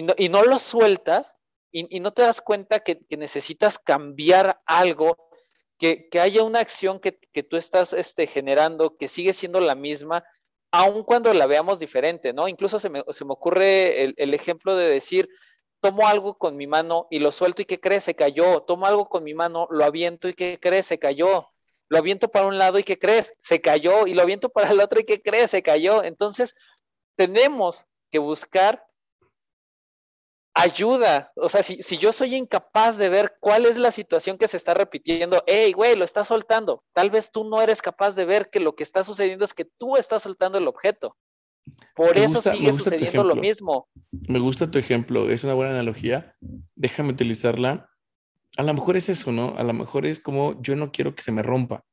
no, 0.02 0.44
lo 0.44 0.58
sueltas 0.58 1.38
y, 1.72 2.00
no 2.00 2.12
te 2.12 2.22
das 2.22 2.40
cuenta 2.40 2.80
que, 2.80 3.00
necesitas 3.16 3.78
cambiar 3.78 4.60
algo, 4.66 5.16
que, 5.82 6.20
haya 6.20 6.44
una 6.44 6.60
acción 6.60 7.00
que, 7.00 7.12
tú 7.42 7.56
estás 7.56 7.92
este, 7.92 8.28
generando 8.28 8.96
que 8.96 9.08
sigue 9.08 9.32
siendo 9.32 9.58
la 9.58 9.74
misma, 9.74 10.22
aun 10.70 11.02
cuando 11.02 11.34
la 11.34 11.46
veamos 11.46 11.80
diferente, 11.80 12.32
¿no? 12.32 12.46
Incluso 12.46 12.78
se 12.78 12.88
me, 12.88 13.02
ocurre 13.06 14.04
el 14.16 14.34
ejemplo 14.34 14.76
de 14.76 14.88
decir, 14.88 15.28
tomo 15.82 16.06
algo 16.06 16.38
con 16.38 16.56
mi 16.56 16.68
mano 16.68 17.08
y 17.10 17.18
lo 17.18 17.32
suelto 17.32 17.60
y 17.60 17.64
¿qué 17.64 17.80
crees? 17.80 18.04
Se 18.04 18.14
cayó. 18.14 18.62
Tomo 18.62 18.86
algo 18.86 19.08
con 19.08 19.24
mi 19.24 19.34
mano, 19.34 19.66
lo 19.70 19.84
aviento 19.84 20.28
y 20.28 20.34
¿qué 20.34 20.58
crees? 20.60 20.86
Se 20.86 20.98
cayó. 20.98 21.48
Lo 21.88 21.98
aviento 21.98 22.28
para 22.30 22.46
un 22.46 22.56
lado 22.56 22.78
y 22.78 22.84
¿qué 22.84 22.98
crees? 22.98 23.34
Se 23.40 23.60
cayó. 23.60 24.06
Y 24.06 24.14
lo 24.14 24.22
aviento 24.22 24.48
para 24.48 24.70
el 24.70 24.80
otro 24.80 25.00
y 25.00 25.04
¿qué 25.04 25.20
crees? 25.20 25.50
Se 25.50 25.62
cayó. 25.62 26.04
Entonces, 26.04 26.54
tenemos 27.16 27.86
que 28.10 28.20
buscar 28.20 28.86
ayuda. 30.54 31.32
O 31.36 31.48
sea, 31.48 31.62
si, 31.62 31.82
si, 31.82 31.98
yo 31.98 32.12
soy 32.12 32.34
incapaz 32.34 32.96
de 32.96 33.08
ver 33.08 33.34
cuál 33.40 33.66
es 33.66 33.78
la 33.78 33.90
situación 33.90 34.38
que 34.38 34.48
se 34.48 34.56
está 34.56 34.74
repitiendo, 34.74 35.42
hey, 35.46 35.72
güey, 35.72 35.96
lo 35.96 36.04
estás 36.04 36.28
soltando. 36.28 36.84
Tal 36.92 37.10
vez 37.10 37.30
tú 37.30 37.44
no 37.44 37.62
eres 37.62 37.82
capaz 37.82 38.14
de 38.14 38.24
ver 38.24 38.50
que 38.50 38.60
lo 38.60 38.74
que 38.74 38.82
está 38.82 39.04
sucediendo 39.04 39.44
es 39.44 39.54
que 39.54 39.64
tú 39.64 39.96
estás 39.96 40.22
soltando 40.22 40.58
el 40.58 40.68
objeto. 40.68 41.16
Por 41.94 42.16
eso 42.16 42.40
sigue 42.40 42.72
sucediendo 42.72 43.24
lo 43.24 43.36
mismo. 43.36 43.88
Me 44.10 44.40
gusta 44.40 44.70
tu 44.70 44.78
ejemplo, 44.78 45.30
es 45.30 45.44
una 45.44 45.54
buena 45.54 45.72
analogía. 45.72 46.36
Déjame 46.74 47.10
utilizarla. 47.10 47.88
A 48.56 48.62
lo 48.62 48.74
mejor 48.74 48.96
es 48.96 49.08
eso, 49.08 49.32
¿no? 49.32 49.54
A 49.56 49.62
lo 49.62 49.72
mejor 49.72 50.06
es 50.06 50.20
como 50.20 50.60
yo 50.60 50.76
no 50.76 50.92
quiero 50.92 51.14
que 51.14 51.22
se 51.22 51.32
me 51.32 51.42
rompa. 51.42 51.84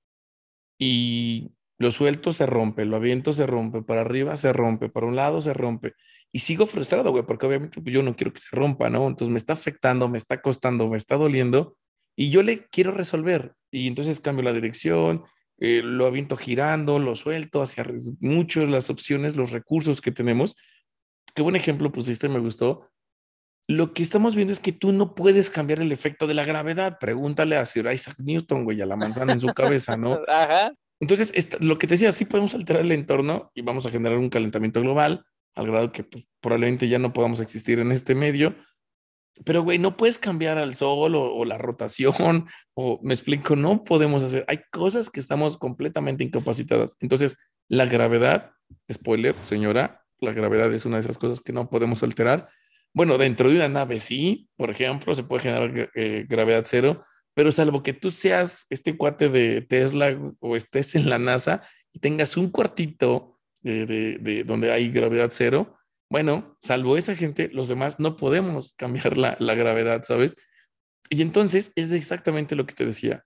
Y 0.77 1.51
lo 1.77 1.91
suelto, 1.91 2.33
se 2.33 2.45
rompe, 2.45 2.85
lo 2.85 2.97
aviento, 2.97 3.31
se 3.31 3.45
rompe, 3.45 3.81
para 3.81 4.01
arriba 4.01 4.35
se 4.37 4.51
rompe, 4.51 4.89
para 4.89 5.05
un 5.05 5.15
lado 5.15 5.41
se 5.41 5.53
rompe. 5.53 5.93
Y 6.31 6.39
sigo 6.39 6.67
frustrado, 6.67 7.11
güey, 7.11 7.25
porque 7.25 7.47
obviamente 7.47 7.81
pues, 7.81 7.93
yo 7.93 8.03
no 8.03 8.15
quiero 8.15 8.31
que 8.31 8.39
se 8.39 8.55
rompa, 8.55 8.89
¿no? 8.89 9.07
Entonces 9.07 9.31
me 9.31 9.39
está 9.39 9.53
afectando, 9.53 10.09
me 10.09 10.17
está 10.17 10.41
costando, 10.41 10.87
me 10.87 10.97
está 10.97 11.15
doliendo 11.15 11.75
y 12.15 12.29
yo 12.29 12.43
le 12.43 12.67
quiero 12.67 12.91
resolver. 12.91 13.55
Y 13.71 13.87
entonces 13.87 14.19
cambio 14.19 14.43
la 14.43 14.53
dirección, 14.53 15.23
eh, 15.57 15.81
lo 15.83 16.05
aviento 16.05 16.35
girando, 16.35 16.99
lo 16.99 17.15
suelto 17.15 17.61
hacia 17.61 17.85
muchas 18.19 18.69
las 18.69 18.89
opciones, 18.89 19.35
los 19.37 19.51
recursos 19.51 20.01
que 20.01 20.11
tenemos. 20.11 20.55
Qué 21.33 21.41
buen 21.41 21.55
ejemplo 21.55 21.91
pusiste, 21.91 22.29
me 22.29 22.39
gustó. 22.39 22.89
Lo 23.67 23.93
que 23.93 24.03
estamos 24.03 24.35
viendo 24.35 24.51
es 24.51 24.59
que 24.59 24.71
tú 24.71 24.91
no 24.91 25.15
puedes 25.15 25.49
cambiar 25.49 25.81
el 25.81 25.91
efecto 25.91 26.27
de 26.27 26.33
la 26.33 26.43
gravedad. 26.43 26.97
Pregúntale 26.99 27.55
a 27.55 27.65
Sir 27.65 27.89
Isaac 27.91 28.15
Newton, 28.19 28.65
güey, 28.65 28.81
a 28.81 28.85
la 28.85 28.95
manzana 28.95 29.33
en 29.33 29.39
su 29.39 29.47
cabeza, 29.53 29.95
¿no? 29.95 30.19
Ajá. 30.27 30.73
Entonces, 30.99 31.31
lo 31.61 31.77
que 31.77 31.87
te 31.87 31.93
decía, 31.93 32.11
sí 32.11 32.25
podemos 32.25 32.53
alterar 32.53 32.81
el 32.81 32.91
entorno 32.91 33.51
y 33.55 33.61
vamos 33.61 33.85
a 33.85 33.91
generar 33.91 34.17
un 34.17 34.29
calentamiento 34.29 34.81
global 34.81 35.23
al 35.55 35.67
grado 35.67 35.91
que 35.91 36.03
pues, 36.03 36.25
probablemente 36.39 36.87
ya 36.87 36.99
no 36.99 37.13
podamos 37.13 37.39
existir 37.39 37.79
en 37.79 37.91
este 37.91 38.15
medio. 38.15 38.55
Pero, 39.45 39.63
güey, 39.63 39.79
no 39.79 39.95
puedes 39.95 40.17
cambiar 40.17 40.57
al 40.57 40.75
sol 40.75 41.15
o, 41.15 41.45
la 41.45 41.57
rotación, 41.57 42.47
o 42.73 42.99
me 43.03 43.13
explico, 43.13 43.55
no 43.55 43.83
podemos 43.83 44.23
hacer. 44.23 44.45
Hay 44.47 44.59
cosas 44.71 45.09
que 45.09 45.19
estamos 45.19 45.57
completamente 45.57 46.23
incapacitadas. 46.23 46.97
Entonces, 46.99 47.37
la 47.67 47.85
gravedad, 47.85 48.51
spoiler, 48.91 49.35
señora, 49.41 50.03
la 50.19 50.33
gravedad 50.33 50.73
es 50.73 50.85
una 50.85 50.97
de 50.97 51.01
esas 51.01 51.17
cosas 51.17 51.41
que 51.41 51.53
no 51.53 51.69
podemos 51.69 52.03
alterar. 52.03 52.49
Bueno, 52.93 53.17
dentro 53.17 53.49
de 53.49 53.55
una 53.55 53.69
nave 53.69 53.99
sí, 53.99 54.49
por 54.57 54.71
ejemplo, 54.71 55.13
se 55.15 55.23
puede 55.23 55.43
generar 55.43 55.91
eh, 55.95 56.25
gravedad 56.27 56.63
cero, 56.65 57.03
pero 57.33 57.51
salvo 57.51 57.83
que 57.83 57.93
tú 57.93 58.11
seas 58.11 58.65
este 58.69 58.97
cuate 58.97 59.29
de 59.29 59.61
Tesla 59.61 60.17
o 60.39 60.55
estés 60.55 60.95
en 60.95 61.09
la 61.09 61.19
NASA 61.19 61.61
y 61.93 61.99
tengas 61.99 62.35
un 62.35 62.49
cuartito 62.49 63.38
de, 63.61 63.85
de, 63.85 64.43
donde 64.43 64.71
hay 64.71 64.89
gravedad 64.89 65.29
cero, 65.31 65.77
bueno, 66.09 66.57
salvo 66.59 66.97
esa 66.97 67.15
gente, 67.15 67.49
los 67.53 67.67
demás 67.67 67.99
no 67.99 68.15
podemos 68.15 68.73
cambiar 68.73 69.17
la, 69.17 69.35
la 69.39 69.55
gravedad, 69.55 70.03
¿sabes? 70.03 70.35
Y 71.09 71.21
entonces 71.21 71.71
es 71.75 71.91
exactamente 71.91 72.55
lo 72.55 72.65
que 72.65 72.73
te 72.73 72.85
decía. 72.85 73.23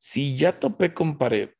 Si 0.00 0.36
ya 0.36 0.58
topé 0.58 0.92
con 0.94 1.16
pared, 1.16 1.50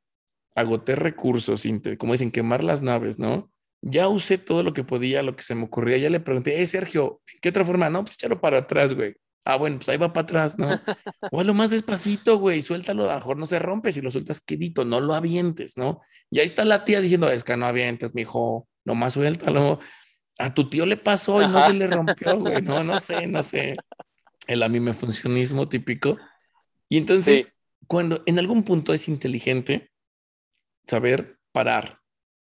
agoté 0.55 0.97
recursos, 0.97 1.65
como 1.99 2.13
dicen, 2.13 2.31
quemar 2.31 2.63
las 2.63 2.83
naves, 2.83 3.19
¿no? 3.19 3.51
Ya 3.83 4.09
usé 4.09 4.39
todo 4.39 4.63
lo 4.63 4.73
que 4.73 4.85
podía, 4.85 5.23
lo 5.23 5.37
que 5.37 5.43
se 5.43 5.55
me 5.55 5.65
ocurría. 5.65 5.99
Ya 5.99 6.11
le 6.11 6.21
pregunté, 6.21 6.55
hey, 6.57 6.67
Sergio, 6.67 7.21
¿qué 7.43 7.51
otra 7.51 7.65
forma? 7.65 7.91
No, 7.91 8.03
pues 8.03 8.15
echarlo 8.15 8.41
para 8.41 8.59
atrás, 8.59 8.95
güey. 8.95 9.15
Ah, 9.45 9.57
bueno, 9.57 9.77
pues 9.77 9.91
ahí 9.91 9.99
va 9.99 10.13
para 10.13 10.25
atrás, 10.25 10.59
¿no? 10.59 10.69
O 11.33 11.43
lo 11.43 11.53
más 11.55 11.71
despacito, 11.71 12.39
güey, 12.39 12.63
suéltalo, 12.63 13.05
a 13.05 13.15
lo 13.15 13.19
mejor 13.19 13.37
no 13.37 13.47
se 13.47 13.59
rompe, 13.59 13.93
si 13.93 14.01
lo 14.01 14.11
sueltas 14.11 14.41
quedito, 14.41 14.85
no 14.85 15.01
lo 15.01 15.15
avientes, 15.15 15.77
¿no? 15.77 16.01
Y 16.31 16.41
ahí 16.41 16.47
está 16.47 16.65
la 16.65 16.85
tía 16.85 17.01
diciendo, 17.01 17.29
es 17.29 17.45
que 17.45 17.57
no 17.57 17.67
avientes, 17.67 18.15
mijo, 18.15 18.69
nomás 18.85 19.13
suéltalo. 19.15 19.81
A 20.39 20.53
tu 20.53 20.69
tío 20.69 20.87
le 20.87 20.97
pasó 20.97 21.43
y 21.43 21.47
no 21.47 21.65
se 21.67 21.75
le 21.75 21.87
rompió, 21.87 22.39
güey, 22.39 22.63
no, 22.63 22.83
no 22.83 22.99
sé, 22.99 23.27
no 23.27 23.43
sé. 23.43 23.77
El 24.47 24.63
a 24.63 24.69
mí 24.69 24.81
me 24.81 24.95
funcionismo 24.95 25.69
típico. 25.69 26.19
Y 26.89 26.99
entonces, 26.99 27.57
cuando 27.87 28.23
en 28.27 28.39
algún 28.39 28.65
punto 28.65 28.93
es 28.93 29.09
inteligente 29.09 29.91
saber 30.87 31.39
parar. 31.53 32.01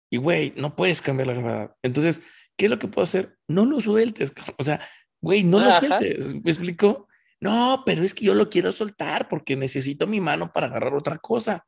Y, 0.09 0.17
güey, 0.17 0.53
no 0.55 0.75
puedes 0.75 1.01
cambiar 1.01 1.27
la 1.27 1.33
gravedad. 1.33 1.75
Entonces, 1.81 2.21
¿qué 2.57 2.65
es 2.65 2.71
lo 2.71 2.79
que 2.79 2.87
puedo 2.87 3.03
hacer? 3.03 3.37
No 3.47 3.65
lo 3.65 3.81
sueltes, 3.81 4.33
o 4.57 4.63
sea, 4.63 4.79
Güey, 5.21 5.43
no 5.43 5.59
lo 5.59 5.71
sueltes. 5.71 6.33
¿Me 6.33 6.51
explico? 6.51 7.07
No, 7.39 7.83
pero 7.85 8.03
es 8.03 8.13
que 8.13 8.25
yo 8.25 8.35
lo 8.35 8.49
quiero 8.49 8.71
soltar 8.71 9.27
porque 9.27 9.55
necesito 9.55 10.07
mi 10.07 10.19
mano 10.19 10.51
para 10.51 10.67
agarrar 10.67 10.93
otra 10.93 11.17
cosa. 11.19 11.65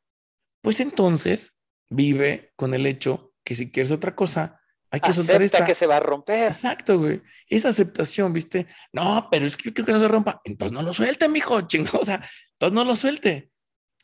Pues 0.62 0.80
entonces 0.80 1.56
vive 1.90 2.54
con 2.56 2.74
el 2.74 2.86
hecho 2.86 3.34
que 3.44 3.56
si 3.56 3.72
quieres 3.72 3.92
otra 3.92 4.16
cosa, 4.16 4.60
hay 4.90 5.00
que 5.00 5.12
soltar 5.12 5.42
esta. 5.42 5.66
que 5.66 5.74
se 5.74 5.88
va 5.88 5.98
a 5.98 6.00
romper. 6.00 6.52
Exacto, 6.52 7.00
güey. 7.00 7.22
Esa 7.48 7.70
aceptación, 7.70 8.32
¿viste? 8.32 8.68
No, 8.92 9.28
pero 9.32 9.48
es 9.48 9.58
que 9.58 9.70
yo 9.70 9.74
quiero 9.74 9.88
que 9.88 9.94
no 9.94 10.00
se 10.00 10.08
rompa. 10.08 10.40
Entonces 10.44 10.72
no 10.72 10.84
lo 10.84 10.94
suelte, 10.94 11.28
mijo, 11.28 11.62
chingo. 11.68 11.98
O 12.00 12.06
sea, 12.06 12.24
entonces 12.52 12.76
no 12.76 12.86
lo 12.86 12.96
suelte. 12.96 13.50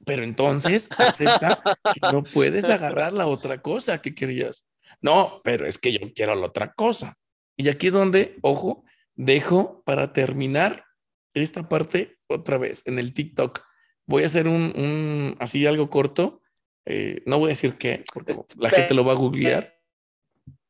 Pero 0.03 0.23
entonces 0.23 0.89
acepta 0.97 1.61
que 1.93 1.99
no 2.11 2.23
puedes 2.23 2.65
agarrar 2.69 3.13
la 3.13 3.27
otra 3.27 3.61
cosa 3.61 4.01
que 4.01 4.15
querías. 4.15 4.67
No, 5.01 5.41
pero 5.43 5.67
es 5.67 5.77
que 5.77 5.93
yo 5.93 5.99
quiero 6.15 6.33
la 6.33 6.47
otra 6.47 6.73
cosa. 6.73 7.15
Y 7.55 7.69
aquí 7.69 7.87
es 7.87 7.93
donde, 7.93 8.37
ojo, 8.41 8.83
dejo 9.19 9.83
para 9.83 10.13
terminar 10.13 10.85
esta 11.33 11.67
parte 11.67 12.17
otra 12.27 12.57
vez 12.57 12.83
en 12.87 12.99
el 12.99 13.13
TikTok. 13.13 13.61
Voy 14.05 14.23
a 14.23 14.27
hacer 14.27 14.47
un, 14.47 15.35
así 15.39 15.67
algo 15.67 15.89
corto. 15.89 16.41
Eh, 16.85 17.21
no 17.25 17.37
voy 17.37 17.47
a 17.47 17.49
decir 17.49 17.77
qué, 17.77 18.05
porque 18.13 18.33
la 18.57 18.69
gente 18.69 18.93
lo 18.93 19.03
va 19.03 19.11
a 19.11 19.15
googlear. 19.15 19.75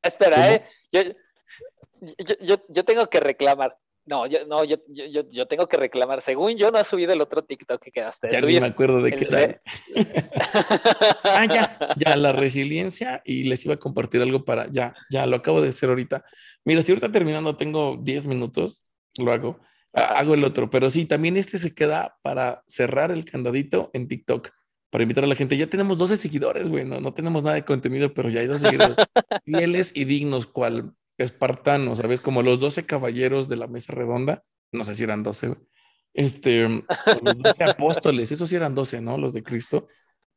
Espera, 0.02 0.56
eh. 0.56 0.66
Yo, 0.92 2.84
tengo 2.84 3.08
que 3.08 3.20
reclamar. 3.20 3.78
No, 4.10 4.26
yo, 4.26 4.40
no 4.48 4.64
yo, 4.64 4.78
yo, 4.90 5.46
tengo 5.46 5.68
que 5.68 5.78
reclamar. 5.78 6.20
Según 6.22 6.58
yo, 6.58 6.72
no 6.72 6.80
ha 6.80 6.84
subido 6.84 7.14
el 7.14 7.22
otro 7.22 7.44
TikTok 7.44 7.80
que 7.80 7.92
quedaste. 7.92 8.28
Ya 8.32 8.42
ni 8.42 8.60
me 8.60 8.66
acuerdo 8.66 9.04
de 9.04 9.12
qué 9.12 9.28
era. 9.30 9.62
ah, 11.26 11.46
ya, 11.46 11.78
ya, 11.96 12.16
la 12.16 12.32
resiliencia 12.32 13.22
y 13.24 13.44
les 13.44 13.64
iba 13.66 13.76
a 13.76 13.78
compartir 13.78 14.24
algo 14.24 14.44
para. 14.46 14.66
Ya, 14.72 14.96
ya, 15.12 15.28
lo 15.28 15.36
acabo 15.36 15.62
de 15.62 15.70
hacer 15.70 15.90
ahorita. 15.90 16.26
Mira, 16.66 16.82
si 16.82 16.92
ahorita 16.92 17.12
terminando 17.12 17.56
tengo 17.56 18.00
10 18.02 18.26
minutos, 18.26 18.84
lo 19.20 19.32
hago. 19.32 19.60
Hago 19.94 20.34
el 20.34 20.44
otro, 20.44 20.72
pero 20.72 20.90
sí, 20.90 21.06
también 21.06 21.38
este 21.38 21.60
se 21.60 21.76
queda 21.76 22.18
para 22.24 22.64
cerrar 22.66 23.12
el 23.12 23.26
candadito 23.26 23.92
en 23.94 24.08
TikTok, 24.08 24.50
para 24.90 25.04
invitar 25.04 25.24
a 25.24 25.28
la 25.28 25.36
gente. 25.36 25.56
Ya 25.56 25.68
tenemos 25.68 26.00
12 26.00 26.18
seguidores, 26.18 26.68
güey, 26.68 26.84
no, 26.84 27.00
no 27.00 27.14
tenemos 27.14 27.44
nada 27.44 27.56
de 27.56 27.66
contenido, 27.66 28.12
pero 28.12 28.30
ya 28.30 28.40
hay 28.42 28.48
dos 28.48 28.62
seguidores 28.62 28.96
fieles 29.46 29.92
y 29.96 30.06
dignos, 30.06 30.48
cual 30.48 30.96
espartanos, 31.20 32.00
¿sabes? 32.00 32.22
Como 32.22 32.42
los 32.42 32.60
12 32.60 32.86
caballeros 32.86 33.48
de 33.48 33.58
la 33.58 33.68
mesa 33.68 33.94
redonda, 33.94 34.44
no 34.72 34.84
sé 34.84 34.96
si 34.96 35.04
eran 35.04 35.24
12, 35.24 35.48
güey. 35.48 35.60
Este, 36.14 36.68
los 36.68 37.38
12 37.38 37.64
apóstoles, 37.64 38.32
esos 38.32 38.50
sí 38.50 38.56
eran 38.56 38.74
12, 38.74 39.02
¿no? 39.02 39.18
Los 39.18 39.34
de 39.34 39.44
Cristo. 39.44 39.88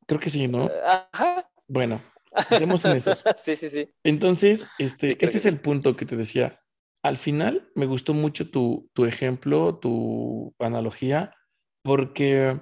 Creo 0.07 0.21
que 0.21 0.31
sí, 0.31 0.49
¿no? 0.49 0.71
Ajá. 0.87 1.49
Bueno, 1.67 2.03
Hacemos 2.35 2.85
en 2.85 2.97
esos. 2.97 3.23
sí, 3.37 3.57
sí, 3.57 3.69
sí. 3.69 3.91
Entonces, 4.03 4.69
este, 4.79 5.13
este 5.25 5.37
es 5.37 5.47
el 5.47 5.61
punto 5.61 5.97
que 5.97 6.07
te 6.07 6.17
decía. 6.17 6.61
Al 7.03 7.17
final 7.17 7.71
me 7.75 7.87
gustó 7.87 8.15
mucho 8.15 8.51
tu, 8.51 8.89
tu 8.93 9.05
ejemplo, 9.05 9.79
tu 9.79 10.55
analogía, 10.59 11.35
porque 11.83 12.61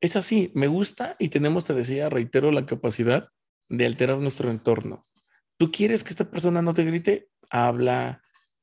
es 0.00 0.16
así, 0.16 0.50
me 0.54 0.68
gusta 0.68 1.16
y 1.18 1.28
tenemos, 1.28 1.64
te 1.64 1.74
decía, 1.74 2.08
reitero, 2.08 2.50
la 2.50 2.66
capacidad 2.66 3.28
de 3.68 3.86
alterar 3.86 4.18
nuestro 4.18 4.50
entorno. 4.50 5.02
¿Tú 5.58 5.70
quieres 5.70 6.02
que 6.02 6.10
esta 6.10 6.30
persona 6.30 6.62
no 6.62 6.74
te 6.74 6.84
grite? 6.84 7.28
Habla, 7.54 8.20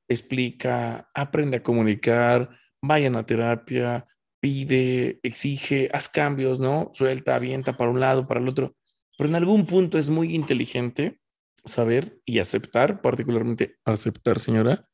explica, 0.09 1.09
aprende 1.13 1.57
a 1.57 1.63
comunicar, 1.63 2.49
vayan 2.81 3.15
a 3.15 3.25
terapia, 3.25 4.05
pide, 4.41 5.19
exige, 5.23 5.89
haz 5.93 6.09
cambios, 6.09 6.59
¿no? 6.59 6.91
Suelta, 6.93 7.35
avienta 7.35 7.77
para 7.77 7.91
un 7.91 8.01
lado, 8.01 8.27
para 8.27 8.41
el 8.41 8.49
otro. 8.49 8.75
Pero 9.17 9.29
en 9.29 9.35
algún 9.35 9.65
punto 9.65 9.97
es 9.97 10.09
muy 10.09 10.35
inteligente 10.35 11.21
saber 11.63 12.19
y 12.25 12.39
aceptar, 12.39 13.01
particularmente 13.01 13.77
aceptar, 13.85 14.41
señora, 14.41 14.89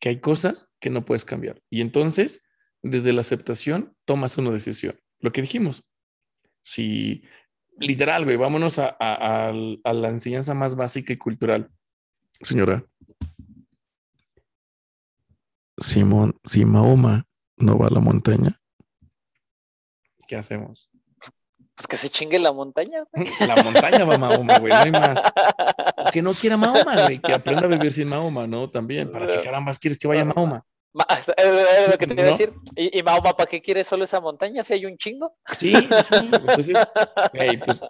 que 0.00 0.08
hay 0.08 0.20
cosas 0.20 0.68
que 0.80 0.90
no 0.90 1.04
puedes 1.04 1.24
cambiar. 1.24 1.62
Y 1.70 1.82
entonces, 1.82 2.42
desde 2.82 3.12
la 3.12 3.20
aceptación, 3.20 3.94
tomas 4.06 4.38
una 4.38 4.50
decisión. 4.50 4.98
Lo 5.20 5.30
que 5.30 5.42
dijimos. 5.42 5.84
Si, 6.62 7.22
literal, 7.78 8.24
güey, 8.24 8.36
vámonos 8.36 8.78
a, 8.78 9.52
la 9.52 10.08
enseñanza 10.08 10.54
más 10.54 10.74
básica 10.74 11.12
y 11.12 11.18
cultural. 11.18 11.70
Señora, 12.40 12.86
Simón, 15.80 16.38
si 16.44 16.64
Mahoma 16.64 17.26
no 17.56 17.78
va 17.78 17.88
a 17.88 17.90
la 17.90 18.00
montaña, 18.00 18.60
¿qué 20.26 20.36
hacemos? 20.36 20.90
Pues 21.74 21.88
que 21.88 21.96
se 21.96 22.10
chingue 22.10 22.38
la 22.38 22.52
montaña, 22.52 23.04
güey. 23.10 23.26
La 23.48 23.62
montaña 23.62 24.04
va 24.04 24.18
Mahoma, 24.18 24.58
güey, 24.58 24.70
no 24.70 24.78
hay 24.78 24.90
más. 24.90 25.18
que 26.12 26.20
no 26.20 26.34
quiera 26.34 26.58
Mahoma, 26.58 27.04
güey, 27.04 27.18
que 27.18 27.32
aprenda 27.32 27.64
a 27.64 27.68
vivir 27.68 27.90
sin 27.90 28.06
Mahoma, 28.06 28.46
¿no? 28.46 28.68
También, 28.68 29.10
¿para 29.10 29.26
qué 29.26 29.40
carambas 29.40 29.78
quieres 29.78 29.98
que 29.98 30.06
vaya 30.06 30.24
Mahoma? 30.26 30.64
Es 31.16 31.90
lo 31.90 31.96
que 31.96 32.06
te 32.06 32.12
iba 32.12 32.22
a 32.22 32.26
decir. 32.26 32.52
¿Y, 32.76 33.02
Mahoma 33.02 33.34
para 33.34 33.48
qué 33.48 33.62
quiere 33.62 33.82
solo 33.82 34.04
esa 34.04 34.20
montaña 34.20 34.62
si 34.62 34.74
hay 34.74 34.84
un 34.84 34.98
chingo? 34.98 35.36
Sí, 35.58 35.72
sí. 35.72 36.14
Entonces, 36.32 36.76
pues 37.64 37.80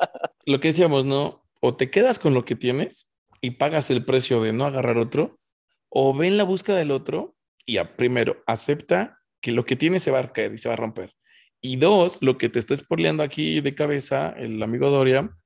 lo 0.46 0.60
que 0.60 0.68
decíamos, 0.68 1.04
¿no? 1.04 1.42
O 1.60 1.74
te 1.74 1.90
quedas 1.90 2.20
con 2.20 2.32
lo 2.32 2.44
que 2.44 2.54
tienes 2.54 3.08
y 3.40 3.52
pagas 3.52 3.90
el 3.90 4.04
precio 4.04 4.40
de 4.40 4.52
no 4.52 4.66
agarrar 4.66 4.98
otro, 4.98 5.40
o 5.88 6.14
ven 6.14 6.36
la 6.36 6.44
búsqueda 6.44 6.76
del 6.76 6.92
otro 6.92 7.34
y 7.66 7.78
primero 7.96 8.42
acepta 8.46 9.20
que 9.40 9.52
lo 9.52 9.64
que 9.64 9.76
tienes 9.76 10.02
se 10.02 10.10
va 10.10 10.20
a 10.20 10.32
caer 10.32 10.54
y 10.54 10.58
se 10.58 10.68
va 10.68 10.74
a 10.74 10.78
romper. 10.78 11.14
Y 11.60 11.76
dos, 11.76 12.18
lo 12.20 12.38
que 12.38 12.48
te 12.48 12.58
está 12.58 12.74
espoleando 12.74 13.22
aquí 13.22 13.60
de 13.60 13.74
cabeza 13.74 14.30
el 14.30 14.62
amigo 14.62 14.90
Doria, 14.90 15.36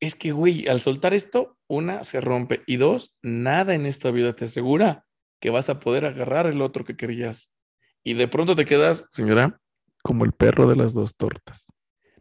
es 0.00 0.14
que, 0.14 0.32
güey, 0.32 0.68
al 0.68 0.80
soltar 0.80 1.14
esto, 1.14 1.58
una, 1.66 2.04
se 2.04 2.20
rompe. 2.20 2.62
Y 2.66 2.76
dos, 2.76 3.16
nada 3.22 3.74
en 3.74 3.86
esta 3.86 4.10
vida 4.10 4.34
te 4.34 4.44
asegura 4.44 5.04
que 5.40 5.50
vas 5.50 5.70
a 5.70 5.80
poder 5.80 6.04
agarrar 6.04 6.46
el 6.46 6.62
otro 6.62 6.84
que 6.84 6.96
querías. 6.96 7.52
Y 8.02 8.14
de 8.14 8.28
pronto 8.28 8.54
te 8.54 8.64
quedas, 8.64 9.06
señora, 9.10 9.60
como 10.02 10.24
el 10.24 10.32
perro 10.32 10.66
de 10.66 10.76
las 10.76 10.94
dos 10.94 11.16
tortas. 11.16 11.72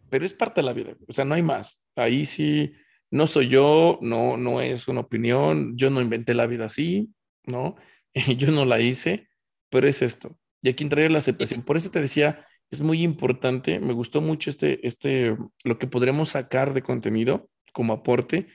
Pero 0.09 0.26
es 0.26 0.34
parte 0.34 0.61
de 0.61 0.66
la 0.66 0.74
vida, 0.74 0.95
o 1.07 1.14
sea, 1.14 1.26
no 1.26 1.36
hay 1.36 1.41
más. 1.41 1.82
Ahí 1.95 2.26
sí, 2.26 2.74
no 3.11 3.28
soy 3.28 3.49
yo, 3.49 3.99
no, 4.01 4.38
no 4.38 4.61
es 4.61 4.88
una 4.88 5.01
opinión, 5.01 5.76
yo 5.76 5.89
no 5.89 6.01
inventé 6.01 6.34
la 6.34 6.47
vida 6.47 6.66
así, 6.66 7.09
¿no? 7.45 7.76
yo 8.38 8.51
no 8.51 8.66
la 8.66 8.80
hice, 8.80 9.28
pero 9.70 9.88
es 9.88 10.01
esto. 10.01 10.38
Y 10.61 10.70
aquí 10.70 10.84
entraría 10.84 11.09
la 11.09 11.20
aceptación. 11.20 11.61
Por 11.64 11.78
eso 11.78 11.91
te 11.91 12.01
decía, 12.01 12.45
es 12.72 12.82
muy 12.82 13.03
importante, 13.03 13.80
me 13.80 13.93
gustó 13.93 14.22
mucho 14.22 14.49
este, 14.49 14.86
este, 14.88 15.38
lo 15.64 15.78
que 15.78 15.88
podremos 15.88 16.30
sacar 16.30 16.74
de 16.74 16.82
contenido 16.82 17.49
como 17.74 17.93
aporte, 17.93 18.47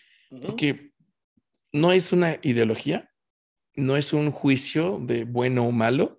porque 0.42 0.92
no 1.72 1.92
es 1.92 2.12
una 2.12 2.38
ideología, 2.42 3.11
no 3.74 3.96
es 3.96 4.12
un 4.12 4.30
juicio 4.30 4.98
de 5.00 5.24
bueno 5.24 5.66
o 5.66 5.72
malo, 5.72 6.18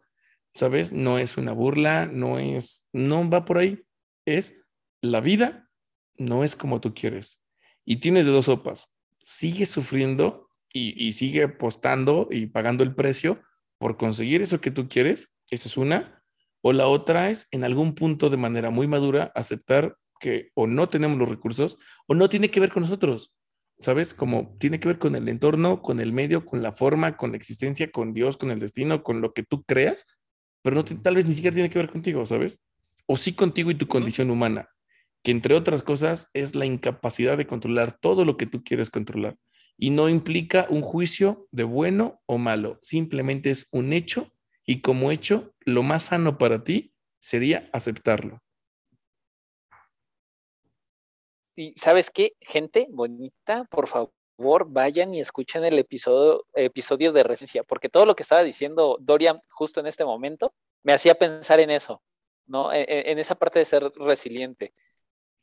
¿sabes? 0.54 0.92
No 0.92 1.20
es 1.20 1.38
una 1.38 1.52
burla, 1.52 2.06
no 2.06 2.40
es, 2.40 2.88
no 2.94 3.30
va 3.30 3.46
por 3.46 3.58
ahí, 3.58 3.84
es 4.26 4.56
la 5.02 5.22
vida, 5.22 5.70
no 6.18 6.44
es 6.44 6.56
como 6.56 6.82
tú 6.82 6.94
quieres. 6.94 7.42
Y 7.86 7.98
tienes 7.98 8.26
de 8.26 8.32
dos 8.32 8.46
sopas, 8.46 8.94
sigue 9.22 9.66
sufriendo 9.66 10.49
y, 10.74 10.96
y 11.04 11.14
sigue 11.14 11.44
apostando 11.44 12.28
y 12.32 12.48
pagando 12.48 12.84
el 12.84 12.96
precio 12.96 13.42
por 13.78 13.98
conseguir 13.98 14.42
eso 14.42 14.62
que 14.62 14.72
tú 14.72 14.90
quieres, 14.90 15.30
esa 15.50 15.68
es 15.68 15.78
una, 15.78 16.24
o 16.62 16.74
la 16.74 16.88
otra 16.88 17.30
es, 17.30 17.48
en 17.52 17.64
algún 17.64 17.96
punto 17.96 18.30
de 18.30 18.38
manera 18.38 18.70
muy 18.70 18.88
madura, 18.88 19.32
aceptar 19.36 19.98
que 20.20 20.52
o 20.54 20.68
no 20.68 20.90
tenemos 20.90 21.18
los 21.18 21.30
recursos 21.30 21.78
o 22.08 22.14
no 22.14 22.30
tiene 22.30 22.50
que 22.50 22.60
ver 22.60 22.72
con 22.72 22.84
nosotros, 22.84 23.34
¿sabes? 23.80 24.14
Como 24.14 24.58
tiene 24.60 24.80
que 24.80 24.90
ver 24.90 25.00
con 25.00 25.16
el 25.16 25.28
entorno, 25.30 25.82
con 25.82 26.00
el 26.00 26.12
medio, 26.12 26.46
con 26.46 26.62
la 26.62 26.74
forma, 26.74 27.18
con 27.18 27.32
la 27.32 27.38
existencia, 27.38 27.90
con 27.90 28.14
Dios, 28.14 28.38
con 28.38 28.52
el 28.52 28.60
destino, 28.60 29.04
con 29.04 29.22
lo 29.22 29.34
que 29.34 29.44
tú 29.44 29.64
creas, 29.64 30.06
pero 30.62 30.76
no 30.76 30.84
tal 30.84 31.16
vez 31.16 31.26
ni 31.26 31.34
siquiera 31.34 31.56
tiene 31.56 31.70
que 31.70 31.80
ver 31.80 31.90
contigo, 31.90 32.26
¿sabes? 32.26 32.60
O 33.06 33.16
sí 33.18 33.34
contigo 33.34 33.72
y 33.72 33.76
tu 33.76 33.88
condición 33.88 34.30
humana, 34.30 34.70
que 35.24 35.32
entre 35.32 35.56
otras 35.56 35.82
cosas 35.82 36.28
es 36.34 36.56
la 36.56 36.66
incapacidad 36.66 37.38
de 37.38 37.48
controlar 37.48 37.98
todo 38.00 38.26
lo 38.26 38.36
que 38.36 38.46
tú 38.46 38.64
quieres 38.64 38.90
controlar. 38.90 39.38
Y 39.82 39.92
no 39.92 40.10
implica 40.10 40.68
un 40.70 40.82
juicio 40.82 41.48
de 41.52 41.64
bueno 41.64 42.22
o 42.26 42.38
malo, 42.38 42.80
simplemente 42.82 43.50
es 43.50 43.70
un 43.72 43.94
hecho 43.94 44.32
y 44.70 44.82
como 44.82 45.10
hecho, 45.10 45.56
lo 45.62 45.82
más 45.82 46.04
sano 46.04 46.38
para 46.38 46.64
ti 46.64 46.94
sería 47.20 47.68
aceptarlo. 47.74 48.40
Y 51.56 51.74
sabes 51.76 52.12
qué, 52.12 52.34
gente 52.40 52.86
bonita, 52.92 53.66
por 53.66 53.88
favor, 53.88 54.68
vayan 54.68 55.16
y 55.16 55.22
escuchen 55.22 55.66
el 55.66 55.80
episodio, 55.80 56.46
episodio 56.54 57.12
de 57.12 57.24
Resistencia, 57.24 57.64
porque 57.64 57.90
todo 57.90 58.06
lo 58.06 58.16
que 58.16 58.22
estaba 58.22 58.44
diciendo 58.44 59.00
Dorian 59.02 59.42
justo 59.50 59.80
en 59.80 59.88
este 59.88 60.06
momento 60.06 60.54
me 60.84 60.94
hacía 60.94 61.16
pensar 61.16 61.60
en 61.60 61.72
eso, 61.72 62.04
¿no? 62.46 62.72
E, 62.72 62.82
e, 62.82 63.12
en, 63.12 63.18
esa 63.18 63.34
parte 63.34 63.58
de 63.58 63.66
ser 63.66 63.92
resiliente. 63.96 64.72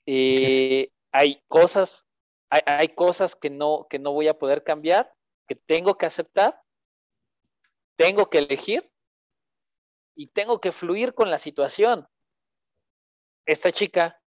Eh, 0.06 0.90
hay 1.10 1.42
cosas, 1.48 2.05
hay, 2.50 2.88
cosas 2.88 3.34
que 3.34 3.50
no, 3.50 3.86
que 3.90 3.98
no 3.98 4.12
voy 4.12 4.28
a 4.28 4.38
poder 4.38 4.62
cambiar, 4.62 5.12
que 5.46 5.54
tengo 5.54 5.96
que 5.96 6.06
aceptar, 6.06 6.60
tengo 7.96 8.30
que 8.30 8.38
elegir 8.38 8.90
y 10.14 10.28
tengo 10.28 10.60
que 10.60 10.72
fluir 10.72 11.14
con 11.14 11.30
la 11.30 11.38
situación. 11.38 12.06
Esta 13.46 13.70
chica, 13.72 14.20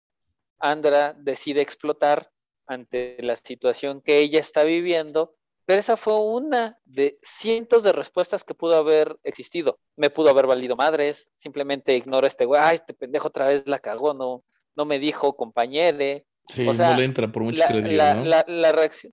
Andra, 0.59 1.15
decide 1.15 1.61
explotar 1.61 2.31
ante 2.67 3.17
la 3.23 3.37
situación 3.37 4.01
que 4.01 4.19
ella 4.19 4.41
está 4.41 4.65
viviendo, 4.65 5.37
pero 5.65 5.81
esa 5.81 5.97
fue 5.97 6.19
una 6.21 6.79
de 6.85 7.19
cientos 7.21 7.83
de 7.83 7.93
respuestas 7.93 8.45
que 8.45 8.55
pudo 8.55 8.77
haber 8.77 9.19
existido. 9.25 9.79
Me 9.97 10.11
pudo 10.11 10.31
haber 10.31 10.47
valido 10.47 10.77
madres, 10.77 11.33
simplemente 11.35 11.97
ignoro 11.97 12.25
a 12.25 12.29
este 12.29 12.45
güey, 12.45 12.61
ay, 12.63 12.77
este 12.77 12.95
pendejo 12.95 13.29
otra 13.29 13.49
vez 13.49 13.67
la 13.67 13.79
cagó, 13.79 14.15
no, 14.15 14.45
no 14.77 14.85
me 14.85 14.99
dijo 14.99 15.37
compañere. 15.37 16.27
Sí, 16.49 16.67
o 16.67 16.75
sea, 16.75 16.91
no 16.91 16.99
le 16.99 17.05
entra 17.05 17.31
por 17.31 17.43
mucho 17.43 17.63
la, 17.69 18.15
la, 18.15 18.45
la, 18.47 18.73
reacción. 18.73 19.13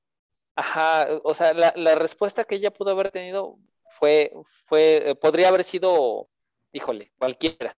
Ajá, 0.56 1.08
o 1.24 1.34
sea, 1.34 1.54
la, 1.54 1.96
respuesta 1.96 2.44
que 2.44 2.56
ella 2.56 2.72
pudo 2.72 2.92
haber 2.92 3.10
tenido 3.10 3.58
fue, 3.88 4.32
fue, 4.68 5.18
podría 5.20 5.50
haber 5.50 5.64
sido 5.64 6.30
híjole, 6.74 7.12
cualquiera. 7.18 7.78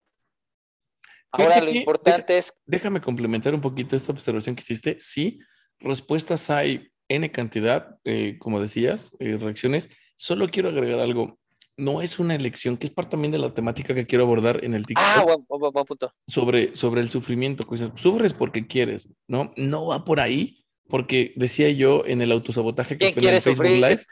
Ahora 1.32 1.60
lo 1.60 1.70
importante 1.70 2.38
es... 2.38 2.54
Déjame 2.64 3.00
complementar 3.00 3.54
un 3.54 3.60
poquito 3.60 3.96
esta 3.96 4.12
observación 4.12 4.54
que 4.54 4.62
hiciste. 4.62 4.96
Sí, 5.00 5.40
respuestas 5.80 6.48
hay 6.48 6.92
N 7.08 7.30
cantidad, 7.32 7.98
eh, 8.04 8.38
como 8.38 8.60
decías, 8.60 9.16
eh, 9.18 9.36
reacciones. 9.36 9.88
Solo 10.16 10.48
quiero 10.48 10.68
agregar 10.68 11.00
algo. 11.00 11.40
No 11.76 12.02
es 12.02 12.18
una 12.18 12.34
elección, 12.34 12.76
que 12.76 12.86
es 12.86 12.92
parte 12.92 13.12
también 13.12 13.32
de 13.32 13.38
la 13.38 13.52
temática 13.52 13.94
que 13.94 14.06
quiero 14.06 14.24
abordar 14.24 14.64
en 14.64 14.74
el 14.74 14.86
TikTok. 14.86 15.04
Ah, 15.06 15.24
buen, 15.24 15.72
buen, 15.72 15.84
punto. 15.84 16.12
Sobre, 16.26 16.74
sobre 16.76 17.00
el 17.00 17.10
sufrimiento. 17.10 17.66
Pues, 17.66 17.84
sufres 17.96 18.32
porque 18.32 18.66
quieres, 18.66 19.08
¿no? 19.26 19.52
No 19.56 19.86
va 19.86 20.04
por 20.04 20.20
ahí, 20.20 20.64
porque 20.88 21.32
decía 21.36 21.70
yo 21.70 22.04
en 22.06 22.22
el 22.22 22.30
autosabotaje 22.30 22.96
que 22.96 23.12
fue 23.12 23.28
en 23.28 23.34
el 23.34 23.40
Facebook 23.40 23.66
Live, 23.66 24.04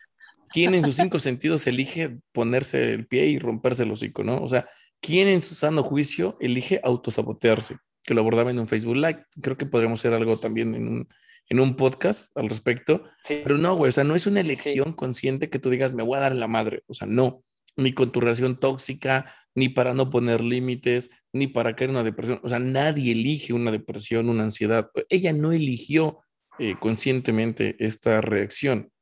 ¿Quién 0.52 0.74
en 0.74 0.84
sus 0.84 0.96
cinco 0.96 1.18
sentidos 1.18 1.66
elige 1.66 2.18
ponerse 2.32 2.92
el 2.92 3.06
pie 3.06 3.26
y 3.26 3.38
romperse 3.38 3.82
el 3.82 3.90
hocico, 3.90 4.22
no? 4.22 4.40
O 4.42 4.48
sea, 4.48 4.68
¿quién 5.00 5.26
en 5.26 5.42
su 5.42 5.54
sano 5.54 5.82
juicio 5.82 6.36
elige 6.40 6.80
autosabotearse? 6.84 7.78
Que 8.04 8.14
lo 8.14 8.20
abordaba 8.20 8.50
en 8.50 8.58
un 8.58 8.68
Facebook 8.68 8.96
Live. 8.96 9.24
Creo 9.40 9.56
que 9.56 9.66
podríamos 9.66 10.00
hacer 10.00 10.12
algo 10.12 10.36
también 10.36 10.74
en 10.74 10.88
un, 10.88 11.08
en 11.48 11.60
un 11.60 11.74
podcast 11.74 12.36
al 12.36 12.48
respecto. 12.48 13.04
Pero 13.26 13.56
no, 13.56 13.76
güey, 13.76 13.88
o 13.88 13.92
sea, 13.92 14.04
no 14.04 14.14
es 14.14 14.26
una 14.26 14.40
elección 14.40 14.92
consciente 14.92 15.48
que 15.48 15.58
tú 15.58 15.70
digas, 15.70 15.94
me 15.94 16.02
voy 16.02 16.18
a 16.18 16.22
dar 16.22 16.36
la 16.36 16.48
madre. 16.48 16.82
O 16.86 16.94
sea, 16.94 17.06
no. 17.06 17.42
Ni 17.76 17.92
con 17.92 18.12
tu 18.12 18.20
relación 18.20 18.58
tóxica, 18.58 19.32
ni 19.54 19.68
para 19.68 19.94
no 19.94 20.10
poner 20.10 20.42
límites, 20.42 21.10
ni 21.32 21.46
para 21.46 21.74
caer 21.74 21.90
en 21.90 21.96
una 21.96 22.04
depresión. 22.04 22.40
O 22.42 22.48
sea, 22.48 22.58
nadie 22.58 23.12
elige 23.12 23.52
una 23.52 23.70
depresión, 23.70 24.28
una 24.28 24.44
ansiedad. 24.44 24.90
Ella 25.08 25.32
no 25.32 25.52
eligió 25.52 26.20
eh, 26.58 26.74
conscientemente 26.78 27.76
esta 27.78 28.20
reacción. 28.20 28.92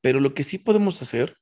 Pero 0.00 0.20
lo 0.20 0.34
que 0.34 0.44
sí 0.44 0.58
podemos 0.58 1.00
hacer 1.02 1.36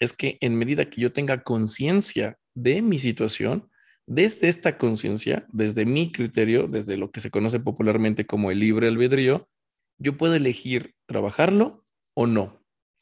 es 0.00 0.12
que 0.12 0.38
en 0.40 0.56
medida 0.56 0.88
que 0.88 1.00
yo 1.00 1.12
tenga 1.12 1.42
conciencia 1.42 2.38
de 2.54 2.82
mi 2.82 2.98
situación, 2.98 3.70
desde 4.06 4.48
esta 4.48 4.78
conciencia, 4.78 5.46
desde 5.52 5.84
mi 5.84 6.10
criterio, 6.10 6.66
desde 6.66 6.96
lo 6.96 7.10
que 7.10 7.20
se 7.20 7.30
conoce 7.30 7.60
popularmente 7.60 8.26
como 8.26 8.50
el 8.50 8.58
libre 8.58 8.88
albedrío, 8.88 9.48
yo 9.98 10.16
puedo 10.16 10.34
elegir 10.34 10.94
trabajarlo 11.06 11.84
o 12.14 12.26
no. 12.26 12.59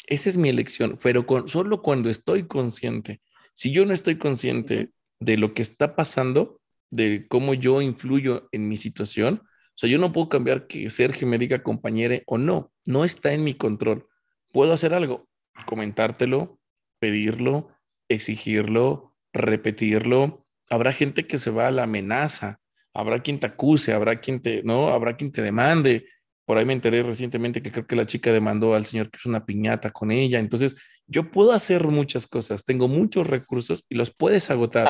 Esa 0.09 0.29
es 0.29 0.37
mi 0.37 0.49
elección, 0.49 0.99
pero 1.03 1.25
solo 1.47 1.83
cuando 1.83 2.11
estoy 2.11 2.47
consciente. 2.47 3.21
Si 3.53 3.73
yo 3.73 3.85
no 3.87 3.93
estoy 3.95 4.19
consciente 4.19 4.91
de 5.21 5.37
lo 5.37 5.55
que 5.55 5.63
está 5.63 5.95
pasando, 5.95 6.61
de 6.91 7.27
cómo 7.29 7.55
yo 7.55 7.83
influyo 7.83 8.49
en 8.53 8.69
mi 8.69 8.77
situación, 8.77 9.43
o 9.45 9.81
sea, 9.81 9.89
yo 9.89 9.99
no 9.99 10.13
puedo 10.13 10.29
cambiar 10.29 10.67
que 10.67 10.91
Sergio 10.91 11.29
me 11.29 11.39
diga 11.39 11.63
compañere 11.63 12.25
o 12.27 12.39
no, 12.39 12.73
no 12.87 13.05
está 13.05 13.33
en 13.33 13.45
mi 13.45 13.55
control 13.55 14.09
puedo 14.53 14.73
hacer 14.73 14.95
algo, 14.95 15.29
comentártelo, 15.67 16.59
pedirlo, 16.99 17.71
exigirlo, 18.09 19.15
repetirlo. 19.33 20.47
Habrá 20.71 20.93
gente 20.93 21.27
que 21.27 21.39
se 21.39 21.51
va 21.51 21.69
a 21.69 21.71
la 21.71 21.85
amenaza, 21.85 22.61
habrá 22.95 23.23
quien 23.23 23.39
te 23.39 23.47
acuse, 23.47 23.93
habrá 23.93 24.21
quien 24.21 24.41
te, 24.41 24.63
no, 24.65 24.89
habrá 24.89 25.17
quien 25.17 25.33
te 25.33 25.43
demande. 25.43 26.07
Por 26.49 26.57
ahí 26.57 26.65
me 26.65 26.73
enteré 26.73 27.03
recientemente 27.03 27.63
que 27.63 27.71
creo 27.71 27.87
que 27.87 27.95
la 27.95 28.07
chica 28.07 28.33
demandó 28.33 28.75
al 28.75 28.87
señor 28.87 29.11
que 29.11 29.19
es 29.19 29.27
una 29.27 29.45
piñata 29.45 29.91
con 29.91 30.11
ella. 30.11 30.39
Entonces, 30.39 30.77
yo 31.07 31.31
puedo 31.31 31.53
hacer 31.53 31.85
muchas 31.89 32.27
cosas, 32.27 32.65
tengo 32.65 32.89
muchos 32.89 33.27
recursos 33.27 33.85
y 33.91 33.97
los 33.97 34.15
puedes 34.15 34.51
agotar. 34.51 34.89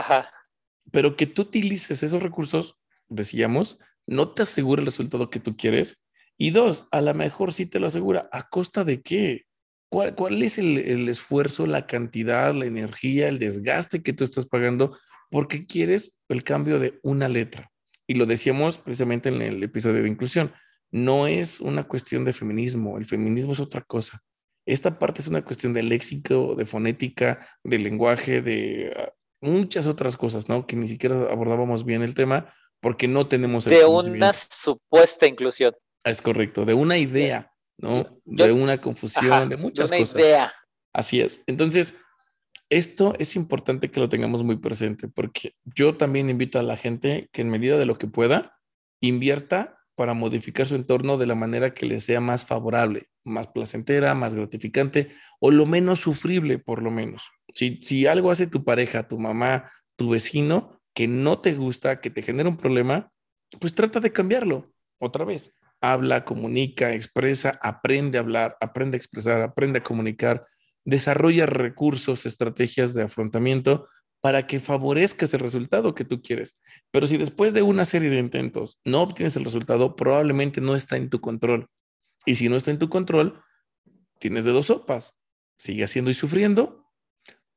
Pero 0.93 1.17
que 1.17 1.27
tú 1.27 1.43
utilices 1.43 2.05
esos 2.05 2.23
recursos, 2.23 2.79
decíamos, 3.09 3.81
no 4.07 4.35
te 4.35 4.45
asegura 4.45 4.83
el 4.83 4.87
resultado 4.87 5.31
que 5.31 5.41
tú 5.41 5.57
quieres. 5.57 6.01
Y 6.37 6.51
dos, 6.51 6.87
a 6.93 7.01
lo 7.01 7.13
mejor 7.13 7.53
sí 7.53 7.67
te 7.67 7.81
lo 7.81 7.89
asegura. 7.89 8.29
¿A 8.31 8.49
costa 8.49 8.85
de 8.85 9.03
qué? 9.03 9.47
¿Cuál, 9.89 10.41
es 10.41 10.59
el, 10.59 11.09
esfuerzo, 11.09 11.67
la 11.67 11.89
cantidad, 11.89 12.55
la 12.55 12.67
energía, 12.67 13.27
el 13.27 13.41
desgaste 13.41 14.05
que 14.05 14.13
tú 14.13 14.23
estás 14.23 14.47
pagando 14.47 14.97
porque 15.29 15.67
quieres 15.67 16.17
el 16.29 16.45
cambio 16.45 16.79
de 16.79 17.01
una 17.03 17.27
letra? 17.27 17.73
Y 18.07 18.15
lo 18.15 18.27
decíamos 18.27 18.79
precisamente 18.79 19.29
en 19.29 19.43
el 19.43 19.61
episodio 19.61 20.05
de 20.05 20.09
inclusión. 20.09 20.53
No 20.91 21.27
es 21.27 21.61
una 21.61 21.85
cuestión 21.85 22.25
de 22.25 22.33
feminismo, 22.33 22.99
el 22.99 23.07
feminismo 23.07 23.53
es 23.53 23.61
otra 23.61 23.83
cosa. 23.83 24.23
Esta 24.67 24.99
parte 24.99 25.23
es 25.23 25.29
una 25.29 25.45
cuestión 25.45 25.73
de 25.73 25.83
léxico, 25.83 26.55
de 26.55 26.67
fonética, 26.67 27.47
de 27.65 27.79
lenguaje, 27.79 28.43
de 28.43 28.93
ah, 28.97 29.13
muchas 29.41 29.87
otras 29.87 30.17
cosas, 30.17 30.49
¿no? 30.49 30.67
Que 30.67 30.77
ni 30.77 30.89
siquiera 30.89 31.31
abordábamos 31.31 31.85
bien 31.85 32.03
el 32.03 32.15
tema 32.15 32.53
porque 32.81 33.09
no 33.09 33.27
tenemos... 33.27 33.65
de 33.65 33.85
una 33.85 34.33
supuesta 34.33 35.27
inclusión. 35.27 35.75
Es 36.05 36.23
correcto, 36.23 36.65
de 36.65 36.75
una 36.75 36.97
idea 36.97 37.51
¿no? 37.79 38.21
de 38.25 38.53
una 38.53 38.81
confusión, 38.81 39.49
de 39.49 39.57
muchas 39.57 39.91
una 39.91 39.99
cosas. 40.01 40.21
Idea. 40.21 40.53
Así 40.93 41.21
es. 41.21 41.43
Entonces, 41.47 41.95
esto 42.69 43.15
es 43.19 43.37
importante 43.37 43.91
que 43.91 44.01
lo 44.01 44.09
tengamos 44.09 44.43
muy 44.43 44.57
presente 44.57 45.09
porque 45.09 45.55
yo 45.65 45.97
también 45.97 46.29
invito 46.29 46.59
a 46.59 46.63
la 46.63 46.77
gente 46.77 47.29
que 47.33 47.43
en 47.43 47.51
medida 47.51 47.79
de 47.79 47.87
lo 47.87 47.97
que 47.97 48.07
pueda, 48.09 48.59
invierta 49.01 49.78
para 49.99 50.15
modificar 50.15 50.67
su 50.67 50.77
entorno 50.77 51.19
de 51.19 51.27
la 51.27 51.35
manera 51.35 51.75
que 51.75 51.85
le 51.85 52.01
sea 52.01 52.21
más 52.21 52.47
favorable, 52.47 53.09
más 53.25 53.49
placentera, 53.49 54.15
más 54.15 54.35
gratificante 54.35 55.11
o 55.41 55.51
lo 55.51 55.67
menos 55.67 56.01
sufrible, 56.01 56.59
por 56.59 56.83
lo 56.83 56.91
menos. 56.91 57.31
Si, 57.53 57.81
si 57.83 58.07
algo 58.07 58.31
hace 58.31 58.47
tu 58.47 58.65
pareja, 58.65 59.09
tu 59.09 59.19
mamá, 59.19 59.71
tu 59.97 60.11
vecino, 60.11 60.81
que 60.95 61.09
no 61.09 61.41
te 61.41 61.55
gusta, 61.55 62.01
que 62.01 62.11
te 62.11 62.23
genera 62.23 62.49
un 62.49 62.57
problema, 62.57 63.13
pues 63.61 63.75
trata 63.75 64.01
de 64.01 64.13
cambiarlo 64.13 64.73
otra 64.99 65.25
vez 65.25 65.53
habla, 65.81 66.25
comunica, 66.25 66.93
expresa, 66.95 67.59
aprende 67.63 68.19
a 68.19 68.23
hablar, 68.23 68.57
aprende 68.61 68.97
a 68.97 68.99
expresar, 68.99 69.43
aprende 69.43 69.79
a 69.79 69.85
comunicar, 69.85 70.45
desarrolla 70.85 71.47
recursos, 71.47 72.27
estrategias 72.27 72.95
de 72.95 73.03
afrontamiento 73.03 73.89
para 74.21 74.47
que 74.47 74.59
favorezcas 74.59 75.33
el 75.35 75.41
resultado 75.41 75.95
que 75.95 76.05
tú 76.05 76.23
quieres. 76.23 76.59
Pero 76.91 77.07
si 77.07 77.17
después 77.17 77.55
de 77.55 77.63
una 77.63 77.85
serie 77.85 78.11
de 78.11 78.19
intentos 78.19 78.79
no 78.85 79.03
obtienes 79.03 79.37
el 79.37 79.45
resultado, 79.45 79.97
probablemente 79.97 80.61
no 80.61 80.75
está 80.77 80.97
en 80.97 81.11
tu 81.11 81.21
control. 81.21 81.69
Y 82.27 82.35
si 82.35 82.49
no 82.49 82.57
está 82.57 82.71
en 82.71 82.79
tu 82.79 82.89
control, 82.89 83.43
tienes 84.19 84.45
de 84.45 84.53
dos 84.53 84.67
sopas. 84.67 85.15
Sigue 85.57 85.85
haciendo 85.85 86.11
y 86.11 86.15
sufriendo 86.15 86.89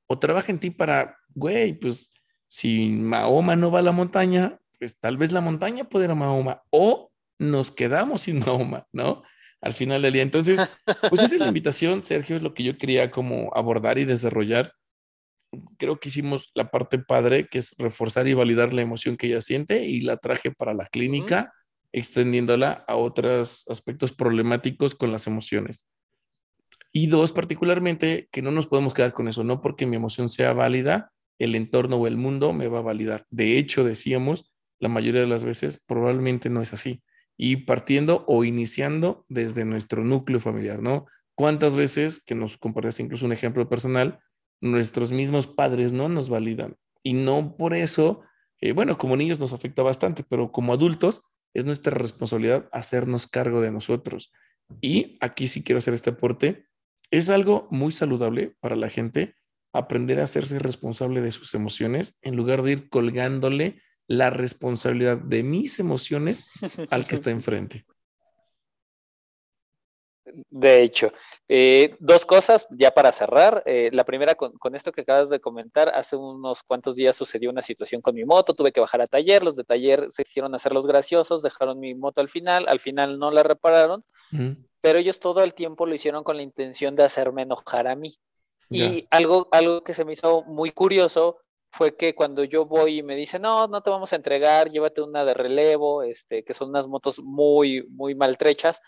o 0.07 0.20
trabaja 0.20 0.51
en 0.51 0.59
ti 0.59 0.72
para, 0.72 1.18
güey, 1.30 1.74
pues 1.74 2.12
si 2.49 2.89
Mahoma 2.89 3.55
no 3.55 3.72
va 3.72 3.80
a 3.80 3.84
la 3.84 3.93
montaña, 3.93 4.59
pues 4.78 4.99
tal 4.99 5.16
vez 5.16 5.32
la 5.32 5.39
montaña 5.39 5.86
puede 5.86 6.05
ir 6.05 6.12
a 6.12 6.16
Mahoma 6.16 6.64
o 6.70 7.12
nos 7.39 7.72
quedamos 7.72 8.24
sin 8.24 8.39
Mahoma, 8.39 8.88
¿no? 8.91 9.24
Al 9.62 9.72
final 9.72 10.01
del 10.01 10.12
día. 10.12 10.24
Entonces, 10.24 10.59
pues 11.09 11.22
esa 11.22 11.36
es 11.36 11.39
la 11.39 11.47
invitación, 11.47 12.03
Sergio, 12.03 12.36
es 12.36 12.43
lo 12.43 12.53
que 12.53 12.64
yo 12.64 12.78
quería 12.78 13.09
como 13.09 13.51
abordar 13.55 13.99
y 13.99 14.05
desarrollar. 14.05 14.74
Creo 15.77 15.99
que 15.99 16.09
hicimos 16.09 16.51
la 16.55 16.71
parte 16.71 16.99
padre, 16.99 17.47
que 17.47 17.59
es 17.59 17.75
reforzar 17.77 18.27
y 18.27 18.33
validar 18.33 18.73
la 18.73 18.81
emoción 18.81 19.17
que 19.17 19.27
ella 19.27 19.41
siente 19.41 19.85
y 19.85 20.01
la 20.01 20.17
traje 20.17 20.51
para 20.51 20.73
la 20.73 20.85
clínica, 20.85 21.53
extendiéndola 21.91 22.85
a 22.87 22.95
otros 22.95 23.65
aspectos 23.67 24.13
problemáticos 24.13 24.95
con 24.95 25.11
las 25.11 25.27
emociones. 25.27 25.87
Y 26.93 27.07
dos, 27.07 27.31
particularmente, 27.31 28.27
que 28.31 28.41
no 28.41 28.51
nos 28.51 28.67
podemos 28.67 28.93
quedar 28.93 29.13
con 29.13 29.27
eso, 29.27 29.43
no 29.43 29.61
porque 29.61 29.85
mi 29.85 29.95
emoción 29.95 30.29
sea 30.29 30.53
válida, 30.53 31.11
el 31.39 31.55
entorno 31.55 31.95
o 31.97 32.07
el 32.07 32.17
mundo 32.17 32.53
me 32.53 32.67
va 32.67 32.79
a 32.79 32.83
validar. 32.83 33.25
De 33.29 33.57
hecho, 33.57 33.83
decíamos, 33.83 34.51
la 34.79 34.89
mayoría 34.89 35.21
de 35.21 35.27
las 35.27 35.43
veces 35.43 35.81
probablemente 35.85 36.49
no 36.49 36.61
es 36.61 36.73
así. 36.73 37.01
Y 37.37 37.57
partiendo 37.57 38.25
o 38.27 38.43
iniciando 38.43 39.25
desde 39.29 39.65
nuestro 39.65 40.03
núcleo 40.03 40.39
familiar, 40.39 40.81
¿no? 40.81 41.05
¿Cuántas 41.33 41.75
veces, 41.75 42.21
que 42.21 42.35
nos 42.35 42.57
compartes 42.57 42.99
incluso 42.99 43.25
un 43.25 43.31
ejemplo 43.31 43.67
personal, 43.67 44.19
nuestros 44.62 45.12
mismos 45.12 45.47
padres 45.47 45.91
no 45.91 46.07
nos 46.07 46.30
validan? 46.30 46.78
Y 47.03 47.14
no 47.14 47.57
por 47.57 47.74
eso, 47.74 48.22
eh, 48.59 48.72
bueno, 48.72 48.97
como 48.97 49.18
niños 49.18 49.39
nos 49.39 49.53
afecta 49.53 49.84
bastante, 49.84 50.24
pero 50.24 50.51
como 50.51 50.74
adultos 50.74 51.24
es 51.53 51.66
nuestra 51.66 51.93
responsabilidad 51.93 52.70
hacernos 52.72 53.28
cargo 53.28 53.62
de 53.62 53.72
nosotros. 53.72 54.32
Y 54.80 55.18
aquí 55.20 55.47
sí 55.47 55.64
quiero 55.64 55.80
hacer 55.80 55.93
este 55.93 56.12
aporte. 56.12 56.66
Es 57.09 57.30
algo 57.30 57.68
muy 57.72 57.91
saludable 57.91 58.55
para 58.62 58.76
la 58.76 58.89
gente 58.89 59.36
aprender 59.74 60.20
a 60.20 60.24
hacerse 60.24 60.59
responsable 60.59 61.22
de 61.22 61.32
sus 61.32 61.53
emociones 61.53 62.18
en 62.22 62.36
lugar 62.36 62.62
de 62.62 62.74
ir 62.74 62.89
colgándole 62.89 63.82
la 64.07 64.30
responsabilidad 64.30 65.18
de 65.18 65.43
mis 65.43 65.80
emociones 65.80 66.49
al 66.89 67.05
que 67.05 67.16
está 67.16 67.32
enfrente. 67.32 67.86
De 70.49 70.84
hecho, 70.84 71.11
eh, 71.47 71.95
dos 71.99 72.26
cosas 72.26 72.67
ya 72.69 72.91
para 72.91 73.11
cerrar. 73.11 73.63
Eh, 73.65 73.89
la 73.91 74.03
primera, 74.03 74.36
con, 74.36 74.76
esto 74.76 74.91
que 74.91 75.01
acabas 75.01 75.30
de 75.30 75.39
comentar, 75.39 75.89
hace 75.89 76.15
unos 76.15 76.63
cuantos 76.63 76.95
días 76.95 77.15
sucedió 77.15 77.49
una 77.49 77.61
situación 77.61 78.01
con 78.01 78.15
mi 78.15 78.24
moto, 78.24 78.53
tuve 78.53 78.72
que 78.72 78.80
bajar 78.80 79.01
a 79.01 79.07
taller, 79.07 79.43
los 79.43 79.55
de 79.55 79.63
taller 79.63 80.11
se 80.11 80.22
hicieron 80.22 80.53
hacer 80.53 80.74
los 80.74 80.86
graciosos, 80.86 81.41
dejaron 81.41 81.80
mi 81.80 81.95
moto 81.95 82.22
al 82.22 82.30
final, 82.30 82.67
al 82.67 82.80
final 82.80 83.17
no 83.17 83.32
la 83.32 83.43
repararon, 83.43 84.03
pero 84.80 84.99
ellos 84.99 85.19
todo 85.19 85.43
el 85.43 85.53
tiempo 85.53 85.86
lo 85.86 85.95
hicieron 85.95 86.24
con 86.24 86.38
la 86.38 86.43
intención 86.43 86.95
de 86.95 87.03
hacerme 87.03 87.41
enojar 87.41 87.88
a 87.88 87.95
mí. 87.95 88.15
Y 88.69 89.05
algo, 89.09 89.49
algo 89.51 89.84
que 89.84 89.93
se 89.93 90.05
me 90.05 90.13
hizo 90.13 90.43
muy 90.43 90.72
curioso 90.72 91.39
fue 91.72 91.95
que 91.95 92.15
cuando 92.15 92.43
yo 92.43 92.65
voy 92.65 92.97
y 92.97 93.03
me 93.03 93.15
dicen, 93.15 93.41
no, 93.41 93.67
no 93.67 93.82
te 93.82 93.89
vamos 93.89 94.13
a 94.13 94.17
entregar, 94.17 94.69
llévate 94.69 95.01
una 95.01 95.26
de 95.26 95.34
relevo, 95.34 96.03
este, 96.03 96.43
que 96.43 96.53
son 96.53 96.69
unas 96.69 96.88
motos 96.88 97.19
muy, 97.24 97.86
muy 97.89 98.13
maltrechas, 98.13 98.82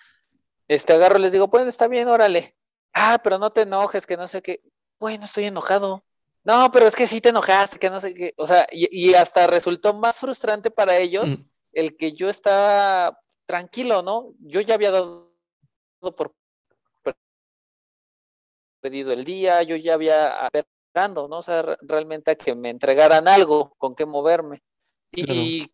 este, 0.67 0.93
agarro 0.93 1.19
y 1.19 1.21
les 1.21 1.31
digo, 1.31 1.49
pues 1.49 1.67
está 1.67 1.87
bien, 1.87 2.07
órale. 2.07 2.55
Ah, 2.93 3.19
pero 3.23 3.37
no 3.37 3.51
te 3.51 3.61
enojes, 3.61 4.05
que 4.05 4.17
no 4.17 4.27
sé 4.27 4.41
qué. 4.41 4.61
Bueno, 4.99 5.25
estoy 5.25 5.45
enojado. 5.45 6.03
No, 6.43 6.71
pero 6.71 6.87
es 6.87 6.95
que 6.95 7.07
sí 7.07 7.21
te 7.21 7.29
enojaste, 7.29 7.79
que 7.79 7.89
no 7.89 7.99
sé 7.99 8.13
qué. 8.13 8.33
O 8.37 8.45
sea, 8.45 8.67
y, 8.71 9.13
hasta 9.13 9.47
resultó 9.47 9.93
más 9.93 10.19
frustrante 10.19 10.71
para 10.71 10.97
ellos 10.97 11.37
el 11.71 11.95
que 11.97 12.13
yo 12.13 12.29
estaba 12.29 13.19
tranquilo, 13.45 14.01
¿no? 14.03 14.33
Yo 14.39 14.61
ya 14.61 14.75
había 14.75 14.91
dado 14.91 15.31
por 16.15 16.35
pedido 18.81 19.13
el 19.13 19.23
día, 19.23 19.63
yo 19.63 19.77
ya 19.77 19.93
había 19.93 20.49
esperando, 20.53 21.29
¿no? 21.29 21.37
O 21.37 21.43
sea, 21.43 21.77
realmente 21.81 22.31
a 22.31 22.35
que 22.35 22.53
me 22.53 22.69
entregaran 22.69 23.27
algo 23.29 23.73
con 23.77 23.95
qué 23.95 24.05
moverme. 24.05 24.61
Y, 25.13 25.71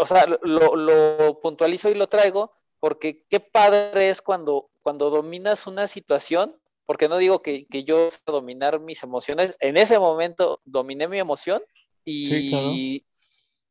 o 0.00 0.04
sea, 0.04 0.26
lo, 0.42 0.74
lo 0.74 1.40
puntualizo 1.40 1.88
y 1.90 1.94
lo 1.94 2.08
traigo 2.08 2.52
porque 2.84 3.24
qué 3.30 3.40
padre 3.40 4.10
es 4.10 4.20
cuando, 4.20 4.68
cuando 4.82 5.08
dominas 5.08 5.66
una 5.66 5.86
situación, 5.86 6.54
porque 6.84 7.08
no 7.08 7.16
digo 7.16 7.40
que, 7.40 7.64
que 7.64 7.82
yo 7.82 8.10
dominar 8.26 8.78
mis 8.78 9.02
emociones, 9.02 9.56
en 9.60 9.78
ese 9.78 9.98
momento 9.98 10.60
dominé 10.66 11.08
mi 11.08 11.18
emoción 11.18 11.62
y, 12.04 13.02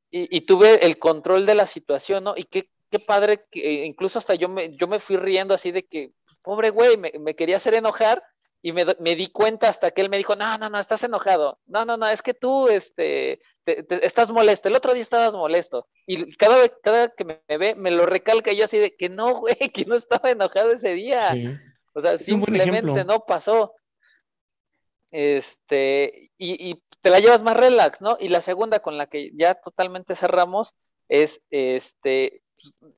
y, 0.09 0.41
tuve 0.41 0.83
el 0.83 0.97
control 0.97 1.45
de 1.45 1.53
la 1.53 1.67
situación, 1.67 2.23
¿no? 2.23 2.33
Y 2.35 2.45
qué, 2.45 2.71
qué 2.89 2.97
padre, 2.97 3.45
que 3.51 3.85
incluso 3.85 4.17
hasta 4.17 4.33
yo 4.33 4.49
me, 4.49 4.75
yo 4.75 4.87
me 4.87 4.97
fui 4.97 5.17
riendo 5.17 5.53
así 5.53 5.69
de 5.69 5.85
que, 5.85 6.13
pobre 6.41 6.71
güey, 6.71 6.97
me, 6.97 7.11
me 7.19 7.35
quería 7.35 7.57
hacer 7.57 7.75
enojar 7.75 8.23
y 8.65 8.71
me, 8.71 8.85
me, 8.99 9.17
di 9.17 9.27
cuenta 9.27 9.67
hasta 9.67 9.91
que 9.91 9.99
él 9.99 10.09
me 10.09 10.17
dijo, 10.17 10.37
no, 10.37 10.57
no, 10.57 10.69
no, 10.69 10.79
estás 10.79 11.03
enojado. 11.03 11.59
No, 11.65 11.83
no, 11.83 11.97
no, 11.97 12.07
es 12.07 12.21
que 12.21 12.33
tú 12.33 12.69
este, 12.69 13.41
estás 13.65 14.31
molesto. 14.31 14.69
El 14.69 14.75
otro 14.77 14.93
día 14.93 15.03
estabas 15.03 15.33
molesto. 15.33 15.85
Y 16.07 16.33
cada 16.37 16.57
vez 16.57 16.71
cada 16.81 17.09
que 17.09 17.25
me, 17.25 17.41
ve, 17.57 17.75
me 17.75 17.91
lo 17.91 18.05
recalca 18.05 18.53
yo 18.53 18.63
así 18.63 18.77
de 18.77 18.95
que 18.95 19.09
no, 19.09 19.35
güey, 19.41 19.57
que 19.73 19.83
no 19.83 19.95
estaba 19.95 20.31
enojado 20.31 20.71
ese 20.71 20.93
día. 20.93 21.35
O 21.93 21.99
sea, 21.99 22.17
simplemente 22.17 23.03
no 23.03 23.25
pasó. 23.25 23.75
Este, 25.11 26.31
y, 26.37 26.69
y, 26.71 26.81
te 27.01 27.09
la 27.09 27.19
llevas 27.19 27.43
más 27.43 27.57
relax, 27.57 27.99
¿no? 27.99 28.15
Y 28.17 28.29
la 28.29 28.39
segunda 28.39 28.79
con 28.79 28.97
la 28.97 29.07
que 29.07 29.31
ya 29.33 29.55
totalmente 29.55 30.15
cerramos 30.15 30.73
es 31.09 31.43
este, 31.49 32.43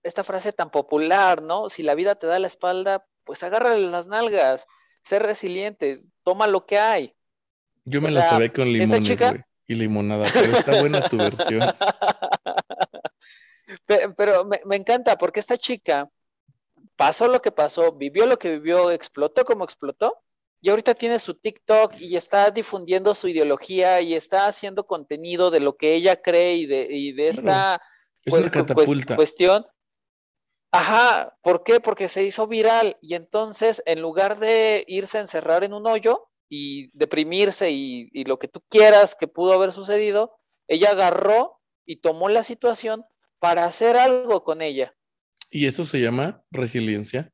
esta 0.03 0.23
frase 0.23 0.53
tan 0.53 0.69
popular, 0.69 1.41
¿no? 1.41 1.69
Si 1.69 1.81
la 1.81 1.95
vida 1.95 2.13
te 2.13 2.27
da 2.27 2.37
la 2.37 2.45
espalda, 2.45 3.07
pues 3.23 3.41
agárrale 3.41 3.89
las 3.89 4.09
nalgas 4.09 4.67
ser 5.05 5.21
resiliente, 5.23 6.03
toma 6.23 6.47
lo 6.47 6.65
que 6.65 6.79
hay. 6.79 7.13
Yo 7.85 8.01
me 8.01 8.09
la 8.09 8.23
sabé 8.23 8.51
con 8.51 8.71
limones, 8.71 9.19
y 9.67 9.75
limonada, 9.75 10.25
pero 10.33 10.57
está 10.57 10.81
buena 10.81 11.01
tu 11.07 11.17
versión. 11.17 11.61
Pero, 13.87 14.45
me, 14.45 14.75
encanta 14.75 15.17
porque 15.17 15.39
esta 15.39 15.57
chica 15.57 16.09
pasó 16.95 17.27
lo 17.27 17.41
que 17.41 17.51
pasó, 17.51 17.91
vivió 17.91 18.25
lo 18.27 18.37
que 18.37 18.51
vivió, 18.51 18.91
explotó 18.91 19.43
como 19.43 19.63
explotó, 19.63 20.21
y 20.61 20.69
ahorita 20.69 20.93
tiene 20.93 21.19
su 21.19 21.33
TikTok 21.33 21.93
y 21.99 22.15
está 22.15 22.51
difundiendo 22.51 23.13
su 23.13 23.27
ideología 23.27 24.01
y 24.01 24.13
está 24.13 24.47
haciendo 24.47 24.85
contenido 24.85 25.51
de 25.51 25.59
lo 25.59 25.75
que 25.77 25.93
ella 25.93 26.21
cree 26.21 26.55
y 26.55 26.65
de, 26.67 26.87
y 26.89 27.11
de 27.13 27.29
esta 27.29 27.81
cuestión. 29.15 29.65
Ajá, 30.75 31.37
¿por 31.41 31.63
qué? 31.63 31.79
Porque 31.79 32.09
se 32.09 32.25
hizo 32.25 32.47
viral 32.47 32.97
y 33.01 33.15
entonces 33.15 33.81
en 33.85 34.01
lugar 34.01 34.39
de 34.39 34.83
irse 34.87 35.17
a 35.17 35.21
encerrar 35.21 35.63
en 35.63 35.73
un 35.73 35.87
hoyo 35.87 36.27
y 36.49 36.89
deprimirse 36.91 37.71
y, 37.71 38.23
lo 38.25 38.39
que 38.39 38.49
tú 38.49 38.61
quieras 38.69 39.15
que 39.17 39.27
pudo 39.27 39.53
haber 39.53 39.71
sucedido, 39.71 40.35
ella 40.67 40.91
agarró 40.91 41.61
y 41.85 42.01
tomó 42.01 42.27
la 42.27 42.43
situación 42.43 43.05
para 43.39 43.63
hacer 43.63 43.95
algo 43.95 44.43
con 44.43 44.61
ella. 44.61 44.93
¿Y 45.49 45.65
eso 45.65 45.85
se 45.85 46.01
llama 46.01 46.43
resiliencia? 46.51 47.31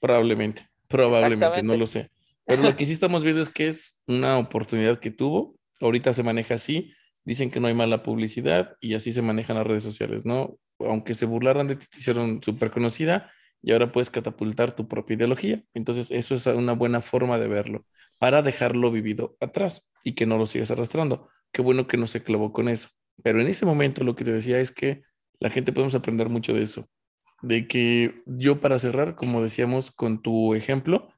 Probablemente, 0.00 0.66
probablemente, 0.86 1.62
no 1.62 1.76
lo 1.76 1.84
sé. 1.84 2.10
Pero 2.46 2.62
lo 2.62 2.74
que 2.74 2.86
sí 2.86 2.92
estamos 2.92 3.22
viendo 3.22 3.42
es 3.42 3.50
que 3.50 3.68
es 3.68 4.00
una 4.06 4.38
oportunidad 4.38 4.98
que 4.98 5.10
tuvo, 5.10 5.56
ahorita 5.80 6.14
se 6.14 6.22
maneja 6.22 6.54
así, 6.54 6.94
dicen 7.28 7.50
que 7.50 7.60
no 7.60 7.68
hay 7.68 7.74
mala 7.74 8.02
publicidad 8.02 8.76
y 8.80 8.94
así 8.94 9.12
se 9.12 9.20
manejan 9.20 9.56
las 9.56 9.66
redes 9.66 9.82
sociales, 9.82 10.24
¿no? 10.24 10.58
aunque 10.80 11.14
se 11.14 11.26
burlaran 11.26 11.66
de 11.66 11.76
ti, 11.76 11.86
te 11.90 11.98
hicieron 11.98 12.42
súper 12.42 12.70
conocida 12.70 13.30
y 13.60 13.72
ahora 13.72 13.90
puedes 13.90 14.10
catapultar 14.10 14.74
tu 14.74 14.88
propia 14.88 15.16
ideología. 15.16 15.62
Entonces, 15.74 16.10
eso 16.10 16.34
es 16.34 16.46
una 16.46 16.72
buena 16.72 17.00
forma 17.00 17.38
de 17.38 17.48
verlo 17.48 17.84
para 18.18 18.42
dejarlo 18.42 18.90
vivido 18.90 19.36
atrás 19.40 19.90
y 20.04 20.14
que 20.14 20.26
no 20.26 20.38
lo 20.38 20.46
sigas 20.46 20.70
arrastrando. 20.70 21.28
Qué 21.52 21.62
bueno 21.62 21.86
que 21.86 21.96
no 21.96 22.06
se 22.06 22.22
clavó 22.22 22.52
con 22.52 22.68
eso. 22.68 22.88
Pero 23.22 23.40
en 23.40 23.48
ese 23.48 23.66
momento 23.66 24.04
lo 24.04 24.14
que 24.14 24.24
te 24.24 24.32
decía 24.32 24.58
es 24.58 24.72
que 24.72 25.02
la 25.40 25.50
gente 25.50 25.72
podemos 25.72 25.94
aprender 25.94 26.28
mucho 26.28 26.54
de 26.54 26.62
eso. 26.62 26.88
De 27.42 27.68
que 27.68 28.22
yo 28.26 28.60
para 28.60 28.78
cerrar, 28.78 29.16
como 29.16 29.42
decíamos 29.42 29.90
con 29.90 30.22
tu 30.22 30.54
ejemplo, 30.54 31.08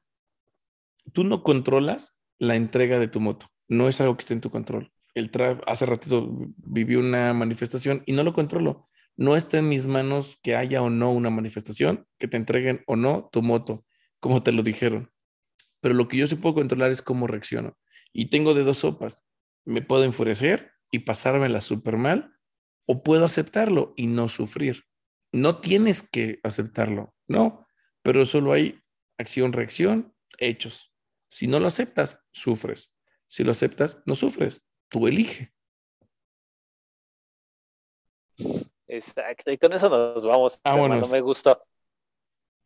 tú 1.13 1.23
no 1.23 1.43
controlas 1.43 2.19
la 2.39 2.55
entrega 2.55 2.99
de 2.99 3.07
tu 3.07 3.19
moto. 3.19 3.47
No 3.67 3.87
es 3.87 4.01
algo 4.01 4.15
que 4.17 4.21
esté 4.21 4.33
en 4.33 4.41
tu 4.41 4.49
control. 4.49 4.91
El 5.13 5.29
hace 5.67 5.85
ratito 5.85 6.29
viví 6.57 6.95
una 6.95 7.33
manifestación 7.33 8.03
y 8.05 8.13
no 8.13 8.23
lo 8.23 8.33
controlo. 8.33 8.89
No 9.17 9.35
está 9.35 9.59
en 9.59 9.69
mis 9.69 9.87
manos 9.87 10.39
que 10.41 10.55
haya 10.55 10.81
o 10.81 10.89
no 10.89 11.11
una 11.11 11.29
manifestación, 11.29 12.07
que 12.17 12.27
te 12.27 12.37
entreguen 12.37 12.83
o 12.87 12.95
no 12.95 13.29
tu 13.31 13.41
moto, 13.41 13.85
como 14.19 14.41
te 14.41 14.51
lo 14.51 14.63
dijeron. 14.63 15.11
Pero 15.81 15.95
lo 15.95 16.07
que 16.07 16.17
yo 16.17 16.27
sí 16.27 16.35
puedo 16.35 16.55
controlar 16.55 16.91
es 16.91 17.01
cómo 17.01 17.27
reacciono. 17.27 17.77
Y 18.13 18.29
tengo 18.29 18.53
de 18.53 18.63
dos 18.63 18.79
sopas. 18.79 19.27
Me 19.65 19.81
puedo 19.81 20.03
enfurecer 20.03 20.71
y 20.91 20.99
pasármela 20.99 21.61
súper 21.61 21.97
mal, 21.97 22.33
o 22.85 23.03
puedo 23.03 23.25
aceptarlo 23.25 23.93
y 23.95 24.07
no 24.07 24.27
sufrir. 24.27 24.83
No 25.31 25.61
tienes 25.61 26.01
que 26.01 26.39
aceptarlo, 26.43 27.15
no, 27.27 27.65
pero 28.01 28.25
solo 28.25 28.51
hay 28.51 28.81
acción, 29.17 29.53
reacción, 29.53 30.13
hechos. 30.39 30.93
Si 31.29 31.47
no 31.47 31.59
lo 31.59 31.67
aceptas, 31.67 32.19
sufres. 32.31 32.93
Si 33.27 33.43
lo 33.43 33.51
aceptas, 33.51 34.01
no 34.05 34.15
sufres. 34.15 34.65
Tú 34.91 35.07
elige. 35.07 35.49
Exacto, 38.87 39.49
y 39.49 39.57
con 39.57 39.71
eso 39.71 39.87
nos 39.89 40.25
vamos. 40.25 40.59
Vámonos. 40.65 41.09
Me 41.09 41.21
gustó. 41.21 41.63